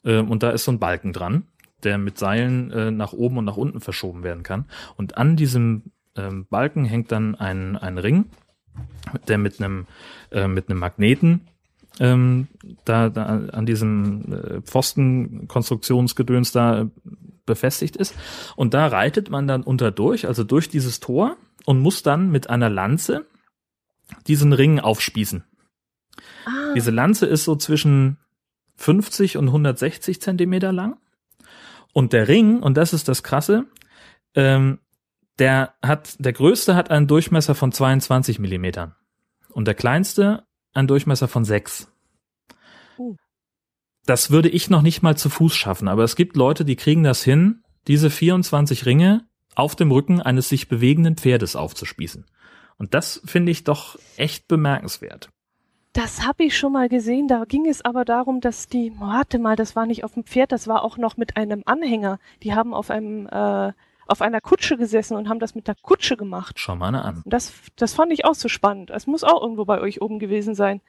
ähm, 0.04 0.30
und 0.30 0.42
da 0.42 0.50
ist 0.50 0.64
so 0.64 0.72
ein 0.72 0.78
Balken 0.78 1.12
dran, 1.12 1.44
der 1.82 1.98
mit 1.98 2.18
Seilen 2.18 2.70
äh, 2.70 2.90
nach 2.90 3.12
oben 3.12 3.38
und 3.38 3.44
nach 3.44 3.56
unten 3.56 3.80
verschoben 3.80 4.22
werden 4.22 4.42
kann 4.42 4.66
und 4.96 5.16
an 5.16 5.36
diesem 5.36 5.84
ähm, 6.16 6.46
Balken 6.50 6.84
hängt 6.84 7.10
dann 7.10 7.34
ein 7.34 7.76
ein 7.76 7.96
Ring 7.98 8.26
der 9.28 9.38
mit 9.38 9.60
einem 9.60 9.86
äh, 10.30 10.48
mit 10.48 10.68
einem 10.68 10.78
Magneten 10.78 11.48
ähm, 12.00 12.48
da, 12.84 13.08
da 13.08 13.24
an 13.24 13.66
diesem 13.66 14.32
äh, 14.32 14.60
Pfostenkonstruktionsgedöns 14.62 16.52
da 16.52 16.88
befestigt 17.44 17.96
ist. 17.96 18.14
Und 18.56 18.74
da 18.74 18.86
reitet 18.86 19.30
man 19.30 19.46
dann 19.46 19.62
unter 19.62 19.90
durch, 19.90 20.26
also 20.26 20.44
durch 20.44 20.68
dieses 20.68 21.00
Tor 21.00 21.36
und 21.64 21.80
muss 21.80 22.02
dann 22.02 22.30
mit 22.30 22.48
einer 22.50 22.70
Lanze 22.70 23.26
diesen 24.26 24.52
Ring 24.52 24.80
aufspießen. 24.80 25.44
Ah. 26.44 26.72
Diese 26.74 26.90
Lanze 26.90 27.26
ist 27.26 27.44
so 27.44 27.56
zwischen 27.56 28.18
50 28.76 29.36
und 29.36 29.48
160 29.48 30.20
Zentimeter 30.20 30.72
lang. 30.72 30.96
Und 31.92 32.12
der 32.12 32.28
Ring, 32.28 32.60
und 32.60 32.76
das 32.76 32.92
ist 32.92 33.08
das 33.08 33.22
Krasse, 33.22 33.66
ähm, 34.34 34.78
der 35.38 35.74
hat, 35.82 36.16
der 36.18 36.32
größte 36.32 36.74
hat 36.74 36.90
einen 36.90 37.06
Durchmesser 37.06 37.54
von 37.54 37.72
22 37.72 38.38
Millimetern 38.38 38.94
und 39.50 39.66
der 39.66 39.74
kleinste 39.74 40.44
einen 40.72 40.88
Durchmesser 40.88 41.28
von 41.28 41.44
6. 41.44 41.90
Uh. 42.98 43.16
Das 44.06 44.30
würde 44.30 44.48
ich 44.48 44.70
noch 44.70 44.82
nicht 44.82 45.02
mal 45.02 45.16
zu 45.16 45.30
Fuß 45.30 45.54
schaffen, 45.54 45.88
aber 45.88 46.04
es 46.04 46.16
gibt 46.16 46.36
Leute, 46.36 46.64
die 46.64 46.76
kriegen 46.76 47.02
das 47.02 47.22
hin, 47.22 47.62
diese 47.86 48.10
24 48.10 48.86
Ringe 48.86 49.26
auf 49.54 49.76
dem 49.76 49.90
Rücken 49.90 50.20
eines 50.20 50.48
sich 50.48 50.68
bewegenden 50.68 51.16
Pferdes 51.16 51.56
aufzuspießen. 51.56 52.26
Und 52.78 52.94
das 52.94 53.22
finde 53.24 53.52
ich 53.52 53.64
doch 53.64 53.98
echt 54.16 54.48
bemerkenswert. 54.48 55.30
Das 55.92 56.26
habe 56.26 56.44
ich 56.44 56.56
schon 56.56 56.72
mal 56.72 56.88
gesehen. 56.88 57.28
Da 57.28 57.44
ging 57.44 57.68
es 57.68 57.84
aber 57.84 58.04
darum, 58.04 58.40
dass 58.40 58.66
die, 58.66 58.92
warte 58.98 59.38
mal, 59.38 59.56
das 59.56 59.76
war 59.76 59.84
nicht 59.84 60.04
auf 60.04 60.14
dem 60.14 60.24
Pferd, 60.24 60.50
das 60.50 60.66
war 60.66 60.82
auch 60.82 60.96
noch 60.96 61.18
mit 61.18 61.36
einem 61.36 61.62
Anhänger. 61.66 62.18
Die 62.42 62.54
haben 62.54 62.72
auf 62.72 62.90
einem 62.90 63.26
äh, 63.26 63.72
auf 64.06 64.22
einer 64.22 64.40
Kutsche 64.40 64.76
gesessen 64.76 65.16
und 65.16 65.28
haben 65.28 65.38
das 65.38 65.54
mit 65.54 65.68
der 65.68 65.76
Kutsche 65.80 66.16
gemacht. 66.16 66.58
Schau 66.58 66.76
mal 66.76 66.94
an. 66.94 67.22
Das, 67.24 67.52
das 67.76 67.94
fand 67.94 68.12
ich 68.12 68.24
auch 68.24 68.34
so 68.34 68.48
spannend. 68.48 68.90
Es 68.90 69.06
muss 69.06 69.24
auch 69.24 69.42
irgendwo 69.42 69.64
bei 69.64 69.80
euch 69.80 70.00
oben 70.02 70.18
gewesen 70.18 70.54
sein. 70.54 70.80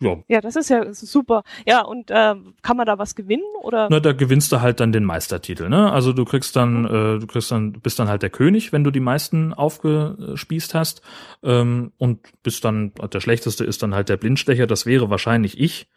Ja. 0.00 0.16
Ja, 0.28 0.40
das 0.40 0.56
ist 0.56 0.70
ja 0.70 0.92
super. 0.92 1.44
Ja, 1.66 1.82
und 1.82 2.10
äh, 2.10 2.34
kann 2.62 2.76
man 2.76 2.86
da 2.86 2.98
was 2.98 3.14
gewinnen 3.14 3.44
oder? 3.62 3.88
Na, 3.90 4.00
da 4.00 4.12
gewinnst 4.12 4.50
du 4.52 4.60
halt 4.60 4.80
dann 4.80 4.92
den 4.92 5.04
Meistertitel, 5.04 5.68
ne? 5.68 5.92
Also 5.92 6.12
du 6.12 6.24
kriegst 6.24 6.56
dann, 6.56 6.82
mhm. 6.82 6.86
äh, 6.86 7.18
du 7.20 7.26
kriegst 7.26 7.50
dann, 7.50 7.72
bist 7.72 7.98
dann 7.98 8.08
halt 8.08 8.22
der 8.22 8.30
König, 8.30 8.72
wenn 8.72 8.84
du 8.84 8.90
die 8.90 9.00
meisten 9.00 9.54
aufgespießt 9.54 10.74
hast. 10.74 11.02
Ähm, 11.42 11.92
und 11.96 12.20
bist 12.42 12.64
dann, 12.64 12.92
der 13.12 13.20
schlechteste 13.20 13.64
ist 13.64 13.82
dann 13.82 13.94
halt 13.94 14.08
der 14.08 14.16
Blindstecher, 14.16 14.66
das 14.66 14.84
wäre 14.84 15.10
wahrscheinlich 15.10 15.58
ich. 15.58 15.88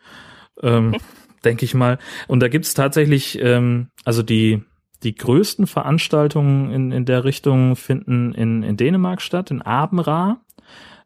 Ähm, 0.62 0.96
denke 1.44 1.66
ich 1.66 1.74
mal. 1.74 1.98
Und 2.28 2.40
da 2.42 2.48
gibt's 2.48 2.74
tatsächlich, 2.74 3.40
ähm, 3.42 3.90
also 4.06 4.24
die, 4.24 4.64
die 5.04 5.16
größten 5.16 5.68
Veranstaltungen 5.68 6.72
in, 6.72 6.92
in 6.92 7.06
der 7.06 7.24
Richtung 7.24 7.76
finden 7.76 8.34
in, 8.34 8.64
in 8.64 8.78
Dänemark 8.78 9.22
statt, 9.22 9.52
in 9.52 9.62
Abenra. 9.62 10.42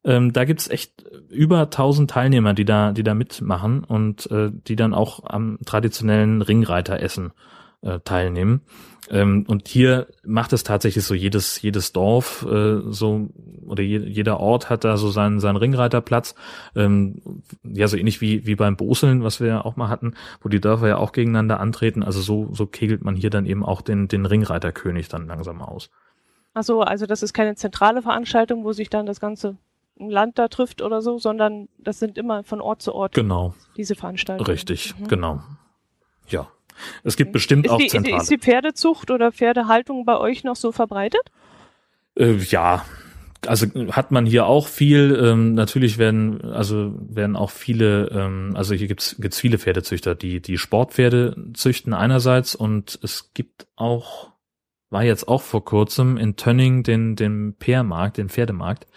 Ähm, 0.03 0.33
da 0.33 0.45
gibt's 0.45 0.69
echt 0.69 1.03
über 1.29 1.61
1000 1.61 2.09
Teilnehmer, 2.09 2.53
die 2.53 2.65
da, 2.65 2.91
die 2.91 3.03
da 3.03 3.13
mitmachen 3.13 3.83
und 3.83 4.29
äh, 4.31 4.49
die 4.51 4.75
dann 4.75 4.93
auch 4.93 5.23
am 5.25 5.59
traditionellen 5.65 6.41
Ringreiteressen 6.41 7.33
äh, 7.81 7.99
teilnehmen. 7.99 8.61
Ähm, 9.09 9.45
und 9.47 9.67
hier 9.67 10.07
macht 10.23 10.53
es 10.53 10.63
tatsächlich 10.63 11.03
so 11.03 11.13
jedes, 11.13 11.61
jedes 11.61 11.91
Dorf 11.91 12.45
äh, 12.49 12.79
so 12.85 13.29
oder 13.65 13.83
je, 13.83 13.97
jeder 13.97 14.39
Ort 14.39 14.69
hat 14.69 14.83
da 14.83 14.95
so 14.97 15.09
seinen, 15.09 15.39
seinen 15.39 15.57
Ringreiterplatz. 15.57 16.35
Ähm, 16.75 17.21
ja, 17.63 17.87
so 17.87 17.97
ähnlich 17.97 18.21
wie, 18.21 18.45
wie 18.45 18.55
beim 18.55 18.77
Boseln, 18.77 19.23
was 19.23 19.39
wir 19.39 19.47
ja 19.47 19.65
auch 19.65 19.75
mal 19.75 19.89
hatten, 19.89 20.13
wo 20.41 20.49
die 20.49 20.61
Dörfer 20.61 20.87
ja 20.87 20.97
auch 20.97 21.11
gegeneinander 21.11 21.59
antreten. 21.59 22.03
Also 22.03 22.21
so, 22.21 22.49
so 22.53 22.67
kegelt 22.67 23.03
man 23.03 23.15
hier 23.15 23.29
dann 23.29 23.45
eben 23.45 23.65
auch 23.65 23.81
den, 23.81 24.07
den 24.07 24.25
Ringreiterkönig 24.25 25.09
dann 25.09 25.27
langsam 25.27 25.61
aus. 25.61 25.89
Ach 26.53 26.63
so, 26.63 26.81
also 26.81 27.05
das 27.05 27.23
ist 27.23 27.33
keine 27.33 27.55
zentrale 27.55 28.01
Veranstaltung, 28.01 28.63
wo 28.63 28.71
sich 28.71 28.89
dann 28.89 29.05
das 29.05 29.19
ganze 29.19 29.57
Land 29.97 30.39
da 30.39 30.47
trifft 30.47 30.81
oder 30.81 31.01
so, 31.01 31.17
sondern 31.17 31.67
das 31.77 31.99
sind 31.99 32.17
immer 32.17 32.43
von 32.43 32.61
Ort 32.61 32.81
zu 32.81 32.93
Ort 32.93 33.13
genau. 33.13 33.53
diese 33.77 33.95
Veranstaltungen. 33.95 34.49
Richtig, 34.49 34.97
mhm. 34.97 35.07
genau. 35.07 35.43
Ja. 36.27 36.47
Es 37.03 37.17
gibt 37.17 37.31
bestimmt 37.31 37.65
ist 37.65 37.71
auch 37.71 37.77
die, 37.77 37.87
zentrale. 37.87 38.21
Ist 38.21 38.29
die 38.29 38.37
Pferdezucht 38.37 39.11
oder 39.11 39.31
Pferdehaltung 39.31 40.05
bei 40.05 40.17
euch 40.17 40.43
noch 40.43 40.55
so 40.55 40.71
verbreitet? 40.71 41.31
Äh, 42.15 42.33
ja, 42.35 42.85
also 43.47 43.67
hat 43.91 44.11
man 44.11 44.25
hier 44.25 44.45
auch 44.45 44.67
viel. 44.67 45.17
Ähm, 45.21 45.53
natürlich 45.53 45.97
werden 45.97 46.41
also 46.41 46.93
werden 46.99 47.35
auch 47.35 47.49
viele, 47.49 48.07
ähm, 48.09 48.53
also 48.55 48.75
hier 48.75 48.87
gibt's 48.87 49.15
gibt's 49.19 49.39
viele 49.39 49.57
Pferdezüchter, 49.57 50.15
die 50.15 50.41
die 50.41 50.57
Sportpferde 50.57 51.35
züchten 51.53 51.93
einerseits 51.93 52.55
und 52.55 52.99
es 53.03 53.33
gibt 53.33 53.67
auch 53.75 54.31
war 54.89 55.03
jetzt 55.03 55.27
auch 55.27 55.41
vor 55.41 55.63
kurzem 55.63 56.17
in 56.17 56.35
Tönning 56.35 56.83
den 56.83 57.15
den 57.15 57.55
Pärmarkt, 57.57 58.17
den 58.17 58.29
Pferdemarkt, 58.29 58.87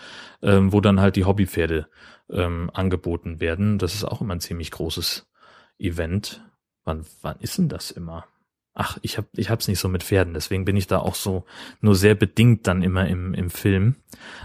ähm, 0.43 0.73
wo 0.73 0.81
dann 0.81 1.01
halt 1.01 1.17
die 1.17 1.25
Hobbypferde 1.25 1.89
ähm, 2.31 2.71
angeboten 2.75 3.41
werden. 3.41 3.79
Das 3.79 3.95
ist 3.95 4.05
auch 4.05 4.21
immer 4.21 4.35
ein 4.35 4.41
ziemlich 4.41 4.71
großes 4.71 5.31
Event. 5.79 6.45
Wann 6.85 7.05
wann 7.23 7.39
ist 7.41 7.59
denn 7.59 7.69
das 7.69 7.91
immer? 7.91 8.27
ach, 8.75 8.99
ich 9.03 9.17
hab, 9.17 9.27
ich 9.37 9.51
hab's 9.51 9.69
nicht 9.69 9.79
so 9.79 9.89
mit 9.89 10.03
Pferden, 10.03 10.35
deswegen 10.35 10.65
bin 10.65 10.77
ich 10.77 10.87
da 10.87 10.99
auch 10.99 11.15
so 11.15 11.45
nur 11.81 11.95
sehr 11.95 12.15
bedingt 12.15 12.67
dann 12.67 12.83
immer 12.83 13.07
im, 13.07 13.33
im 13.33 13.51
Film. 13.51 13.97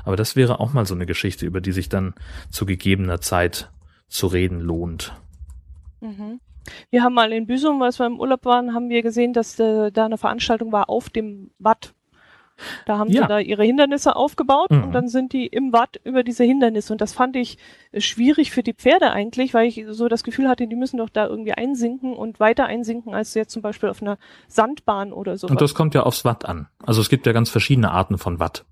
Aber 0.05 0.15
das 0.15 0.35
wäre 0.35 0.59
auch 0.59 0.71
mal 0.71 0.85
so 0.85 0.93
eine 0.93 1.07
Geschichte, 1.07 1.45
über 1.45 1.61
die 1.61 1.71
sich 1.71 1.89
dann 1.89 2.13
zu 2.51 2.65
gegebener 2.65 3.21
Zeit 3.21 3.71
zu 4.07 4.27
reden 4.27 4.59
lohnt. 4.59 5.13
Mhm. 5.99 6.39
Wir 6.91 7.03
haben 7.03 7.15
mal 7.15 7.33
in 7.33 7.47
Büsum, 7.47 7.81
als 7.81 7.97
wir 7.97 8.05
im 8.05 8.19
Urlaub 8.19 8.45
waren, 8.45 8.75
haben 8.75 8.89
wir 8.89 9.01
gesehen, 9.01 9.33
dass 9.33 9.59
äh, 9.59 9.91
da 9.91 10.05
eine 10.05 10.19
Veranstaltung 10.19 10.71
war 10.71 10.89
auf 10.89 11.09
dem 11.09 11.49
Watt. 11.57 11.95
Da 12.85 12.97
haben 12.97 13.09
ja. 13.09 13.21
sie 13.21 13.27
da 13.27 13.39
ihre 13.39 13.63
Hindernisse 13.63 14.15
aufgebaut 14.15 14.71
mhm. 14.71 14.83
und 14.83 14.91
dann 14.91 15.07
sind 15.07 15.33
die 15.33 15.47
im 15.47 15.73
Watt 15.73 15.99
über 16.03 16.23
diese 16.23 16.43
Hindernisse. 16.43 16.93
Und 16.93 17.01
das 17.01 17.13
fand 17.13 17.35
ich 17.35 17.57
äh, 17.91 18.01
schwierig 18.01 18.51
für 18.51 18.63
die 18.63 18.73
Pferde 18.73 19.11
eigentlich, 19.11 19.53
weil 19.53 19.67
ich 19.67 19.85
so 19.89 20.07
das 20.07 20.23
Gefühl 20.23 20.47
hatte, 20.47 20.67
die 20.67 20.75
müssen 20.75 20.97
doch 20.97 21.09
da 21.09 21.27
irgendwie 21.27 21.53
einsinken 21.53 22.13
und 22.13 22.39
weiter 22.39 22.65
einsinken 22.65 23.13
als 23.13 23.33
jetzt 23.33 23.51
zum 23.51 23.61
Beispiel 23.61 23.89
auf 23.89 24.01
einer 24.01 24.17
Sandbahn 24.47 25.13
oder 25.13 25.37
so. 25.37 25.47
Und 25.47 25.61
das 25.61 25.73
kommt 25.73 25.95
ja 25.95 26.03
aufs 26.03 26.25
Watt 26.25 26.45
an. 26.45 26.67
Also 26.83 27.01
es 27.01 27.09
gibt 27.09 27.25
ja 27.25 27.33
ganz 27.33 27.49
verschiedene 27.49 27.91
Arten 27.91 28.17
von 28.17 28.39
Watt. 28.39 28.65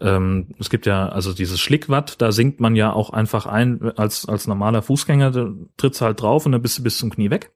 Ähm, 0.00 0.48
es 0.58 0.70
gibt 0.70 0.86
ja 0.86 1.08
also 1.08 1.32
dieses 1.32 1.60
Schlickwatt, 1.60 2.20
da 2.20 2.32
sinkt 2.32 2.60
man 2.60 2.74
ja 2.74 2.92
auch 2.92 3.10
einfach 3.10 3.46
ein 3.46 3.92
als 3.96 4.28
als 4.28 4.48
normaler 4.48 4.82
Fußgänger, 4.82 5.30
da 5.30 5.52
trittst 5.76 6.00
halt 6.00 6.20
drauf 6.20 6.46
und 6.46 6.52
dann 6.52 6.62
bist 6.62 6.78
du 6.78 6.82
bis 6.82 6.98
zum 6.98 7.10
Knie 7.10 7.30
weg. 7.30 7.52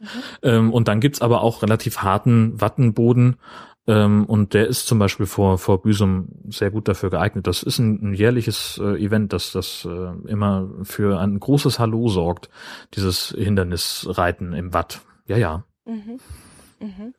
Mhm. 0.00 0.06
Ähm, 0.42 0.72
und 0.72 0.88
dann 0.88 1.00
gibt's 1.00 1.22
aber 1.22 1.42
auch 1.42 1.62
relativ 1.62 1.98
harten 1.98 2.60
Wattenboden, 2.60 3.36
ähm, 3.86 4.24
und 4.24 4.54
der 4.54 4.66
ist 4.66 4.86
zum 4.86 4.98
Beispiel 4.98 5.26
vor, 5.26 5.58
vor 5.58 5.82
Büsum 5.82 6.28
sehr 6.48 6.70
gut 6.70 6.88
dafür 6.88 7.10
geeignet. 7.10 7.46
Das 7.46 7.62
ist 7.62 7.78
ein, 7.78 8.10
ein 8.10 8.14
jährliches 8.14 8.80
äh, 8.82 9.02
Event, 9.02 9.32
das, 9.32 9.52
das 9.52 9.84
äh, 9.84 10.28
immer 10.28 10.70
für 10.82 11.20
ein 11.20 11.38
großes 11.38 11.78
Hallo 11.78 12.08
sorgt, 12.08 12.48
dieses 12.94 13.28
Hindernisreiten 13.36 14.54
im 14.54 14.72
Watt. 14.72 15.00
Ja, 15.26 15.36
ja. 15.36 15.64
Mhm. 15.84 16.18
Mhm. 16.80 17.14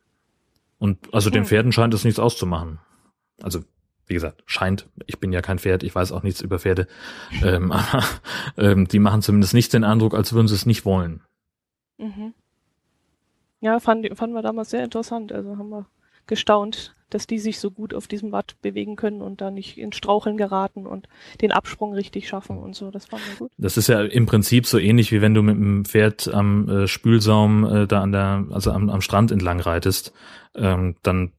Und 0.78 1.14
also 1.14 1.30
den 1.30 1.44
Pferden 1.44 1.72
scheint 1.72 1.94
es 1.94 2.04
nichts 2.04 2.18
auszumachen. 2.18 2.80
Also, 3.42 3.60
wie 4.06 4.14
gesagt, 4.14 4.42
scheint, 4.46 4.88
ich 5.06 5.20
bin 5.20 5.32
ja 5.32 5.42
kein 5.42 5.58
Pferd, 5.58 5.84
ich 5.84 5.94
weiß 5.94 6.10
auch 6.10 6.22
nichts 6.22 6.40
über 6.40 6.58
Pferde, 6.58 6.88
ähm, 7.44 7.70
aber 7.70 8.04
ähm, 8.56 8.88
die 8.88 8.98
machen 8.98 9.22
zumindest 9.22 9.54
nicht 9.54 9.72
den 9.72 9.84
Eindruck, 9.84 10.14
als 10.14 10.32
würden 10.32 10.48
sie 10.48 10.54
es 10.54 10.66
nicht 10.66 10.84
wollen. 10.84 11.22
Mhm. 11.98 12.34
Ja, 13.60 13.78
fanden, 13.78 14.14
fanden 14.16 14.34
wir 14.34 14.42
damals 14.42 14.70
sehr 14.70 14.84
interessant. 14.84 15.32
Also 15.32 15.56
haben 15.56 15.70
wir 15.70 15.86
gestaunt, 16.26 16.94
dass 17.10 17.26
die 17.26 17.38
sich 17.38 17.60
so 17.60 17.70
gut 17.70 17.94
auf 17.94 18.08
diesem 18.08 18.32
Watt 18.32 18.56
bewegen 18.62 18.96
können 18.96 19.22
und 19.22 19.40
da 19.40 19.50
nicht 19.50 19.78
in 19.78 19.92
Straucheln 19.92 20.36
geraten 20.36 20.86
und 20.86 21.08
den 21.40 21.52
Absprung 21.52 21.94
richtig 21.94 22.28
schaffen 22.28 22.58
und 22.58 22.74
so. 22.74 22.90
Das 22.90 23.12
war 23.12 23.18
mir 23.18 23.36
gut. 23.38 23.52
Das 23.58 23.76
ist 23.76 23.88
ja 23.88 24.02
im 24.02 24.26
Prinzip 24.26 24.66
so 24.66 24.78
ähnlich 24.78 25.12
wie 25.12 25.20
wenn 25.20 25.34
du 25.34 25.42
mit 25.42 25.56
dem 25.56 25.84
Pferd 25.84 26.32
am 26.32 26.68
äh, 26.68 26.88
Spülsaum 26.88 27.64
äh, 27.64 27.86
da 27.86 28.02
an 28.02 28.12
der, 28.12 28.46
also 28.50 28.72
am, 28.72 28.90
am 28.90 29.00
Strand 29.00 29.30
entlang 29.30 29.60
reitest, 29.60 30.12
ähm, 30.54 30.96
dann 31.02 31.32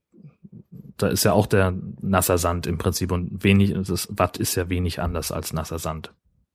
da 0.98 1.08
ist 1.10 1.24
ja 1.24 1.34
auch 1.34 1.46
der 1.46 1.76
nasser 2.02 2.38
Sand 2.38 2.66
im 2.66 2.78
Prinzip 2.78 3.12
und 3.12 3.44
wenig, 3.44 3.74
das 3.88 4.08
Watt 4.12 4.38
ist 4.38 4.56
ja 4.56 4.70
wenig 4.70 5.00
anders 5.00 5.32
als 5.32 5.54
nasser 5.54 5.80
Sand. 5.80 6.12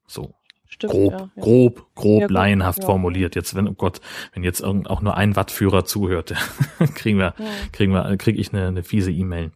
So. 0.06 0.34
Stimmt, 0.72 0.94
grob, 0.94 1.12
ja, 1.12 1.18
ja. 1.18 1.42
grob, 1.42 1.86
grob, 1.94 2.22
ja, 2.22 2.26
laienhaft 2.30 2.84
formuliert. 2.84 3.34
Jetzt, 3.34 3.54
wenn, 3.54 3.68
oh 3.68 3.74
Gott, 3.74 4.00
wenn 4.32 4.42
jetzt 4.42 4.64
auch 4.64 5.02
nur 5.02 5.14
ein 5.14 5.36
Wattführer 5.36 5.84
zuhört, 5.84 6.34
kriegen 6.94 7.18
wir, 7.18 7.34
kriegen 7.72 7.92
wir, 7.92 8.16
krieg 8.16 8.38
ich 8.38 8.54
eine, 8.54 8.68
eine 8.68 8.82
fiese 8.82 9.12
E-Mail. 9.12 9.50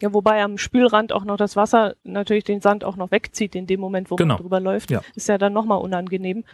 Ja, 0.00 0.14
wobei 0.14 0.40
am 0.44 0.56
Spülrand 0.56 1.12
auch 1.12 1.24
noch 1.24 1.38
das 1.38 1.56
Wasser 1.56 1.96
natürlich 2.04 2.44
den 2.44 2.60
Sand 2.60 2.84
auch 2.84 2.94
noch 2.94 3.10
wegzieht 3.10 3.56
in 3.56 3.66
dem 3.66 3.80
Moment, 3.80 4.12
wo 4.12 4.14
genau. 4.14 4.34
man 4.34 4.42
drüber 4.42 4.60
läuft. 4.60 4.92
Ja. 4.92 5.02
Ist 5.16 5.28
ja 5.28 5.38
dann 5.38 5.52
nochmal 5.52 5.80
unangenehm, 5.80 6.44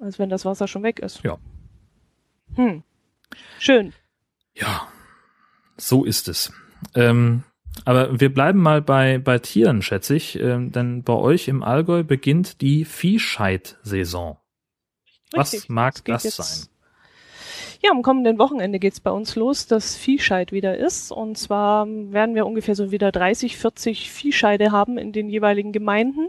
als 0.00 0.18
wenn 0.18 0.28
das 0.28 0.44
Wasser 0.44 0.66
schon 0.66 0.82
weg 0.82 0.98
ist. 0.98 1.22
Ja. 1.22 1.38
Hm. 2.56 2.82
Schön. 3.60 3.92
Ja, 4.56 4.88
so 5.76 6.04
ist 6.04 6.26
es. 6.26 6.52
Ähm, 6.96 7.44
aber 7.84 8.20
wir 8.20 8.32
bleiben 8.32 8.60
mal 8.60 8.82
bei, 8.82 9.18
bei 9.18 9.38
Tieren, 9.38 9.82
schätze 9.82 10.14
ich, 10.14 10.38
ähm, 10.38 10.72
denn 10.72 11.02
bei 11.02 11.14
euch 11.14 11.48
im 11.48 11.62
Allgäu 11.62 12.02
beginnt 12.02 12.60
die 12.60 12.84
Viehscheid-Saison. 12.84 14.38
Was 15.32 15.68
mag 15.68 16.04
das, 16.04 16.22
das 16.22 16.36
sein? 16.36 16.68
Ja, 17.82 17.90
am 17.90 18.02
kommenden 18.02 18.38
Wochenende 18.38 18.78
geht's 18.78 19.00
bei 19.00 19.10
uns 19.10 19.34
los, 19.34 19.66
dass 19.66 19.96
Viehscheid 19.96 20.52
wieder 20.52 20.76
ist. 20.76 21.10
Und 21.10 21.36
zwar 21.36 21.86
werden 21.88 22.36
wir 22.36 22.46
ungefähr 22.46 22.76
so 22.76 22.92
wieder 22.92 23.10
30, 23.10 23.56
40 23.56 24.12
Viehscheide 24.12 24.70
haben 24.70 24.98
in 24.98 25.12
den 25.12 25.28
jeweiligen 25.28 25.72
Gemeinden. 25.72 26.28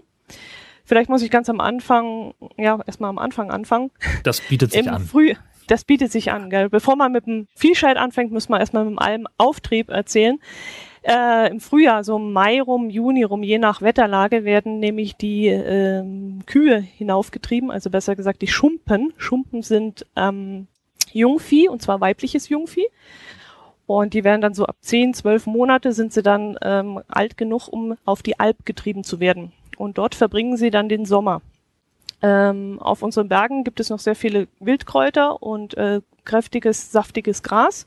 Vielleicht 0.83 1.09
muss 1.09 1.21
ich 1.21 1.29
ganz 1.29 1.49
am 1.49 1.59
Anfang, 1.59 2.33
ja, 2.57 2.79
erstmal 2.87 3.09
am 3.09 3.19
Anfang 3.19 3.51
anfangen. 3.51 3.91
Das 4.23 4.41
bietet 4.41 4.71
sich 4.71 4.85
Im 4.85 4.93
an. 4.93 5.03
Früh, 5.03 5.35
das 5.67 5.85
bietet 5.85 6.11
sich 6.11 6.31
an, 6.31 6.49
gell? 6.49 6.69
Bevor 6.69 6.95
man 6.95 7.11
mit 7.11 7.27
dem 7.27 7.47
Viehscheid 7.55 7.97
anfängt, 7.97 8.31
muss 8.31 8.49
man 8.49 8.59
erstmal 8.59 8.85
mit 8.85 8.99
einem 8.99 9.27
Auftrieb 9.37 9.89
erzählen. 9.89 10.39
Äh, 11.04 11.49
Im 11.51 11.60
Frühjahr, 11.60 12.04
so 12.04 12.18
Mai 12.18 12.62
rum, 12.62 12.89
Juni 12.89 13.24
rum, 13.24 13.43
je 13.43 13.58
nach 13.58 13.82
Wetterlage, 13.82 14.45
werden 14.45 14.80
nämlich 14.80 15.18
die 15.18 15.47
ähm, 15.47 16.39
Kühe 16.45 16.80
hinaufgetrieben, 16.80 17.72
also 17.72 17.89
besser 17.89 18.16
gesagt 18.16 18.41
die 18.41 18.47
Schumpen. 18.47 19.14
Schumpen 19.18 19.64
sind 19.64 20.06
ähm, 20.16 20.68
Jungvieh, 21.12 21.68
und 21.68 21.82
zwar 21.82 21.99
weibliches 21.99 22.47
Jungvieh. 22.47 22.88
Und 23.86 24.14
die 24.14 24.24
werden 24.24 24.39
dann 24.39 24.54
so 24.54 24.66
ab 24.66 24.78
10, 24.80 25.14
12 25.14 25.45
Monate 25.45 25.91
sind 25.91 26.14
sie 26.14 26.24
dann 26.24 26.58
ähm, 26.62 27.01
alt 27.10 27.36
genug, 27.38 27.68
um 27.68 27.97
auf 28.06 28.24
die 28.24 28.39
Alp 28.39 28.66
getrieben 28.66 29.04
zu 29.04 29.20
werden. 29.20 29.51
Und 29.78 29.97
dort 29.97 30.16
verbringen 30.16 30.56
sie 30.56 30.72
dann 30.72 30.88
den 30.88 31.06
Sommer. 31.06 31.41
Ähm, 32.22 32.80
auf 32.80 33.04
unseren 33.04 33.28
Bergen 33.28 33.66
gibt 33.66 33.82
es 33.82 33.89
noch 33.89 33.99
sehr 33.99 34.16
viele 34.16 34.47
Wildkräuter 34.62 35.43
und 35.43 35.76
äh, 35.76 35.99
kräftiges, 36.24 36.93
saftiges 36.93 37.43
Gras. 37.43 37.86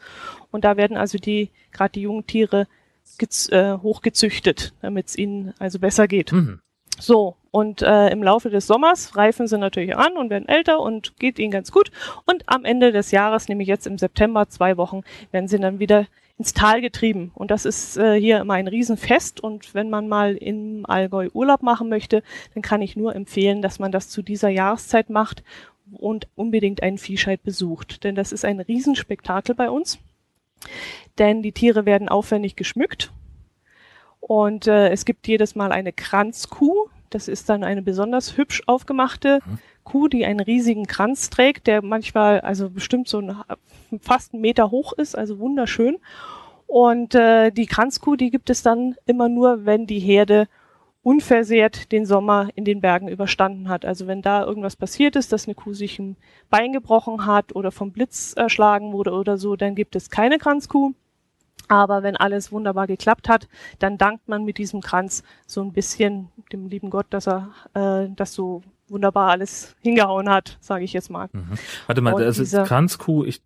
Und 0.50 0.66
da 0.66 0.76
werden 0.76 0.98
also 0.98 1.16
die, 1.16 1.50
gerade 1.72 1.92
die 1.92 2.02
jungen 2.02 2.26
Tiere, 2.26 2.66
äh, 3.50 3.78
hochgezüchtet, 3.78 4.74
damit 4.82 5.08
es 5.08 5.18
ihnen 5.18 5.54
also 5.58 5.78
besser 5.78 6.08
geht. 6.08 6.32
Mhm. 6.32 6.60
So, 6.98 7.36
und 7.50 7.82
äh, 7.82 8.08
im 8.08 8.22
Laufe 8.22 8.48
des 8.50 8.66
Sommers 8.66 9.16
reifen 9.16 9.46
sie 9.46 9.58
natürlich 9.58 9.96
an 9.96 10.16
und 10.16 10.30
werden 10.30 10.48
älter 10.48 10.80
und 10.80 11.18
geht 11.18 11.38
ihnen 11.38 11.50
ganz 11.50 11.70
gut. 11.70 11.90
Und 12.24 12.44
am 12.46 12.64
Ende 12.64 12.92
des 12.92 13.10
Jahres, 13.10 13.48
nämlich 13.48 13.68
jetzt 13.68 13.86
im 13.86 13.98
September, 13.98 14.48
zwei 14.48 14.76
Wochen, 14.76 15.02
werden 15.30 15.48
sie 15.48 15.58
dann 15.58 15.78
wieder 15.78 16.06
ins 16.38 16.52
Tal 16.52 16.80
getrieben. 16.80 17.32
Und 17.34 17.50
das 17.50 17.64
ist 17.64 17.96
äh, 17.96 18.18
hier 18.18 18.40
immer 18.40 18.54
ein 18.54 18.68
Riesenfest. 18.68 19.40
Und 19.40 19.74
wenn 19.74 19.90
man 19.90 20.08
mal 20.08 20.36
im 20.36 20.84
Allgäu 20.86 21.28
Urlaub 21.32 21.62
machen 21.62 21.88
möchte, 21.88 22.22
dann 22.54 22.62
kann 22.62 22.82
ich 22.82 22.96
nur 22.96 23.14
empfehlen, 23.14 23.62
dass 23.62 23.78
man 23.78 23.92
das 23.92 24.08
zu 24.08 24.22
dieser 24.22 24.48
Jahreszeit 24.48 25.10
macht 25.10 25.42
und 25.92 26.28
unbedingt 26.34 26.82
einen 26.82 26.98
Viehscheid 26.98 27.42
besucht. 27.42 28.04
Denn 28.04 28.14
das 28.14 28.32
ist 28.32 28.44
ein 28.44 28.60
Riesenspektakel 28.60 29.54
bei 29.54 29.70
uns 29.70 29.98
denn 31.18 31.42
die 31.42 31.52
Tiere 31.52 31.86
werden 31.86 32.08
aufwendig 32.08 32.56
geschmückt 32.56 33.12
und 34.26 34.66
äh, 34.66 34.88
es 34.88 35.04
gibt 35.04 35.28
jedes 35.28 35.54
Mal 35.54 35.70
eine 35.70 35.92
Kranzkuh. 35.92 36.88
Das 37.10 37.28
ist 37.28 37.48
dann 37.48 37.62
eine 37.62 37.82
besonders 37.82 38.36
hübsch 38.36 38.62
aufgemachte 38.66 39.38
mhm. 39.46 39.58
Kuh, 39.84 40.08
die 40.08 40.26
einen 40.26 40.40
riesigen 40.40 40.86
Kranz 40.86 41.30
trägt, 41.30 41.68
der 41.68 41.80
manchmal 41.80 42.40
also 42.40 42.68
bestimmt 42.68 43.06
so 43.06 43.20
ein, 43.20 43.36
fast 44.00 44.34
einen 44.34 44.40
Meter 44.40 44.72
hoch 44.72 44.92
ist, 44.94 45.16
also 45.16 45.38
wunderschön. 45.38 45.98
Und 46.66 47.14
äh, 47.14 47.52
die 47.52 47.66
Kranzkuh, 47.66 48.16
die 48.16 48.30
gibt 48.30 48.50
es 48.50 48.64
dann 48.64 48.96
immer 49.06 49.28
nur, 49.28 49.64
wenn 49.64 49.86
die 49.86 50.00
Herde 50.00 50.48
unversehrt 51.06 51.92
den 51.92 52.04
Sommer 52.04 52.48
in 52.56 52.64
den 52.64 52.80
Bergen 52.80 53.06
überstanden 53.06 53.68
hat. 53.68 53.84
Also 53.84 54.08
wenn 54.08 54.22
da 54.22 54.42
irgendwas 54.42 54.74
passiert 54.74 55.14
ist, 55.14 55.32
dass 55.32 55.46
eine 55.46 55.54
Kuh 55.54 55.72
sich 55.72 56.00
ein 56.00 56.16
Bein 56.50 56.72
gebrochen 56.72 57.26
hat 57.26 57.54
oder 57.54 57.70
vom 57.70 57.92
Blitz 57.92 58.32
erschlagen 58.36 58.92
wurde 58.92 59.12
oder 59.12 59.38
so, 59.38 59.54
dann 59.54 59.76
gibt 59.76 59.94
es 59.94 60.10
keine 60.10 60.38
Kranzkuh. 60.38 60.94
Aber 61.68 62.02
wenn 62.02 62.16
alles 62.16 62.50
wunderbar 62.50 62.88
geklappt 62.88 63.28
hat, 63.28 63.46
dann 63.78 63.98
dankt 63.98 64.26
man 64.26 64.44
mit 64.44 64.58
diesem 64.58 64.80
Kranz 64.80 65.22
so 65.46 65.62
ein 65.62 65.72
bisschen 65.72 66.28
dem 66.52 66.66
lieben 66.66 66.90
Gott, 66.90 67.06
dass 67.10 67.28
er 67.28 67.50
äh, 67.74 68.08
das 68.16 68.32
so 68.32 68.62
wunderbar 68.88 69.30
alles 69.30 69.76
hingehauen 69.82 70.28
hat, 70.28 70.58
sage 70.60 70.82
ich 70.82 70.92
jetzt 70.92 71.10
mal. 71.10 71.28
Mhm. 71.32 71.52
Warte 71.86 72.00
mal, 72.00 72.20
das 72.20 72.40
ist 72.40 72.52
Kranzkuh, 72.52 73.24
ich 73.24 73.42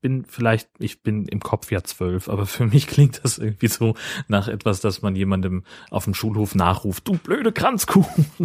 bin 0.00 0.24
vielleicht, 0.24 0.68
ich 0.78 1.02
bin 1.02 1.26
im 1.26 1.40
Kopf 1.40 1.70
ja 1.70 1.82
zwölf, 1.82 2.28
aber 2.28 2.46
für 2.46 2.66
mich 2.66 2.86
klingt 2.86 3.24
das 3.24 3.38
irgendwie 3.38 3.68
so 3.68 3.94
nach 4.28 4.48
etwas, 4.48 4.80
dass 4.80 5.02
man 5.02 5.16
jemandem 5.16 5.64
auf 5.90 6.04
dem 6.04 6.14
Schulhof 6.14 6.54
nachruft, 6.54 7.06
du 7.08 7.16
blöde 7.18 7.52
Kranzkuh. 7.52 8.04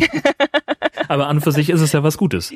aber 1.07 1.27
an 1.27 1.37
und 1.37 1.41
für 1.41 1.51
sich 1.51 1.69
ist 1.69 1.81
es 1.81 1.91
ja 1.91 2.03
was 2.03 2.17
Gutes. 2.17 2.53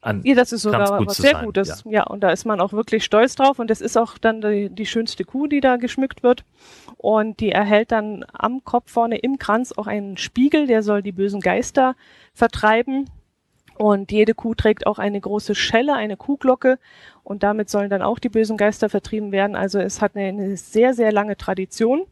an, 0.00 0.22
ja, 0.24 0.34
das 0.34 0.52
ist 0.52 0.62
sogar 0.62 0.98
gut 0.98 1.08
was 1.08 1.16
sehr 1.16 1.32
sein, 1.32 1.44
Gutes. 1.44 1.84
Ja. 1.84 1.90
ja, 1.90 2.02
und 2.04 2.20
da 2.20 2.30
ist 2.30 2.44
man 2.44 2.60
auch 2.60 2.72
wirklich 2.72 3.04
stolz 3.04 3.34
drauf. 3.34 3.58
Und 3.58 3.70
das 3.70 3.80
ist 3.80 3.96
auch 3.96 4.18
dann 4.18 4.40
die, 4.40 4.68
die 4.70 4.86
schönste 4.86 5.24
Kuh, 5.24 5.46
die 5.46 5.60
da 5.60 5.76
geschmückt 5.76 6.22
wird. 6.22 6.44
Und 6.96 7.40
die 7.40 7.50
erhält 7.50 7.92
dann 7.92 8.24
am 8.32 8.64
Kopf 8.64 8.90
vorne 8.90 9.18
im 9.18 9.38
Kranz 9.38 9.72
auch 9.72 9.86
einen 9.86 10.16
Spiegel, 10.16 10.66
der 10.66 10.82
soll 10.82 11.02
die 11.02 11.12
bösen 11.12 11.40
Geister 11.40 11.94
vertreiben. 12.32 13.08
Und 13.76 14.12
jede 14.12 14.34
Kuh 14.34 14.54
trägt 14.54 14.86
auch 14.86 14.98
eine 14.98 15.20
große 15.20 15.54
Schelle, 15.54 15.94
eine 15.94 16.16
Kuhglocke. 16.16 16.78
Und 17.24 17.42
damit 17.42 17.70
sollen 17.70 17.90
dann 17.90 18.02
auch 18.02 18.18
die 18.18 18.28
bösen 18.28 18.56
Geister 18.56 18.88
vertrieben 18.88 19.32
werden. 19.32 19.56
Also 19.56 19.78
es 19.78 20.00
hat 20.00 20.16
eine, 20.16 20.28
eine 20.28 20.56
sehr, 20.56 20.94
sehr 20.94 21.12
lange 21.12 21.36
Tradition. 21.36 22.06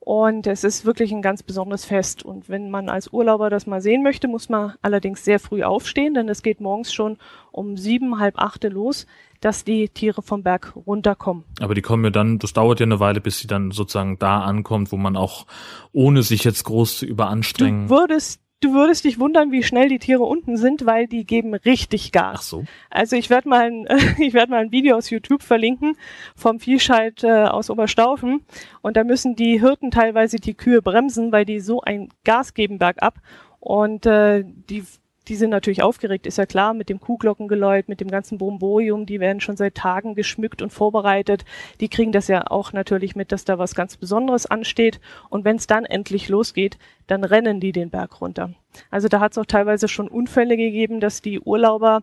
Und 0.00 0.46
es 0.46 0.64
ist 0.64 0.86
wirklich 0.86 1.12
ein 1.12 1.20
ganz 1.20 1.42
besonderes 1.42 1.84
Fest. 1.84 2.22
Und 2.22 2.48
wenn 2.48 2.70
man 2.70 2.88
als 2.88 3.12
Urlauber 3.12 3.50
das 3.50 3.66
mal 3.66 3.82
sehen 3.82 4.02
möchte, 4.02 4.26
muss 4.26 4.48
man 4.48 4.72
allerdings 4.80 5.22
sehr 5.22 5.38
früh 5.38 5.62
aufstehen, 5.62 6.14
denn 6.14 6.30
es 6.30 6.42
geht 6.42 6.62
morgens 6.62 6.94
schon 6.94 7.18
um 7.52 7.76
sieben, 7.76 8.18
halb 8.18 8.38
achte 8.38 8.68
los, 8.68 9.06
dass 9.42 9.64
die 9.64 9.90
Tiere 9.90 10.22
vom 10.22 10.42
Berg 10.42 10.72
runterkommen. 10.86 11.44
Aber 11.60 11.74
die 11.74 11.82
kommen 11.82 12.04
ja 12.04 12.10
dann, 12.10 12.38
das 12.38 12.54
dauert 12.54 12.80
ja 12.80 12.86
eine 12.86 13.00
Weile, 13.00 13.20
bis 13.20 13.40
sie 13.40 13.48
dann 13.48 13.70
sozusagen 13.70 14.18
da 14.18 14.40
ankommt, 14.40 14.92
wo 14.92 14.96
man 14.96 15.14
auch, 15.14 15.46
ohne 15.92 16.22
sich 16.22 16.42
jetzt 16.42 16.64
groß 16.64 17.00
zu 17.00 17.04
überanstrengen. 17.04 17.88
Du 17.88 17.94
würdest 17.94 18.40
du 18.60 18.72
würdest 18.72 19.04
dich 19.04 19.18
wundern, 19.18 19.52
wie 19.52 19.62
schnell 19.62 19.88
die 19.88 19.98
Tiere 19.98 20.24
unten 20.24 20.56
sind, 20.56 20.86
weil 20.86 21.06
die 21.06 21.24
geben 21.24 21.54
richtig 21.54 22.12
Gas. 22.12 22.34
Ach 22.38 22.42
so. 22.42 22.64
Also 22.90 23.16
ich 23.16 23.30
werde 23.30 23.48
mal, 23.48 23.66
ein, 23.70 23.86
ich 24.18 24.34
werde 24.34 24.50
mal 24.50 24.60
ein 24.60 24.72
Video 24.72 24.96
aus 24.96 25.10
YouTube 25.10 25.42
verlinken 25.42 25.96
vom 26.34 26.60
Viehscheid 26.60 27.22
äh, 27.24 27.44
aus 27.44 27.70
Oberstaufen 27.70 28.44
und 28.82 28.96
da 28.96 29.04
müssen 29.04 29.36
die 29.36 29.60
Hirten 29.60 29.90
teilweise 29.90 30.36
die 30.36 30.54
Kühe 30.54 30.82
bremsen, 30.82 31.32
weil 31.32 31.44
die 31.44 31.60
so 31.60 31.80
ein 31.80 32.08
Gas 32.24 32.54
geben 32.54 32.78
bergab 32.78 33.20
und 33.60 34.06
äh, 34.06 34.44
die 34.44 34.84
die 35.28 35.36
sind 35.36 35.50
natürlich 35.50 35.82
aufgeregt, 35.82 36.26
ist 36.26 36.38
ja 36.38 36.46
klar, 36.46 36.74
mit 36.74 36.88
dem 36.88 37.00
Kuhglockengeläut, 37.00 37.88
mit 37.88 38.00
dem 38.00 38.10
ganzen 38.10 38.38
Bromborium, 38.38 39.06
die 39.06 39.20
werden 39.20 39.40
schon 39.40 39.56
seit 39.56 39.74
Tagen 39.74 40.14
geschmückt 40.14 40.62
und 40.62 40.72
vorbereitet. 40.72 41.44
Die 41.80 41.88
kriegen 41.88 42.12
das 42.12 42.28
ja 42.28 42.50
auch 42.50 42.72
natürlich 42.72 43.14
mit, 43.14 43.32
dass 43.32 43.44
da 43.44 43.58
was 43.58 43.74
ganz 43.74 43.96
Besonderes 43.96 44.46
ansteht. 44.46 45.00
Und 45.28 45.44
wenn 45.44 45.56
es 45.56 45.66
dann 45.66 45.84
endlich 45.84 46.28
losgeht, 46.28 46.78
dann 47.06 47.24
rennen 47.24 47.60
die 47.60 47.72
den 47.72 47.90
Berg 47.90 48.20
runter. 48.20 48.54
Also 48.90 49.08
da 49.08 49.20
hat 49.20 49.32
es 49.32 49.38
auch 49.38 49.46
teilweise 49.46 49.88
schon 49.88 50.08
Unfälle 50.08 50.56
gegeben, 50.56 51.00
dass 51.00 51.20
die 51.20 51.40
Urlauber 51.40 52.02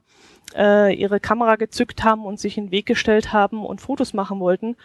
äh, 0.56 0.94
ihre 0.94 1.20
Kamera 1.20 1.56
gezückt 1.56 2.04
haben 2.04 2.26
und 2.26 2.40
sich 2.40 2.58
in 2.58 2.66
den 2.66 2.72
Weg 2.72 2.86
gestellt 2.86 3.34
haben 3.34 3.66
und 3.66 3.82
Fotos 3.82 4.14
machen 4.14 4.40
wollten. 4.40 4.76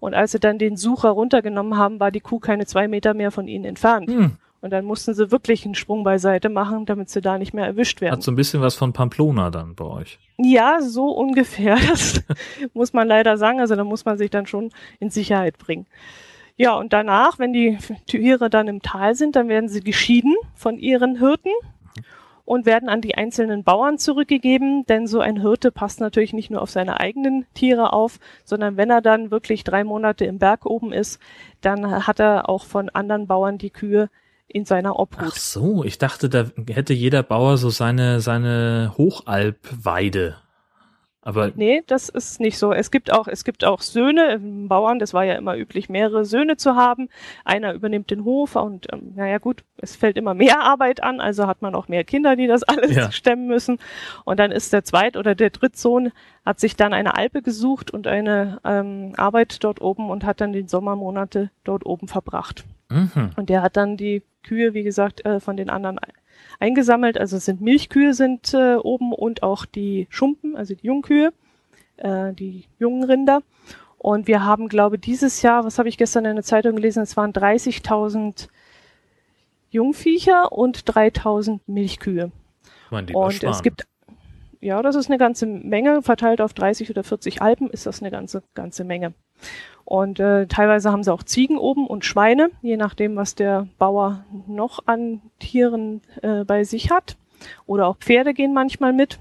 Und 0.00 0.14
als 0.14 0.32
sie 0.32 0.40
dann 0.40 0.58
den 0.58 0.76
Sucher 0.76 1.10
runtergenommen 1.10 1.76
haben, 1.76 1.98
war 1.98 2.10
die 2.10 2.20
Kuh 2.20 2.38
keine 2.38 2.66
zwei 2.66 2.86
Meter 2.86 3.14
mehr 3.14 3.32
von 3.32 3.48
ihnen 3.48 3.64
entfernt. 3.64 4.08
Hm. 4.08 4.36
Und 4.60 4.70
dann 4.70 4.84
mussten 4.84 5.14
sie 5.14 5.30
wirklich 5.30 5.64
einen 5.64 5.76
Sprung 5.76 6.02
beiseite 6.02 6.48
machen, 6.48 6.84
damit 6.84 7.10
sie 7.10 7.20
da 7.20 7.38
nicht 7.38 7.54
mehr 7.54 7.64
erwischt 7.64 8.00
werden. 8.00 8.14
Hat 8.14 8.22
so 8.22 8.32
ein 8.32 8.36
bisschen 8.36 8.60
was 8.60 8.74
von 8.74 8.92
Pamplona 8.92 9.50
dann 9.50 9.76
bei 9.76 9.84
euch. 9.84 10.18
Ja, 10.36 10.80
so 10.80 11.10
ungefähr. 11.10 11.76
Das 11.88 12.22
muss 12.74 12.92
man 12.92 13.06
leider 13.06 13.36
sagen. 13.36 13.60
Also 13.60 13.76
da 13.76 13.84
muss 13.84 14.04
man 14.04 14.18
sich 14.18 14.30
dann 14.30 14.46
schon 14.46 14.70
in 14.98 15.10
Sicherheit 15.10 15.58
bringen. 15.58 15.86
Ja, 16.56 16.74
und 16.74 16.92
danach, 16.92 17.38
wenn 17.38 17.52
die 17.52 17.78
Tiere 18.06 18.50
dann 18.50 18.66
im 18.66 18.82
Tal 18.82 19.14
sind, 19.14 19.36
dann 19.36 19.48
werden 19.48 19.68
sie 19.68 19.80
geschieden 19.80 20.34
von 20.54 20.76
ihren 20.76 21.16
Hirten 21.18 21.52
und 22.44 22.66
werden 22.66 22.88
an 22.88 23.00
die 23.00 23.14
einzelnen 23.14 23.62
Bauern 23.62 23.98
zurückgegeben, 23.98 24.86
denn 24.86 25.06
so 25.06 25.20
ein 25.20 25.40
Hirte 25.40 25.70
passt 25.70 26.00
natürlich 26.00 26.32
nicht 26.32 26.50
nur 26.50 26.62
auf 26.62 26.70
seine 26.70 26.98
eigenen 26.98 27.46
Tiere 27.54 27.92
auf, 27.92 28.18
sondern 28.44 28.76
wenn 28.76 28.90
er 28.90 29.02
dann 29.02 29.30
wirklich 29.30 29.64
drei 29.64 29.84
Monate 29.84 30.24
im 30.24 30.38
Berg 30.38 30.64
oben 30.66 30.92
ist, 30.92 31.20
dann 31.60 32.06
hat 32.06 32.18
er 32.20 32.48
auch 32.48 32.64
von 32.64 32.88
anderen 32.88 33.26
Bauern 33.26 33.58
die 33.58 33.70
Kühe 33.70 34.08
in 34.48 34.64
seiner 34.64 34.98
Obhut. 34.98 35.28
Ach 35.32 35.36
so, 35.36 35.84
ich 35.84 35.98
dachte, 35.98 36.28
da 36.28 36.46
hätte 36.68 36.94
jeder 36.94 37.22
Bauer 37.22 37.58
so 37.58 37.70
seine, 37.70 38.20
seine 38.20 38.94
Hochalpweide. 38.96 40.36
Aber 41.28 41.52
nee, 41.54 41.82
das 41.86 42.08
ist 42.08 42.40
nicht 42.40 42.56
so. 42.56 42.72
Es 42.72 42.90
gibt 42.90 43.12
auch, 43.12 43.28
es 43.28 43.44
gibt 43.44 43.62
auch 43.62 43.82
Söhne, 43.82 44.32
ähm, 44.32 44.66
Bauern, 44.66 44.98
das 44.98 45.12
war 45.12 45.24
ja 45.24 45.34
immer 45.34 45.58
üblich, 45.58 45.90
mehrere 45.90 46.24
Söhne 46.24 46.56
zu 46.56 46.74
haben. 46.74 47.10
Einer 47.44 47.74
übernimmt 47.74 48.10
den 48.10 48.24
Hof 48.24 48.56
und 48.56 48.86
ähm, 48.90 49.12
naja 49.14 49.36
gut, 49.36 49.62
es 49.76 49.94
fällt 49.94 50.16
immer 50.16 50.32
mehr 50.32 50.60
Arbeit 50.62 51.02
an, 51.02 51.20
also 51.20 51.46
hat 51.46 51.60
man 51.60 51.74
auch 51.74 51.86
mehr 51.86 52.02
Kinder, 52.02 52.34
die 52.34 52.46
das 52.46 52.62
alles 52.66 52.96
ja. 52.96 53.12
stemmen 53.12 53.46
müssen. 53.46 53.78
Und 54.24 54.40
dann 54.40 54.50
ist 54.50 54.72
der 54.72 54.84
Zweit- 54.84 55.18
oder 55.18 55.34
der 55.34 55.50
Drittsohn, 55.50 56.12
hat 56.46 56.60
sich 56.60 56.76
dann 56.76 56.94
eine 56.94 57.14
Alpe 57.14 57.42
gesucht 57.42 57.90
und 57.90 58.06
eine 58.06 58.58
ähm, 58.64 59.12
Arbeit 59.18 59.62
dort 59.62 59.82
oben 59.82 60.08
und 60.08 60.24
hat 60.24 60.40
dann 60.40 60.54
die 60.54 60.66
Sommermonate 60.66 61.50
dort 61.62 61.84
oben 61.84 62.08
verbracht. 62.08 62.64
Mhm. 62.88 63.32
Und 63.36 63.50
der 63.50 63.60
hat 63.60 63.76
dann 63.76 63.98
die 63.98 64.22
Kühe, 64.44 64.72
wie 64.72 64.82
gesagt, 64.82 65.26
äh, 65.26 65.40
von 65.40 65.58
den 65.58 65.68
anderen 65.68 65.98
eingesammelt. 66.58 67.18
Also 67.18 67.36
es 67.36 67.44
sind 67.44 67.60
Milchkühe 67.60 68.14
sind 68.14 68.54
äh, 68.54 68.76
oben 68.76 69.12
und 69.12 69.42
auch 69.42 69.64
die 69.64 70.06
Schumpen, 70.10 70.56
also 70.56 70.74
die 70.74 70.86
Jungkühe, 70.86 71.32
äh, 71.96 72.32
die 72.32 72.64
jungen 72.78 73.04
Rinder. 73.04 73.42
Und 73.98 74.28
wir 74.28 74.44
haben, 74.44 74.68
glaube 74.68 74.98
dieses 74.98 75.42
Jahr, 75.42 75.64
was 75.64 75.78
habe 75.78 75.88
ich 75.88 75.98
gestern 75.98 76.24
in 76.24 76.36
der 76.36 76.44
Zeitung 76.44 76.76
gelesen, 76.76 77.02
es 77.02 77.16
waren 77.16 77.32
30.000 77.32 78.48
Jungviecher 79.70 80.52
und 80.52 80.84
3.000 80.84 81.60
Milchkühe. 81.66 82.30
und 82.90 83.42
es 83.44 83.62
gibt 83.62 83.86
ja, 84.60 84.82
das 84.82 84.96
ist 84.96 85.08
eine 85.08 85.18
ganze 85.18 85.46
Menge. 85.46 86.02
Verteilt 86.02 86.40
auf 86.40 86.52
30 86.52 86.90
oder 86.90 87.04
40 87.04 87.42
Alpen 87.42 87.70
ist 87.70 87.86
das 87.86 88.00
eine 88.00 88.10
ganze, 88.10 88.42
ganze 88.54 88.84
Menge. 88.84 89.14
Und 89.88 90.20
äh, 90.20 90.46
teilweise 90.46 90.92
haben 90.92 91.02
sie 91.02 91.10
auch 91.10 91.22
Ziegen 91.22 91.56
oben 91.56 91.86
und 91.86 92.04
Schweine, 92.04 92.50
je 92.60 92.76
nachdem, 92.76 93.16
was 93.16 93.34
der 93.34 93.68
Bauer 93.78 94.22
noch 94.46 94.80
an 94.84 95.22
Tieren 95.38 96.02
äh, 96.20 96.44
bei 96.44 96.64
sich 96.64 96.90
hat. 96.90 97.16
Oder 97.64 97.86
auch 97.86 97.96
Pferde 97.96 98.34
gehen 98.34 98.52
manchmal 98.52 98.92
mit. 98.92 99.18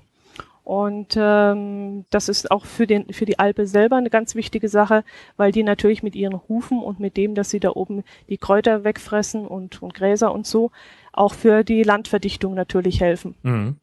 Und 0.66 1.16
ähm, 1.18 2.04
das 2.10 2.28
ist 2.28 2.52
auch 2.52 2.66
für, 2.66 2.86
den, 2.86 3.14
für 3.14 3.24
die 3.24 3.40
Alpe 3.40 3.66
selber 3.66 3.96
eine 3.96 4.10
ganz 4.10 4.36
wichtige 4.36 4.68
Sache, 4.68 5.06
weil 5.38 5.54
die 5.54 5.64
natürlich 5.64 6.04
mit 6.04 6.18
ihren 6.18 6.42
Hufen 6.50 6.84
und 6.84 7.00
mit 7.00 7.16
dem, 7.16 7.34
dass 7.34 7.50
sie 7.50 7.62
da 7.62 7.70
oben 7.70 8.04
die 8.28 8.38
Kräuter 8.38 8.84
wegfressen 8.84 9.48
und, 9.48 9.82
und 9.82 9.94
Gräser 9.94 10.34
und 10.34 10.46
so, 10.46 10.72
auch 11.14 11.34
für 11.34 11.64
die 11.64 11.84
Landverdichtung 11.84 12.56
natürlich 12.56 13.00
helfen. 13.00 13.36
Mhm. 13.42 13.78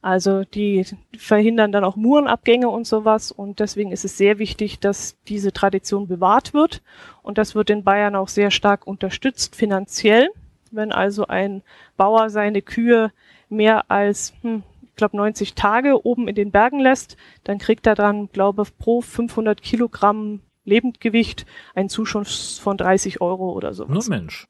Also 0.00 0.44
die 0.44 0.86
verhindern 1.16 1.72
dann 1.72 1.82
auch 1.82 1.96
Murenabgänge 1.96 2.68
und 2.68 2.86
sowas 2.86 3.32
und 3.32 3.58
deswegen 3.58 3.90
ist 3.90 4.04
es 4.04 4.16
sehr 4.16 4.38
wichtig, 4.38 4.78
dass 4.78 5.16
diese 5.26 5.52
Tradition 5.52 6.06
bewahrt 6.06 6.54
wird 6.54 6.82
und 7.22 7.36
das 7.36 7.56
wird 7.56 7.70
in 7.70 7.82
Bayern 7.82 8.14
auch 8.14 8.28
sehr 8.28 8.52
stark 8.52 8.86
unterstützt 8.86 9.56
finanziell. 9.56 10.28
Wenn 10.70 10.92
also 10.92 11.26
ein 11.26 11.62
Bauer 11.96 12.30
seine 12.30 12.62
Kühe 12.62 13.10
mehr 13.48 13.90
als, 13.90 14.34
hm, 14.42 14.62
ich 14.82 14.94
glaube 14.94 15.16
90 15.16 15.54
Tage 15.54 16.06
oben 16.06 16.28
in 16.28 16.36
den 16.36 16.52
Bergen 16.52 16.78
lässt, 16.78 17.16
dann 17.42 17.58
kriegt 17.58 17.86
er 17.86 17.96
dann, 17.96 18.28
glaube 18.30 18.62
ich, 18.62 18.78
pro 18.78 19.00
500 19.00 19.62
Kilogramm 19.62 20.40
Lebendgewicht 20.64 21.46
einen 21.74 21.88
Zuschuss 21.88 22.58
von 22.58 22.76
30 22.76 23.20
Euro 23.20 23.52
oder 23.52 23.74
so. 23.74 23.86
Nur 23.86 24.04
Mensch. 24.08 24.46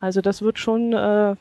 Also 0.00 0.20
das 0.20 0.42
wird 0.42 0.58
schon 0.58 0.92
äh, 0.92 1.36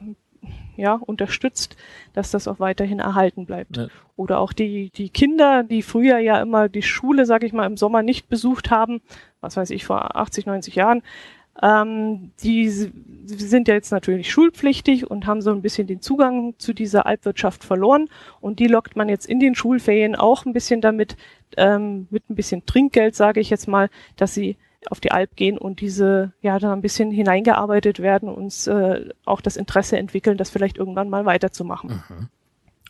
ja, 0.78 0.94
unterstützt, 0.96 1.76
dass 2.14 2.32
das 2.32 2.48
auch 2.48 2.60
weiterhin 2.60 3.00
erhalten 3.00 3.46
bleibt. 3.46 3.78
Ja. 3.78 3.88
Oder 4.16 4.40
auch 4.40 4.54
die, 4.54 4.90
die 4.90 5.10
Kinder, 5.10 5.64
die 5.64 5.82
früher 5.82 6.20
ja 6.20 6.42
immer 6.42 6.70
die 6.70 6.82
Schule, 6.82 7.26
sag 7.26 7.44
ich 7.44 7.54
mal, 7.54 7.66
im 7.66 7.78
Sommer 7.78 8.04
nicht 8.04 8.30
besucht 8.30 8.72
haben, 8.72 9.02
was 9.42 9.58
weiß 9.58 9.70
ich, 9.72 9.86
vor 9.86 10.16
80, 10.16 10.46
90 10.46 10.76
Jahren, 10.76 11.02
ähm, 11.62 12.32
die 12.42 12.70
sind 12.70 13.68
ja 13.68 13.74
jetzt 13.74 13.92
natürlich 13.92 14.32
schulpflichtig 14.32 15.10
und 15.10 15.28
haben 15.28 15.42
so 15.42 15.52
ein 15.52 15.62
bisschen 15.62 15.88
den 15.88 16.02
Zugang 16.02 16.56
zu 16.58 16.74
dieser 16.74 17.06
Alpwirtschaft 17.06 17.64
verloren. 17.64 18.10
Und 18.40 18.60
die 18.60 18.68
lockt 18.68 18.96
man 18.96 19.10
jetzt 19.10 19.28
in 19.28 19.40
den 19.40 19.56
Schulferien 19.56 20.16
auch 20.16 20.46
ein 20.46 20.54
bisschen 20.54 20.82
damit, 20.82 21.18
ähm, 21.58 22.08
mit 22.10 22.30
ein 22.30 22.36
bisschen 22.36 22.66
Trinkgeld, 22.66 23.16
sage 23.16 23.40
ich 23.40 23.50
jetzt 23.50 23.68
mal, 23.68 23.90
dass 24.16 24.34
sie 24.34 24.58
auf 24.90 25.00
die 25.00 25.12
Alp 25.12 25.36
gehen 25.36 25.58
und 25.58 25.82
diese 25.82 26.34
ja 26.42 26.60
da 26.60 26.74
ein 26.74 26.82
bisschen 26.82 27.12
hineingearbeitet 27.12 28.00
werden 28.00 28.30
und 28.30 28.68
äh, 28.68 29.10
auch 29.26 29.42
das 29.42 29.58
Interesse 29.58 29.98
entwickeln, 29.98 30.38
das 30.38 30.50
vielleicht 30.50 30.78
irgendwann 30.78 31.10
mal 31.10 31.26
weiterzumachen. 31.26 32.04
Mhm. 32.10 32.30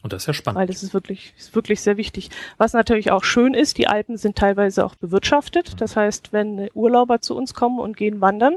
Und 0.03 0.13
das 0.13 0.23
ist 0.23 0.27
ja 0.27 0.33
spannend. 0.33 0.59
Weil 0.59 0.67
das 0.67 0.81
ist 0.81 0.93
wirklich, 0.93 1.33
ist 1.37 1.53
wirklich 1.53 1.81
sehr 1.81 1.95
wichtig. 1.97 2.31
Was 2.57 2.73
natürlich 2.73 3.11
auch 3.11 3.23
schön 3.23 3.53
ist, 3.53 3.77
die 3.77 3.87
Alpen 3.87 4.17
sind 4.17 4.35
teilweise 4.35 4.83
auch 4.83 4.95
bewirtschaftet. 4.95 5.73
Mhm. 5.73 5.77
Das 5.77 5.95
heißt, 5.95 6.33
wenn 6.33 6.69
Urlauber 6.73 7.21
zu 7.21 7.35
uns 7.35 7.53
kommen 7.53 7.79
und 7.79 7.97
gehen 7.97 8.19
wandern 8.21 8.55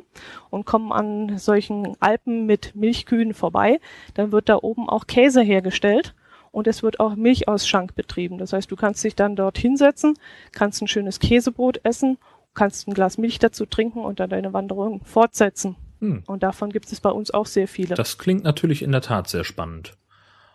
und 0.50 0.64
kommen 0.64 0.92
an 0.92 1.36
solchen 1.36 1.96
Alpen 2.00 2.46
mit 2.46 2.74
Milchkühen 2.74 3.34
vorbei, 3.34 3.78
dann 4.14 4.32
wird 4.32 4.48
da 4.48 4.56
oben 4.56 4.88
auch 4.88 5.06
Käse 5.06 5.42
hergestellt 5.42 6.14
und 6.50 6.66
es 6.66 6.82
wird 6.82 7.00
auch 7.00 7.16
Milchausschank 7.16 7.94
betrieben. 7.94 8.38
Das 8.38 8.52
heißt, 8.52 8.70
du 8.70 8.76
kannst 8.76 9.04
dich 9.04 9.16
dann 9.16 9.36
dort 9.36 9.58
hinsetzen, 9.58 10.14
kannst 10.52 10.80
ein 10.80 10.88
schönes 10.88 11.18
Käsebrot 11.18 11.80
essen 11.82 12.16
kannst 12.54 12.88
ein 12.88 12.94
Glas 12.94 13.18
Milch 13.18 13.38
dazu 13.38 13.66
trinken 13.66 14.00
und 14.00 14.20
dann 14.20 14.30
deine 14.30 14.52
Wanderung 14.52 15.04
fortsetzen. 15.04 15.76
Hm. 16.00 16.22
Und 16.26 16.42
davon 16.42 16.70
gibt 16.70 16.90
es 16.90 17.00
bei 17.00 17.10
uns 17.10 17.32
auch 17.32 17.46
sehr 17.46 17.68
viele. 17.68 17.94
Das 17.94 18.18
klingt 18.18 18.44
natürlich 18.44 18.82
in 18.82 18.92
der 18.92 19.00
Tat 19.00 19.28
sehr 19.28 19.44
spannend. 19.44 19.96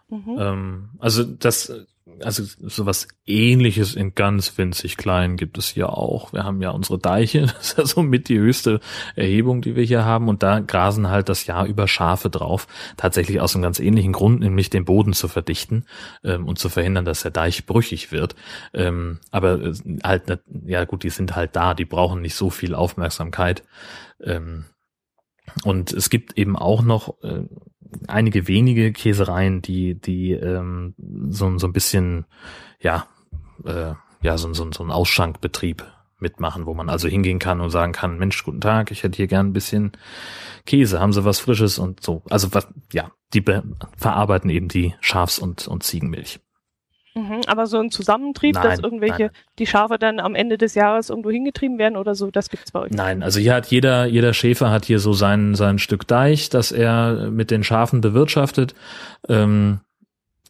Mhm. 0.09 0.37
Ähm, 0.39 0.89
also 0.99 1.23
das 1.23 1.87
also 2.23 2.43
sowas 2.43 3.07
ähnliches 3.25 3.95
in 3.95 4.15
ganz 4.15 4.57
winzig 4.57 4.97
klein 4.97 5.37
gibt 5.37 5.57
es 5.57 5.69
hier 5.69 5.89
auch. 5.89 6.33
Wir 6.33 6.43
haben 6.43 6.61
ja 6.61 6.71
unsere 6.71 6.99
Deiche, 6.99 7.41
das 7.57 7.71
ist 7.71 7.77
ja 7.77 7.85
so 7.85 8.01
mit 8.01 8.29
die 8.29 8.39
höchste 8.39 8.79
Erhebung, 9.15 9.61
die 9.61 9.75
wir 9.75 9.83
hier 9.83 10.05
haben 10.05 10.27
und 10.27 10.43
da 10.43 10.59
grasen 10.59 11.09
halt 11.09 11.29
das 11.29 11.45
Jahr 11.45 11.65
über 11.65 11.87
Schafe 11.87 12.29
drauf. 12.29 12.67
Tatsächlich 12.97 13.39
aus 13.41 13.55
einem 13.55 13.63
ganz 13.63 13.79
ähnlichen 13.79 14.13
Grund, 14.13 14.39
nämlich 14.41 14.69
den 14.69 14.85
Boden 14.85 15.13
zu 15.13 15.27
verdichten 15.27 15.85
ähm, 16.23 16.47
und 16.47 16.59
zu 16.59 16.69
verhindern, 16.69 17.05
dass 17.05 17.21
der 17.21 17.31
Deich 17.31 17.65
brüchig 17.65 18.11
wird. 18.11 18.35
Ähm, 18.73 19.19
aber 19.31 19.61
äh, 19.61 19.73
halt, 20.03 20.23
ja 20.65 20.85
gut, 20.85 21.03
die 21.03 21.09
sind 21.09 21.35
halt 21.35 21.55
da, 21.55 21.73
die 21.73 21.85
brauchen 21.85 22.21
nicht 22.21 22.35
so 22.35 22.49
viel 22.49 22.75
Aufmerksamkeit. 22.75 23.63
Ähm, 24.21 24.65
und 25.63 25.91
es 25.93 26.09
gibt 26.09 26.37
eben 26.37 26.55
auch 26.55 26.81
noch 26.81 27.21
äh, 27.23 27.43
einige 28.07 28.47
wenige 28.47 28.91
Käsereien, 28.91 29.61
die, 29.61 29.95
die 29.95 30.31
ähm, 30.31 30.93
so, 31.29 31.57
so 31.57 31.67
ein 31.67 31.73
bisschen, 31.73 32.25
ja, 32.81 33.07
äh, 33.65 33.93
ja, 34.21 34.37
so, 34.37 34.53
so, 34.53 34.69
so 34.71 34.83
ein 34.83 34.91
Ausschankbetrieb 34.91 35.85
mitmachen, 36.19 36.65
wo 36.65 36.73
man 36.73 36.89
also 36.89 37.07
hingehen 37.07 37.39
kann 37.39 37.61
und 37.61 37.69
sagen 37.69 37.93
kann, 37.93 38.17
Mensch, 38.17 38.43
guten 38.43 38.61
Tag, 38.61 38.91
ich 38.91 39.03
hätte 39.03 39.17
hier 39.17 39.27
gern 39.27 39.47
ein 39.47 39.53
bisschen 39.53 39.93
Käse, 40.65 40.99
haben 40.99 41.13
Sie 41.13 41.23
was 41.23 41.39
Frisches 41.39 41.79
und 41.79 42.03
so. 42.03 42.23
Also 42.29 42.53
was, 42.53 42.67
ja, 42.91 43.11
die 43.33 43.43
verarbeiten 43.97 44.49
eben 44.49 44.67
die 44.67 44.95
Schafs- 44.99 45.39
und, 45.39 45.67
und 45.67 45.83
Ziegenmilch. 45.83 46.39
Mhm, 47.19 47.41
aber 47.47 47.67
so 47.67 47.79
ein 47.79 47.91
Zusammentrieb, 47.91 48.55
nein, 48.55 48.63
dass 48.63 48.79
irgendwelche, 48.79 49.23
nein. 49.23 49.31
die 49.59 49.67
Schafe 49.67 49.97
dann 49.97 50.19
am 50.19 50.35
Ende 50.35 50.57
des 50.57 50.75
Jahres 50.75 51.09
irgendwo 51.09 51.29
hingetrieben 51.29 51.77
werden 51.77 51.97
oder 51.97 52.15
so, 52.15 52.31
das 52.31 52.49
gibt's 52.49 52.71
bei 52.71 52.81
euch? 52.81 52.91
Nein, 52.91 53.23
also 53.23 53.39
hier 53.39 53.53
hat 53.53 53.67
jeder, 53.67 54.05
jeder 54.05 54.33
Schäfer 54.33 54.71
hat 54.71 54.85
hier 54.85 54.99
so 54.99 55.13
sein, 55.13 55.55
sein 55.55 55.79
Stück 55.79 56.07
Deich, 56.07 56.49
das 56.49 56.71
er 56.71 57.29
mit 57.31 57.51
den 57.51 57.63
Schafen 57.63 58.01
bewirtschaftet. 58.01 58.73
Ähm, 59.27 59.81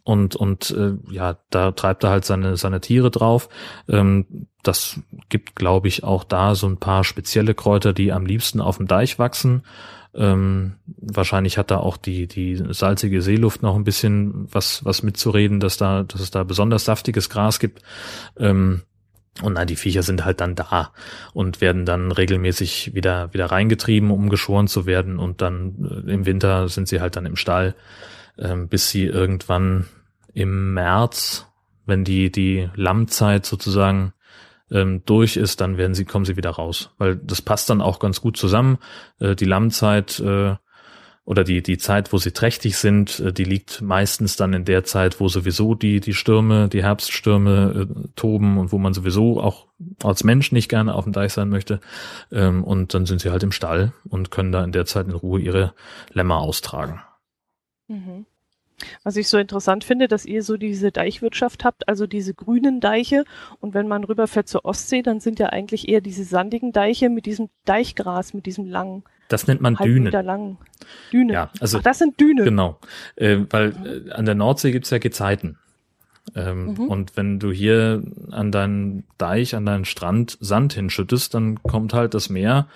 und 0.04 0.36
und 0.36 0.72
äh, 0.72 0.94
ja, 1.14 1.38
da 1.52 1.72
treibt 1.72 2.04
er 2.04 2.10
halt 2.10 2.26
seine 2.26 2.58
seine 2.58 2.82
Tiere 2.82 3.12
drauf. 3.12 3.48
Ähm, 3.88 4.48
das 4.64 5.00
gibt, 5.30 5.56
glaube 5.56 5.88
ich, 5.88 6.04
auch 6.04 6.24
da 6.24 6.56
so 6.56 6.68
ein 6.68 6.78
paar 6.78 7.04
spezielle 7.04 7.54
Kräuter, 7.54 7.94
die 7.94 8.12
am 8.12 8.26
liebsten 8.26 8.60
auf 8.60 8.78
dem 8.78 8.88
Deich 8.88 9.20
wachsen. 9.20 9.62
Ähm, 10.16 10.76
wahrscheinlich 10.86 11.58
hat 11.58 11.72
da 11.72 11.78
auch 11.78 11.98
die, 11.98 12.28
die 12.28 12.56
salzige 12.72 13.22
Seeluft 13.22 13.62
noch 13.62 13.76
ein 13.76 13.84
bisschen 13.84 14.48
was, 14.52 14.84
was 14.84 15.04
mitzureden, 15.04 15.60
dass 15.60 15.78
da, 15.78 16.04
dass 16.04 16.22
es 16.22 16.32
da 16.32 16.44
besonders 16.44 16.86
saftiges 16.86 17.30
Gras 17.30 17.60
gibt. 17.60 17.84
Ähm, 18.38 18.82
und 19.42 19.54
nein, 19.54 19.68
die 19.68 19.76
Viecher 19.76 20.04
sind 20.04 20.26
halt 20.26 20.42
dann 20.42 20.56
da 20.56 20.92
und 21.34 21.62
werden 21.62 21.86
dann 21.86 22.12
regelmäßig 22.12 22.94
wieder, 22.94 23.34
wieder 23.34 23.46
reingetrieben, 23.46 24.12
um 24.12 24.30
geschoren 24.30 24.68
zu 24.68 24.86
werden. 24.86 25.20
Und 25.20 25.42
dann 25.42 26.06
äh, 26.08 26.12
im 26.12 26.26
Winter 26.26 26.68
sind 26.70 26.88
sie 26.88 27.00
halt 27.02 27.16
dann 27.16 27.26
im 27.26 27.36
Stall, 27.36 27.76
ähm, 28.38 28.68
bis 28.68 28.90
sie 28.90 29.06
irgendwann 29.06 29.86
im 30.34 30.74
März, 30.74 31.48
wenn 31.86 32.04
die, 32.04 32.32
die 32.32 32.70
Lammzeit 32.76 33.46
sozusagen 33.46 34.14
ähm, 34.72 35.02
durch 35.06 35.38
ist, 35.38 35.62
dann 35.62 35.78
werden 35.78 35.94
sie, 35.94 36.06
kommen 36.06 36.26
sie 36.26 36.38
wieder 36.38 36.52
raus. 36.52 36.92
Weil 36.98 37.16
das 37.16 37.42
passt 37.42 37.70
dann 37.70 37.82
auch 37.82 38.00
ganz 38.00 38.22
gut 38.22 38.38
zusammen. 38.38 38.78
Äh, 39.20 39.36
die 39.36 39.46
Lammzeit 39.46 40.20
äh, 40.20 40.56
oder 41.30 41.44
die, 41.44 41.62
die 41.62 41.78
Zeit, 41.78 42.12
wo 42.12 42.18
sie 42.18 42.32
trächtig 42.32 42.76
sind, 42.78 43.20
äh, 43.20 43.32
die 43.32 43.44
liegt 43.44 43.82
meistens 43.82 44.36
dann 44.36 44.52
in 44.54 44.66
der 44.66 44.84
Zeit, 44.84 45.20
wo 45.20 45.28
sowieso 45.28 45.76
die, 45.76 46.00
die 46.00 46.16
Stürme, 46.16 46.70
die 46.70 46.82
Herbststürme 46.82 47.88
äh, 47.88 48.08
toben 48.16 48.58
und 48.58 48.72
wo 48.72 48.80
man 48.80 48.96
sowieso 48.96 49.40
auch 49.40 49.68
als 50.04 50.24
Mensch 50.24 50.52
nicht 50.52 50.70
gerne 50.70 50.96
auf 50.96 51.04
dem 51.04 51.14
Deich 51.14 51.34
sein 51.34 51.50
möchte. 51.50 51.82
Ähm, 52.32 52.64
und 52.64 52.96
dann 52.96 53.06
sind 53.06 53.22
sie 53.22 53.30
halt 53.30 53.44
im 53.44 53.52
Stall 53.52 53.94
und 54.10 54.32
können 54.32 54.52
da 54.52 54.64
in 54.64 54.72
der 54.72 54.88
Zeit 54.88 55.06
in 55.06 55.14
Ruhe 55.14 55.40
ihre 55.40 55.74
Lämmer 56.12 56.38
austragen. 56.38 57.00
Mhm. 57.88 58.26
Was 59.04 59.16
ich 59.16 59.28
so 59.28 59.38
interessant 59.38 59.84
finde, 59.84 60.08
dass 60.08 60.26
ihr 60.26 60.44
so 60.44 60.58
diese 60.58 60.92
Deichwirtschaft 60.92 61.64
habt, 61.64 61.88
also 61.88 62.08
diese 62.08 62.34
grünen 62.34 62.80
Deiche. 62.80 63.24
Und 63.60 63.74
wenn 63.74 63.88
man 63.88 64.04
rüberfährt 64.04 64.48
zur 64.48 64.66
Ostsee, 64.66 65.02
dann 65.02 65.20
sind 65.20 65.40
ja 65.40 65.48
eigentlich 65.48 65.88
eher 65.90 66.02
diese 66.02 66.24
sandigen 66.24 66.72
Deiche 66.72 67.10
mit 67.10 67.26
diesem 67.26 67.50
Deichgras, 67.66 68.34
mit 68.34 68.46
diesem 68.46 68.66
langen. 68.66 69.04
Das 69.28 69.48
nennt 69.48 69.62
man 69.62 69.76
Dünen. 69.76 70.12
Lang. 70.12 70.58
Dünen. 71.14 71.30
Ja, 71.30 71.52
also, 71.60 71.78
Ach, 71.78 71.84
das 71.84 72.00
sind 72.00 72.20
Dünen. 72.20 72.46
Genau. 72.46 72.80
Äh, 73.16 73.38
weil 73.50 74.08
äh, 74.08 74.12
an 74.12 74.26
der 74.26 74.36
Nordsee 74.36 74.72
gibt's 74.72 74.90
ja 74.90 74.98
Gezeiten. 74.98 75.58
Ähm, 76.36 76.74
mhm. 76.74 76.80
Und 76.88 77.18
wenn 77.18 77.40
du 77.40 77.52
hier 77.52 78.04
an 78.32 78.52
deinen 78.52 79.04
Deich, 79.18 79.56
an 79.56 79.66
deinen 79.66 79.86
Strand 79.86 80.38
Sand 80.40 80.74
hinschüttest, 80.74 81.34
dann 81.34 81.62
kommt 81.64 81.94
halt 81.94 82.14
das 82.14 82.30
Meer 82.30 82.68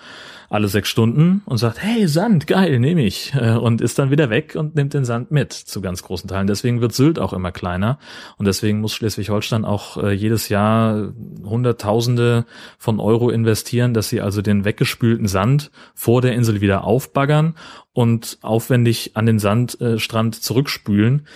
alle 0.50 0.68
sechs 0.68 0.88
Stunden 0.88 1.42
und 1.46 1.58
sagt, 1.58 1.82
hey, 1.82 2.06
Sand, 2.06 2.46
geil, 2.46 2.78
nehme 2.78 3.04
ich. 3.04 3.32
Äh, 3.34 3.56
und 3.56 3.80
ist 3.80 3.98
dann 3.98 4.10
wieder 4.10 4.30
weg 4.30 4.54
und 4.56 4.74
nimmt 4.74 4.94
den 4.94 5.04
Sand 5.04 5.30
mit 5.30 5.52
zu 5.52 5.80
ganz 5.80 6.02
großen 6.02 6.28
Teilen. 6.28 6.46
Deswegen 6.46 6.80
wird 6.80 6.92
Sylt 6.92 7.18
auch 7.18 7.32
immer 7.32 7.50
kleiner. 7.50 7.98
Und 8.36 8.46
deswegen 8.46 8.80
muss 8.80 8.94
Schleswig-Holstein 8.94 9.64
auch 9.64 9.96
äh, 9.96 10.12
jedes 10.12 10.48
Jahr 10.48 11.12
Hunderttausende 11.44 12.44
von 12.78 13.00
Euro 13.00 13.30
investieren, 13.30 13.94
dass 13.94 14.08
sie 14.08 14.20
also 14.20 14.42
den 14.42 14.64
weggespülten 14.64 15.26
Sand 15.26 15.70
vor 15.94 16.22
der 16.22 16.34
Insel 16.34 16.60
wieder 16.60 16.84
aufbaggern 16.84 17.54
und 17.92 18.38
aufwendig 18.42 19.12
an 19.14 19.26
den 19.26 19.38
Sandstrand 19.38 20.34
zurückspülen, 20.34 21.26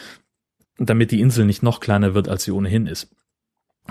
damit 0.78 1.10
die 1.10 1.20
Insel 1.20 1.44
nicht 1.44 1.62
noch 1.62 1.80
kleiner 1.80 2.14
wird, 2.14 2.28
als 2.28 2.44
sie 2.44 2.52
ohnehin 2.52 2.86
ist. 2.86 3.10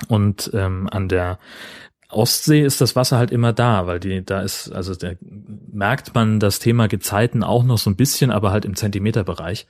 Und 0.08 0.52
ähm, 0.54 0.88
an 0.92 1.10
der 1.10 1.40
Ostsee 2.10 2.64
ist 2.64 2.80
das 2.80 2.96
Wasser 2.96 3.18
halt 3.18 3.32
immer 3.32 3.52
da, 3.52 3.86
weil 3.86 4.00
die, 4.00 4.24
da 4.24 4.40
ist, 4.40 4.72
also 4.72 4.96
da 4.96 5.12
merkt 5.20 6.16
man 6.16 6.40
das 6.40 6.60
Thema 6.60 6.88
Gezeiten 6.88 7.44
auch 7.44 7.66
noch 7.66 7.78
so 7.78 7.90
ein 7.90 7.98
bisschen, 7.98 8.32
aber 8.32 8.52
halt 8.52 8.64
im 8.64 8.76
Zentimeterbereich. 8.76 9.68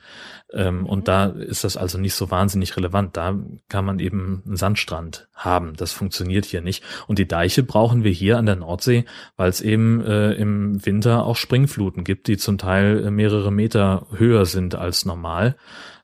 Ähm, 0.52 0.86
und 0.86 1.08
da 1.08 1.26
ist 1.26 1.64
das 1.64 1.76
also 1.76 1.98
nicht 1.98 2.14
so 2.14 2.30
wahnsinnig 2.30 2.76
relevant. 2.76 3.16
Da 3.16 3.36
kann 3.68 3.84
man 3.84 3.98
eben 3.98 4.42
einen 4.46 4.56
Sandstrand 4.56 5.28
haben. 5.34 5.74
Das 5.76 5.92
funktioniert 5.92 6.44
hier 6.44 6.60
nicht. 6.60 6.84
Und 7.08 7.18
die 7.18 7.26
Deiche 7.26 7.64
brauchen 7.64 8.04
wir 8.04 8.12
hier 8.12 8.38
an 8.38 8.46
der 8.46 8.56
Nordsee, 8.56 9.04
weil 9.36 9.50
es 9.50 9.60
eben 9.60 10.00
äh, 10.04 10.32
im 10.34 10.84
Winter 10.86 11.24
auch 11.24 11.36
Springfluten 11.36 12.04
gibt, 12.04 12.28
die 12.28 12.36
zum 12.36 12.56
Teil 12.56 13.04
äh, 13.04 13.10
mehrere 13.10 13.50
Meter 13.50 14.06
höher 14.12 14.46
sind 14.46 14.76
als 14.76 15.04
normal. 15.04 15.56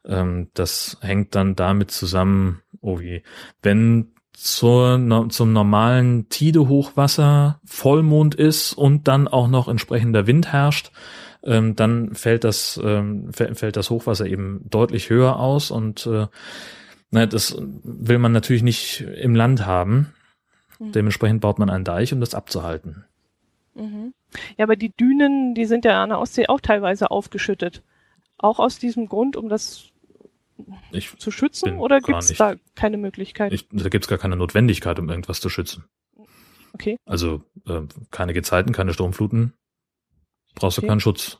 Ähm, 0.06 0.48
das 0.54 0.98
hängt 1.00 1.34
dann 1.34 1.56
damit 1.56 1.90
zusammen, 1.90 2.62
oh 2.80 3.00
wie, 3.00 3.22
wenn 3.62 4.14
zur, 4.32 4.98
no, 4.98 5.26
zum 5.28 5.52
normalen 5.52 6.28
Tide-Hochwasser 6.28 7.60
Vollmond 7.64 8.34
ist 8.34 8.72
und 8.72 9.08
dann 9.08 9.28
auch 9.28 9.48
noch 9.48 9.68
entsprechender 9.68 10.26
Wind 10.26 10.52
herrscht, 10.52 10.90
ähm, 11.44 11.76
dann 11.76 12.14
fällt 12.14 12.44
das, 12.44 12.80
ähm, 12.82 13.32
fällt 13.32 13.76
das 13.76 13.90
Hochwasser 13.90 14.26
eben 14.26 14.62
deutlich 14.68 15.10
höher 15.10 15.38
aus 15.38 15.70
und 15.70 16.06
äh, 16.06 16.26
na, 17.10 17.26
das 17.26 17.56
will 17.58 18.18
man 18.18 18.32
natürlich 18.32 18.64
nicht 18.64 19.02
im 19.02 19.36
Land 19.36 19.64
haben. 19.66 20.12
Mhm. 20.80 20.92
Dementsprechend 20.92 21.40
baut 21.40 21.60
man 21.60 21.70
einen 21.70 21.84
Deich, 21.84 22.12
um 22.12 22.20
das 22.20 22.34
abzuhalten. 22.34 23.04
Mhm. 23.74 24.14
Ja, 24.56 24.64
aber 24.64 24.74
die 24.74 24.90
Dünen, 24.96 25.54
die 25.54 25.66
sind 25.66 25.84
ja 25.84 26.02
an 26.02 26.08
der 26.08 26.18
Ostsee 26.18 26.48
auch 26.48 26.60
teilweise 26.60 27.10
aufgeschüttet. 27.10 27.82
Auch 28.36 28.58
aus 28.58 28.78
diesem 28.78 29.08
Grund, 29.08 29.36
um 29.36 29.48
das 29.48 29.92
ich 30.92 31.16
zu 31.18 31.30
schützen 31.30 31.78
oder 31.78 32.00
gibt 32.00 32.18
es 32.18 32.34
da 32.34 32.54
keine 32.74 32.96
Möglichkeit? 32.96 33.52
Ich, 33.52 33.68
da 33.70 33.88
gibt 33.88 34.04
es 34.04 34.08
gar 34.08 34.18
keine 34.18 34.36
Notwendigkeit, 34.36 34.98
um 34.98 35.08
irgendwas 35.08 35.40
zu 35.40 35.48
schützen. 35.48 35.84
Okay. 36.72 36.98
Also 37.06 37.42
äh, 37.68 37.82
keine 38.10 38.32
Gezeiten, 38.32 38.72
keine 38.72 38.92
Sturmfluten, 38.92 39.52
brauchst 40.54 40.78
okay. 40.78 40.86
du 40.86 40.90
keinen 40.90 41.00
Schutz. 41.00 41.38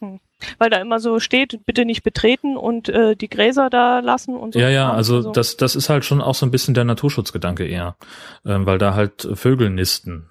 Hm. 0.00 0.20
Weil 0.58 0.70
da 0.70 0.80
immer 0.80 1.00
so 1.00 1.18
steht, 1.18 1.66
bitte 1.66 1.84
nicht 1.84 2.02
betreten 2.02 2.56
und 2.56 2.88
äh, 2.88 3.16
die 3.16 3.28
Gräser 3.28 3.70
da 3.70 4.00
lassen 4.00 4.36
und 4.36 4.54
so. 4.54 4.60
Ja, 4.60 4.70
ja, 4.70 4.92
also 4.92 5.20
so. 5.20 5.32
das, 5.32 5.56
das 5.56 5.76
ist 5.76 5.88
halt 5.88 6.04
schon 6.04 6.22
auch 6.22 6.34
so 6.34 6.46
ein 6.46 6.50
bisschen 6.50 6.74
der 6.74 6.84
Naturschutzgedanke 6.84 7.66
eher, 7.66 7.96
äh, 8.44 8.56
weil 8.60 8.78
da 8.78 8.94
halt 8.94 9.28
Vögel 9.34 9.70
nisten 9.70 10.30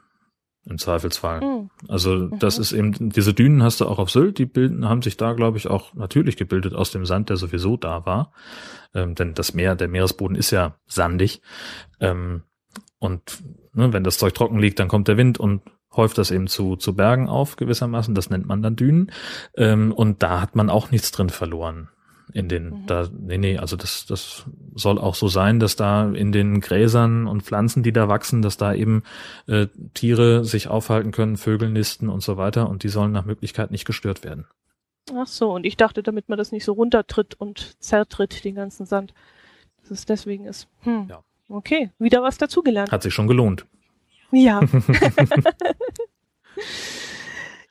im 0.69 0.77
Zweifelsfall. 0.77 1.41
Mhm. 1.41 1.69
Also 1.87 2.11
mhm. 2.15 2.39
das 2.39 2.57
ist 2.57 2.71
eben, 2.71 3.09
diese 3.09 3.33
Dünen 3.33 3.63
hast 3.63 3.81
du 3.81 3.85
auch 3.85 3.99
auf 3.99 4.09
Sylt, 4.09 4.37
die 4.37 4.45
bilden, 4.45 4.87
haben 4.87 5.01
sich 5.01 5.17
da, 5.17 5.33
glaube 5.33 5.57
ich, 5.57 5.67
auch 5.67 5.93
natürlich 5.93 6.37
gebildet 6.37 6.73
aus 6.73 6.91
dem 6.91 7.05
Sand, 7.05 7.29
der 7.29 7.37
sowieso 7.37 7.77
da 7.77 8.05
war. 8.05 8.31
Ähm, 8.93 9.15
denn 9.15 9.33
das 9.33 9.53
Meer, 9.53 9.75
der 9.75 9.87
Meeresboden 9.87 10.35
ist 10.35 10.51
ja 10.51 10.75
sandig. 10.87 11.41
Ähm, 11.99 12.43
und 12.99 13.43
ne, 13.73 13.93
wenn 13.93 14.03
das 14.03 14.17
Zeug 14.17 14.33
trocken 14.33 14.59
liegt, 14.59 14.79
dann 14.79 14.87
kommt 14.87 15.07
der 15.07 15.17
Wind 15.17 15.39
und 15.39 15.61
häuft 15.95 16.17
das 16.17 16.31
eben 16.31 16.47
zu, 16.47 16.75
zu 16.75 16.95
Bergen 16.95 17.27
auf, 17.27 17.55
gewissermaßen. 17.55 18.13
Das 18.13 18.29
nennt 18.29 18.45
man 18.45 18.61
dann 18.61 18.75
Dünen. 18.75 19.11
Ähm, 19.55 19.91
und 19.91 20.21
da 20.23 20.41
hat 20.41 20.55
man 20.55 20.69
auch 20.69 20.91
nichts 20.91 21.11
drin 21.11 21.29
verloren 21.29 21.89
in 22.33 22.49
den, 22.49 22.69
mhm. 22.69 22.85
da, 22.87 23.07
nee, 23.17 23.37
nee, 23.37 23.57
also 23.57 23.75
das, 23.75 24.05
das 24.05 24.45
soll 24.75 24.99
auch 24.99 25.15
so 25.15 25.27
sein, 25.27 25.59
dass 25.59 25.75
da 25.75 26.11
in 26.11 26.31
den 26.31 26.59
Gräsern 26.59 27.27
und 27.27 27.43
Pflanzen, 27.43 27.83
die 27.83 27.93
da 27.93 28.09
wachsen, 28.09 28.41
dass 28.41 28.57
da 28.57 28.73
eben 28.73 29.03
äh, 29.47 29.67
Tiere 29.93 30.43
sich 30.43 30.67
aufhalten 30.67 31.11
können, 31.11 31.37
Vögel 31.37 31.69
nisten 31.69 32.09
und 32.09 32.21
so 32.21 32.37
weiter 32.37 32.69
und 32.69 32.83
die 32.83 32.89
sollen 32.89 33.11
nach 33.11 33.25
Möglichkeit 33.25 33.71
nicht 33.71 33.85
gestört 33.85 34.23
werden. 34.23 34.45
Ach 35.15 35.27
so, 35.27 35.53
und 35.53 35.65
ich 35.65 35.77
dachte, 35.77 36.03
damit 36.03 36.27
man 36.27 36.37
das 36.37 36.51
nicht 36.51 36.65
so 36.65 36.73
runtertritt 36.73 37.35
und 37.35 37.81
zertritt, 37.81 38.43
den 38.43 38.55
ganzen 38.55 38.85
Sand, 38.85 39.13
dass 39.81 39.91
es 39.91 40.05
deswegen 40.05 40.45
ist. 40.45 40.67
Hm. 40.81 41.07
Ja. 41.09 41.23
Okay, 41.47 41.91
wieder 41.97 42.21
was 42.21 42.37
dazugelernt. 42.37 42.91
Hat 42.91 43.03
sich 43.03 43.13
schon 43.13 43.27
gelohnt. 43.27 43.65
Ja. 44.31 44.59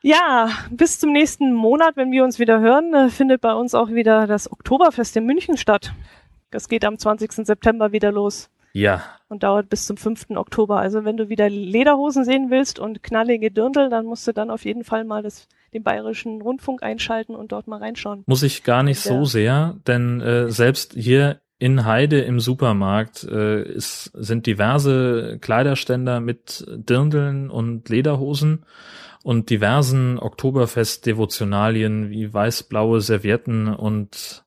Ja, 0.07 0.51
bis 0.71 0.99
zum 0.99 1.11
nächsten 1.11 1.53
Monat, 1.53 1.97
wenn 1.97 2.13
wir 2.13 2.23
uns 2.23 2.39
wieder 2.39 2.61
hören, 2.61 2.93
äh, 2.93 3.09
findet 3.09 3.41
bei 3.41 3.53
uns 3.53 3.75
auch 3.75 3.89
wieder 3.89 4.25
das 4.25 4.49
Oktoberfest 4.49 5.17
in 5.17 5.25
München 5.25 5.57
statt. 5.57 5.91
Das 6.49 6.69
geht 6.69 6.85
am 6.85 6.97
20. 6.97 7.45
September 7.45 7.91
wieder 7.91 8.13
los 8.13 8.49
Ja, 8.71 9.03
und 9.27 9.43
dauert 9.43 9.69
bis 9.69 9.85
zum 9.85 9.97
5. 9.97 10.37
Oktober. 10.37 10.79
Also 10.79 11.03
wenn 11.03 11.17
du 11.17 11.27
wieder 11.27 11.49
Lederhosen 11.49 12.23
sehen 12.23 12.49
willst 12.49 12.79
und 12.79 13.03
knallige 13.03 13.51
Dirndl, 13.51 13.89
dann 13.89 14.05
musst 14.05 14.25
du 14.25 14.31
dann 14.31 14.49
auf 14.49 14.63
jeden 14.63 14.85
Fall 14.85 15.03
mal 15.03 15.23
das, 15.23 15.49
den 15.73 15.83
bayerischen 15.83 16.41
Rundfunk 16.41 16.83
einschalten 16.83 17.35
und 17.35 17.51
dort 17.51 17.67
mal 17.67 17.79
reinschauen. 17.79 18.23
muss 18.27 18.43
ich 18.43 18.63
gar 18.63 18.83
nicht 18.83 19.01
so 19.01 19.13
Ja. 19.13 19.25
sehr, 19.25 19.75
denn 19.87 20.21
äh, 20.21 20.49
selbst 20.49 20.93
hier 20.93 21.41
in 21.59 21.83
Heide 21.83 22.21
im 22.21 22.39
Supermarkt 22.39 23.25
äh, 23.25 23.61
ist, 23.61 24.11
sind 24.13 24.45
diverse 24.45 25.37
Kleiderständer 25.41 26.21
mit 26.21 26.65
Dirndeln 26.69 27.49
und 27.49 27.89
Lederhosen 27.89 28.63
und 29.23 29.49
diversen 29.49 30.19
Oktoberfest-Devotionalien 30.19 32.09
wie 32.09 32.33
weiß-blaue 32.33 33.01
Servietten 33.01 33.73
und 33.73 34.45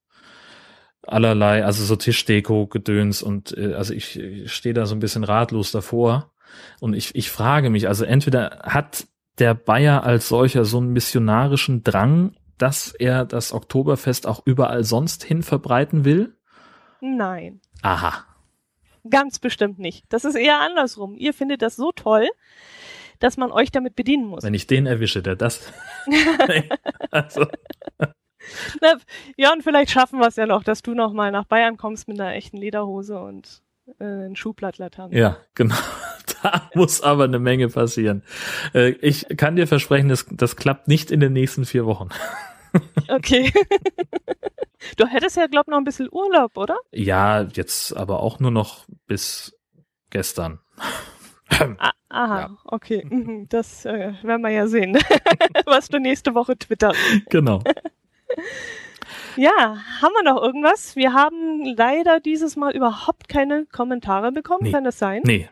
allerlei, 1.06 1.64
also 1.64 1.84
so 1.84 1.96
Tischdeko-Gedöns 1.96 3.22
und 3.22 3.56
äh, 3.56 3.74
also 3.74 3.94
ich, 3.94 4.18
ich 4.18 4.52
stehe 4.52 4.74
da 4.74 4.86
so 4.86 4.94
ein 4.94 5.00
bisschen 5.00 5.24
ratlos 5.24 5.72
davor 5.72 6.32
und 6.80 6.94
ich, 6.94 7.14
ich 7.14 7.30
frage 7.30 7.70
mich, 7.70 7.88
also 7.88 8.04
entweder 8.04 8.60
hat 8.62 9.06
der 9.38 9.54
Bayer 9.54 10.04
als 10.04 10.28
solcher 10.28 10.64
so 10.64 10.78
einen 10.78 10.92
missionarischen 10.92 11.82
Drang, 11.82 12.34
dass 12.58 12.92
er 12.92 13.24
das 13.24 13.52
Oktoberfest 13.52 14.26
auch 14.26 14.42
überall 14.44 14.84
sonst 14.84 15.24
hin 15.24 15.42
verbreiten 15.42 16.04
will? 16.04 16.36
Nein, 17.00 17.60
Aha. 17.82 18.26
ganz 19.08 19.38
bestimmt 19.38 19.78
nicht. 19.78 20.04
Das 20.10 20.26
ist 20.26 20.34
eher 20.34 20.60
andersrum. 20.60 21.16
Ihr 21.16 21.32
findet 21.32 21.62
das 21.62 21.76
so 21.76 21.92
toll, 21.92 22.28
dass 23.20 23.36
man 23.36 23.52
euch 23.52 23.70
damit 23.70 23.94
bedienen 23.94 24.26
muss. 24.26 24.42
Wenn 24.42 24.54
ich 24.54 24.66
den 24.66 24.86
erwische, 24.86 25.22
der 25.22 25.36
das. 25.36 25.72
also, 27.10 27.46
Na, 28.80 28.94
ja, 29.36 29.52
und 29.52 29.62
vielleicht 29.62 29.90
schaffen 29.90 30.18
wir 30.18 30.26
es 30.26 30.36
ja 30.36 30.46
noch, 30.46 30.64
dass 30.64 30.82
du 30.82 30.94
noch 30.94 31.12
mal 31.12 31.30
nach 31.30 31.44
Bayern 31.44 31.76
kommst 31.76 32.08
mit 32.08 32.20
einer 32.20 32.34
echten 32.34 32.56
Lederhose 32.56 33.20
und 33.20 33.62
äh, 34.00 34.04
ein 34.04 34.36
Schuhblattlattern. 34.36 35.12
ja, 35.12 35.36
genau. 35.54 35.76
Da 36.42 36.70
muss 36.74 37.02
aber 37.02 37.24
eine 37.24 37.40
Menge 37.40 37.68
passieren. 37.68 38.22
Äh, 38.72 38.90
ich 39.00 39.26
kann 39.36 39.56
dir 39.56 39.66
versprechen, 39.66 40.08
das, 40.08 40.26
das 40.30 40.56
klappt 40.56 40.86
nicht 40.88 41.10
in 41.10 41.20
den 41.20 41.32
nächsten 41.32 41.64
vier 41.64 41.86
Wochen. 41.86 42.08
Okay. 43.08 43.52
du 44.96 45.04
hättest 45.06 45.36
ja, 45.36 45.48
glaub 45.48 45.66
noch 45.66 45.78
ein 45.78 45.82
bisschen 45.82 46.08
Urlaub, 46.08 46.56
oder? 46.56 46.76
Ja, 46.92 47.42
jetzt 47.42 47.96
aber 47.96 48.20
auch 48.20 48.38
nur 48.38 48.52
noch 48.52 48.86
bis 49.08 49.58
gestern. 50.10 50.60
Ah, 51.78 51.92
aha, 52.09 52.40
Ja. 52.40 52.57
okay. 52.64 53.05
Mhm, 53.09 53.48
Das 53.48 53.84
äh, 53.84 54.12
werden 54.22 54.42
wir 54.42 54.51
ja 54.51 54.66
sehen, 54.66 54.96
was 55.66 55.88
du 55.88 55.98
nächste 55.98 56.34
Woche 56.34 56.57
twitterst. 56.57 56.98
genau. 57.28 57.62
Ja, 59.36 59.76
haben 60.01 60.12
wir 60.12 60.32
noch 60.32 60.42
irgendwas? 60.42 60.96
Wir 60.96 61.12
haben 61.12 61.64
leider 61.76 62.20
dieses 62.20 62.57
Mal 62.57 62.74
überhaupt 62.76 63.28
keine 63.28 63.66
Kommentare 63.66 64.32
bekommen, 64.32 64.64
Nee. 64.64 64.72
kann 64.72 64.84
das 64.84 64.98
sein? 64.98 65.22
Nee, 65.24 65.48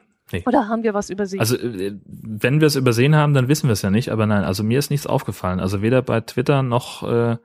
Oder 0.46 0.68
haben 0.68 0.82
wir 0.82 0.94
was 0.94 1.11
übersehen? 1.11 1.40
Also 1.40 1.57
äh, 1.57 1.96
wenn 2.07 2.61
wir 2.61 2.66
es 2.66 2.76
übersehen 2.76 3.16
haben, 3.16 3.34
dann 3.34 3.49
wissen 3.49 3.68
wir 3.68 3.72
es 3.72 3.82
ja 3.82 3.90
nicht. 3.90 4.11
Aber 4.11 4.26
nein, 4.26 4.44
also 4.44 4.62
mir 4.62 4.78
ist 4.78 4.90
nichts 4.90 5.07
aufgefallen. 5.07 5.59
Also 5.59 5.80
weder 5.82 6.03
bei 6.03 6.20
Twitter 6.20 6.62
noch 6.62 7.03
äh, 7.09 7.36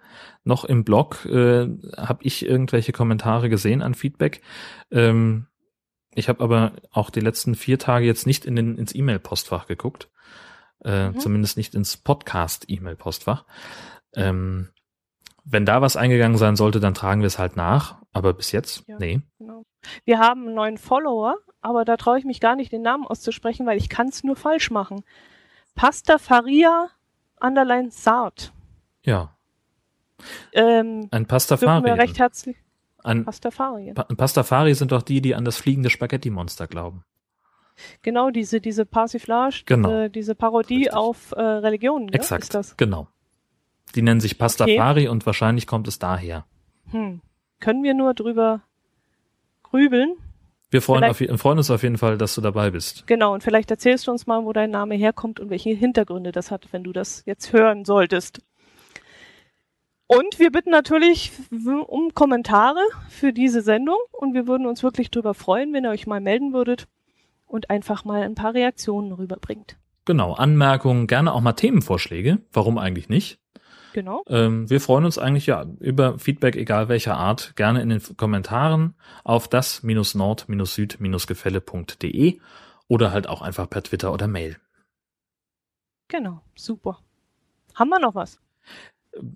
noch 0.44 0.66
im 0.66 0.84
Blog 0.84 1.26
äh, 1.26 1.68
habe 1.98 2.20
ich 2.24 2.46
irgendwelche 2.46 2.92
Kommentare 2.92 3.50
gesehen 3.50 3.82
an 3.82 3.94
Feedback. 3.94 4.42
Ähm, 4.92 5.48
ich 6.16 6.30
habe 6.30 6.44
aber 6.44 6.74
auch 6.92 7.10
die 7.10 7.20
letzten 7.20 7.56
vier 7.56 7.80
Tage 7.80 8.06
jetzt 8.06 8.26
nicht 8.28 8.46
in 8.46 8.56
den, 8.56 8.78
ins 8.78 8.94
E-Mail-Postfach 8.96 9.68
geguckt. 9.68 10.10
Äh, 10.84 11.10
Mhm. 11.10 11.20
Zumindest 11.20 11.58
nicht 11.58 11.76
ins 11.76 11.98
Podcast-E-Mail-Postfach. 11.98 13.46
Ähm, 14.16 14.70
wenn 15.46 15.66
da 15.66 15.82
was 15.82 15.96
eingegangen 15.98 16.38
sein 16.38 16.56
sollte, 16.56 16.80
dann 16.80 16.94
tragen 16.94 17.22
wir 17.22 17.28
es 17.28 17.40
halt 17.40 17.56
nach. 17.56 17.98
Aber 18.12 18.34
bis 18.34 18.52
jetzt, 18.52 18.84
Ja. 18.88 18.98
nee. 19.00 19.22
Genau. 19.40 19.64
Wir 20.06 20.20
haben 20.20 20.46
einen 20.46 20.56
neuen 20.56 20.78
Follower, 20.78 21.36
aber 21.62 21.84
da 21.86 21.98
traue 21.98 22.20
ich 22.20 22.26
mich 22.26 22.40
gar 22.40 22.56
nicht, 22.56 22.72
den 22.72 22.82
Namen 22.82 23.06
auszusprechen, 23.08 23.66
weil 23.66 23.78
ich 23.78 23.90
kann 23.90 24.08
es 24.08 24.24
nur 24.24 24.36
falsch 24.36 24.72
machen. 24.72 25.04
Pasta 25.76 26.18
Faria 26.18 26.90
Underline 27.40 27.92
Saat. 27.92 28.54
Ja, 29.04 29.36
Ähm, 30.54 31.08
ein 31.12 31.26
Pastafari. 31.26 31.90
recht 31.92 32.20
herzlich 32.20 32.56
Ein 33.04 33.26
Pastafari. 33.26 33.94
Pa 33.94 34.04
Pastafari 34.04 34.74
sind 34.74 34.92
doch 34.92 35.02
die, 35.02 35.22
die 35.22 35.36
an 35.36 35.46
das 35.46 35.58
fliegende 35.58 35.90
Spaghetti-Monster 35.90 36.68
glauben. 36.68 37.04
Genau, 38.02 38.30
diese, 38.30 38.62
diese 38.62 38.86
Persiflage, 38.86 39.64
Genau. 39.66 39.90
diese, 39.90 40.10
diese 40.10 40.36
Parodie 40.36 40.76
Richtig. 40.76 40.94
auf 40.94 41.32
äh, 41.32 41.42
Religion, 41.42 42.06
ne? 42.06 42.14
Exakt. 42.14 42.44
ist 42.44 42.54
das. 42.54 42.78
Genau. 42.78 43.08
Die 43.96 44.02
nennen 44.02 44.20
sich 44.22 44.38
Pastafari 44.38 45.08
und 45.08 45.26
wahrscheinlich 45.26 45.68
kommt 45.68 45.88
es 45.88 46.00
daher. 46.00 46.46
Hm. 46.92 47.22
Können 47.60 47.84
wir 47.84 47.94
nur 47.94 48.14
drüber 48.14 48.62
grübeln? 49.64 50.16
Wir 50.70 50.82
freuen, 50.82 51.04
auf, 51.04 51.18
freuen 51.18 51.58
uns 51.60 51.70
auf 51.70 51.84
jeden 51.84 51.98
Fall, 52.00 52.18
dass 52.18 52.34
du 52.34 52.42
dabei 52.42 52.72
bist. 52.72 53.06
Genau, 53.06 53.34
und 53.34 53.44
vielleicht 53.44 53.70
erzählst 53.70 54.08
du 54.08 54.12
uns 54.12 54.26
mal, 54.26 54.44
wo 54.44 54.54
dein 54.54 54.72
Name 54.72 54.96
herkommt 54.96 55.40
und 55.40 55.52
welche 55.52 55.70
Hintergründe 55.70 56.32
das 56.32 56.50
hat, 56.50 56.68
wenn 56.72 56.84
du 56.84 56.92
das 56.92 57.22
jetzt 57.28 57.54
hören 57.54 57.86
solltest. 57.86 58.42
Und 60.18 60.40
wir 60.40 60.52
bitten 60.52 60.70
natürlich 60.70 61.32
um 61.88 62.14
Kommentare 62.14 62.82
für 63.10 63.34
diese 63.34 63.62
Sendung 63.62 63.98
und 64.12 64.34
wir 64.34 64.48
würden 64.48 64.68
uns 64.68 64.84
wirklich 64.84 65.12
drüber 65.12 65.34
freuen, 65.34 65.74
wenn 65.74 65.84
ihr 65.86 65.90
euch 65.90 66.08
mal 66.08 66.22
melden 66.22 66.54
würdet 66.54 66.88
und 67.46 67.70
einfach 67.70 68.06
mal 68.06 68.24
ein 68.24 68.36
paar 68.36 68.54
Reaktionen 68.54 69.12
rüberbringt. 69.14 69.78
Genau, 70.06 70.34
Anmerkungen, 70.34 71.08
gerne 71.08 71.34
auch 71.34 71.42
mal 71.42 71.54
Themenvorschläge. 71.54 72.40
Warum 72.52 72.78
eigentlich 72.78 73.10
nicht? 73.10 73.40
Genau. 73.94 74.24
Ähm, 74.28 74.70
wir 74.70 74.82
freuen 74.82 75.06
uns 75.06 75.18
eigentlich 75.18 75.46
ja 75.46 75.66
über 75.80 76.20
Feedback, 76.20 76.58
egal 76.58 76.90
welcher 76.90 77.16
Art, 77.16 77.56
gerne 77.56 77.82
in 77.82 77.88
den 77.90 78.02
Kommentaren 78.18 78.96
auf 79.24 79.48
das-nord-süd-gefälle.de 79.48 82.40
oder 82.88 83.12
halt 83.12 83.30
auch 83.30 83.42
einfach 83.42 83.70
per 83.70 83.84
Twitter 83.84 84.12
oder 84.12 84.28
Mail. 84.28 84.58
Genau. 86.08 86.42
Super. 86.56 87.00
Haben 87.76 87.90
wir 87.90 88.00
noch 88.00 88.16
was? 88.16 88.40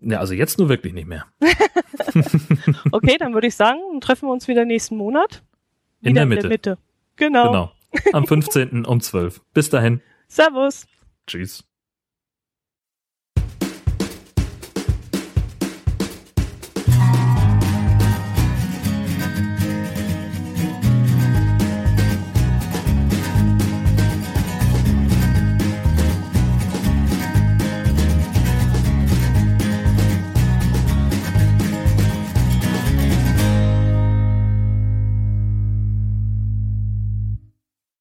Ja, 0.02 0.20
also 0.20 0.34
jetzt 0.34 0.58
nur 0.58 0.70
wirklich 0.70 0.94
nicht 0.94 1.08
mehr. 1.08 1.26
Okay, 2.92 3.18
dann 3.18 3.34
würde 3.34 3.48
ich 3.48 3.56
sagen, 3.56 3.80
treffen 4.02 4.28
wir 4.28 4.34
uns 4.34 4.48
wieder 4.48 4.66
nächsten 4.66 4.98
Monat. 4.98 5.44
In 6.02 6.12
Wieder 6.12 6.22
der 6.22 6.26
Mitte. 6.26 6.42
In 6.42 6.42
der 6.42 6.50
Mitte. 6.50 6.78
Genau. 7.16 7.46
Genau. 7.46 7.72
Am 8.14 8.28
15. 8.28 8.86
um 8.86 9.00
12. 9.02 9.42
Bis 9.54 9.70
dahin. 9.70 10.02
Servus. 10.28 10.86
Tschüss. 11.28 11.67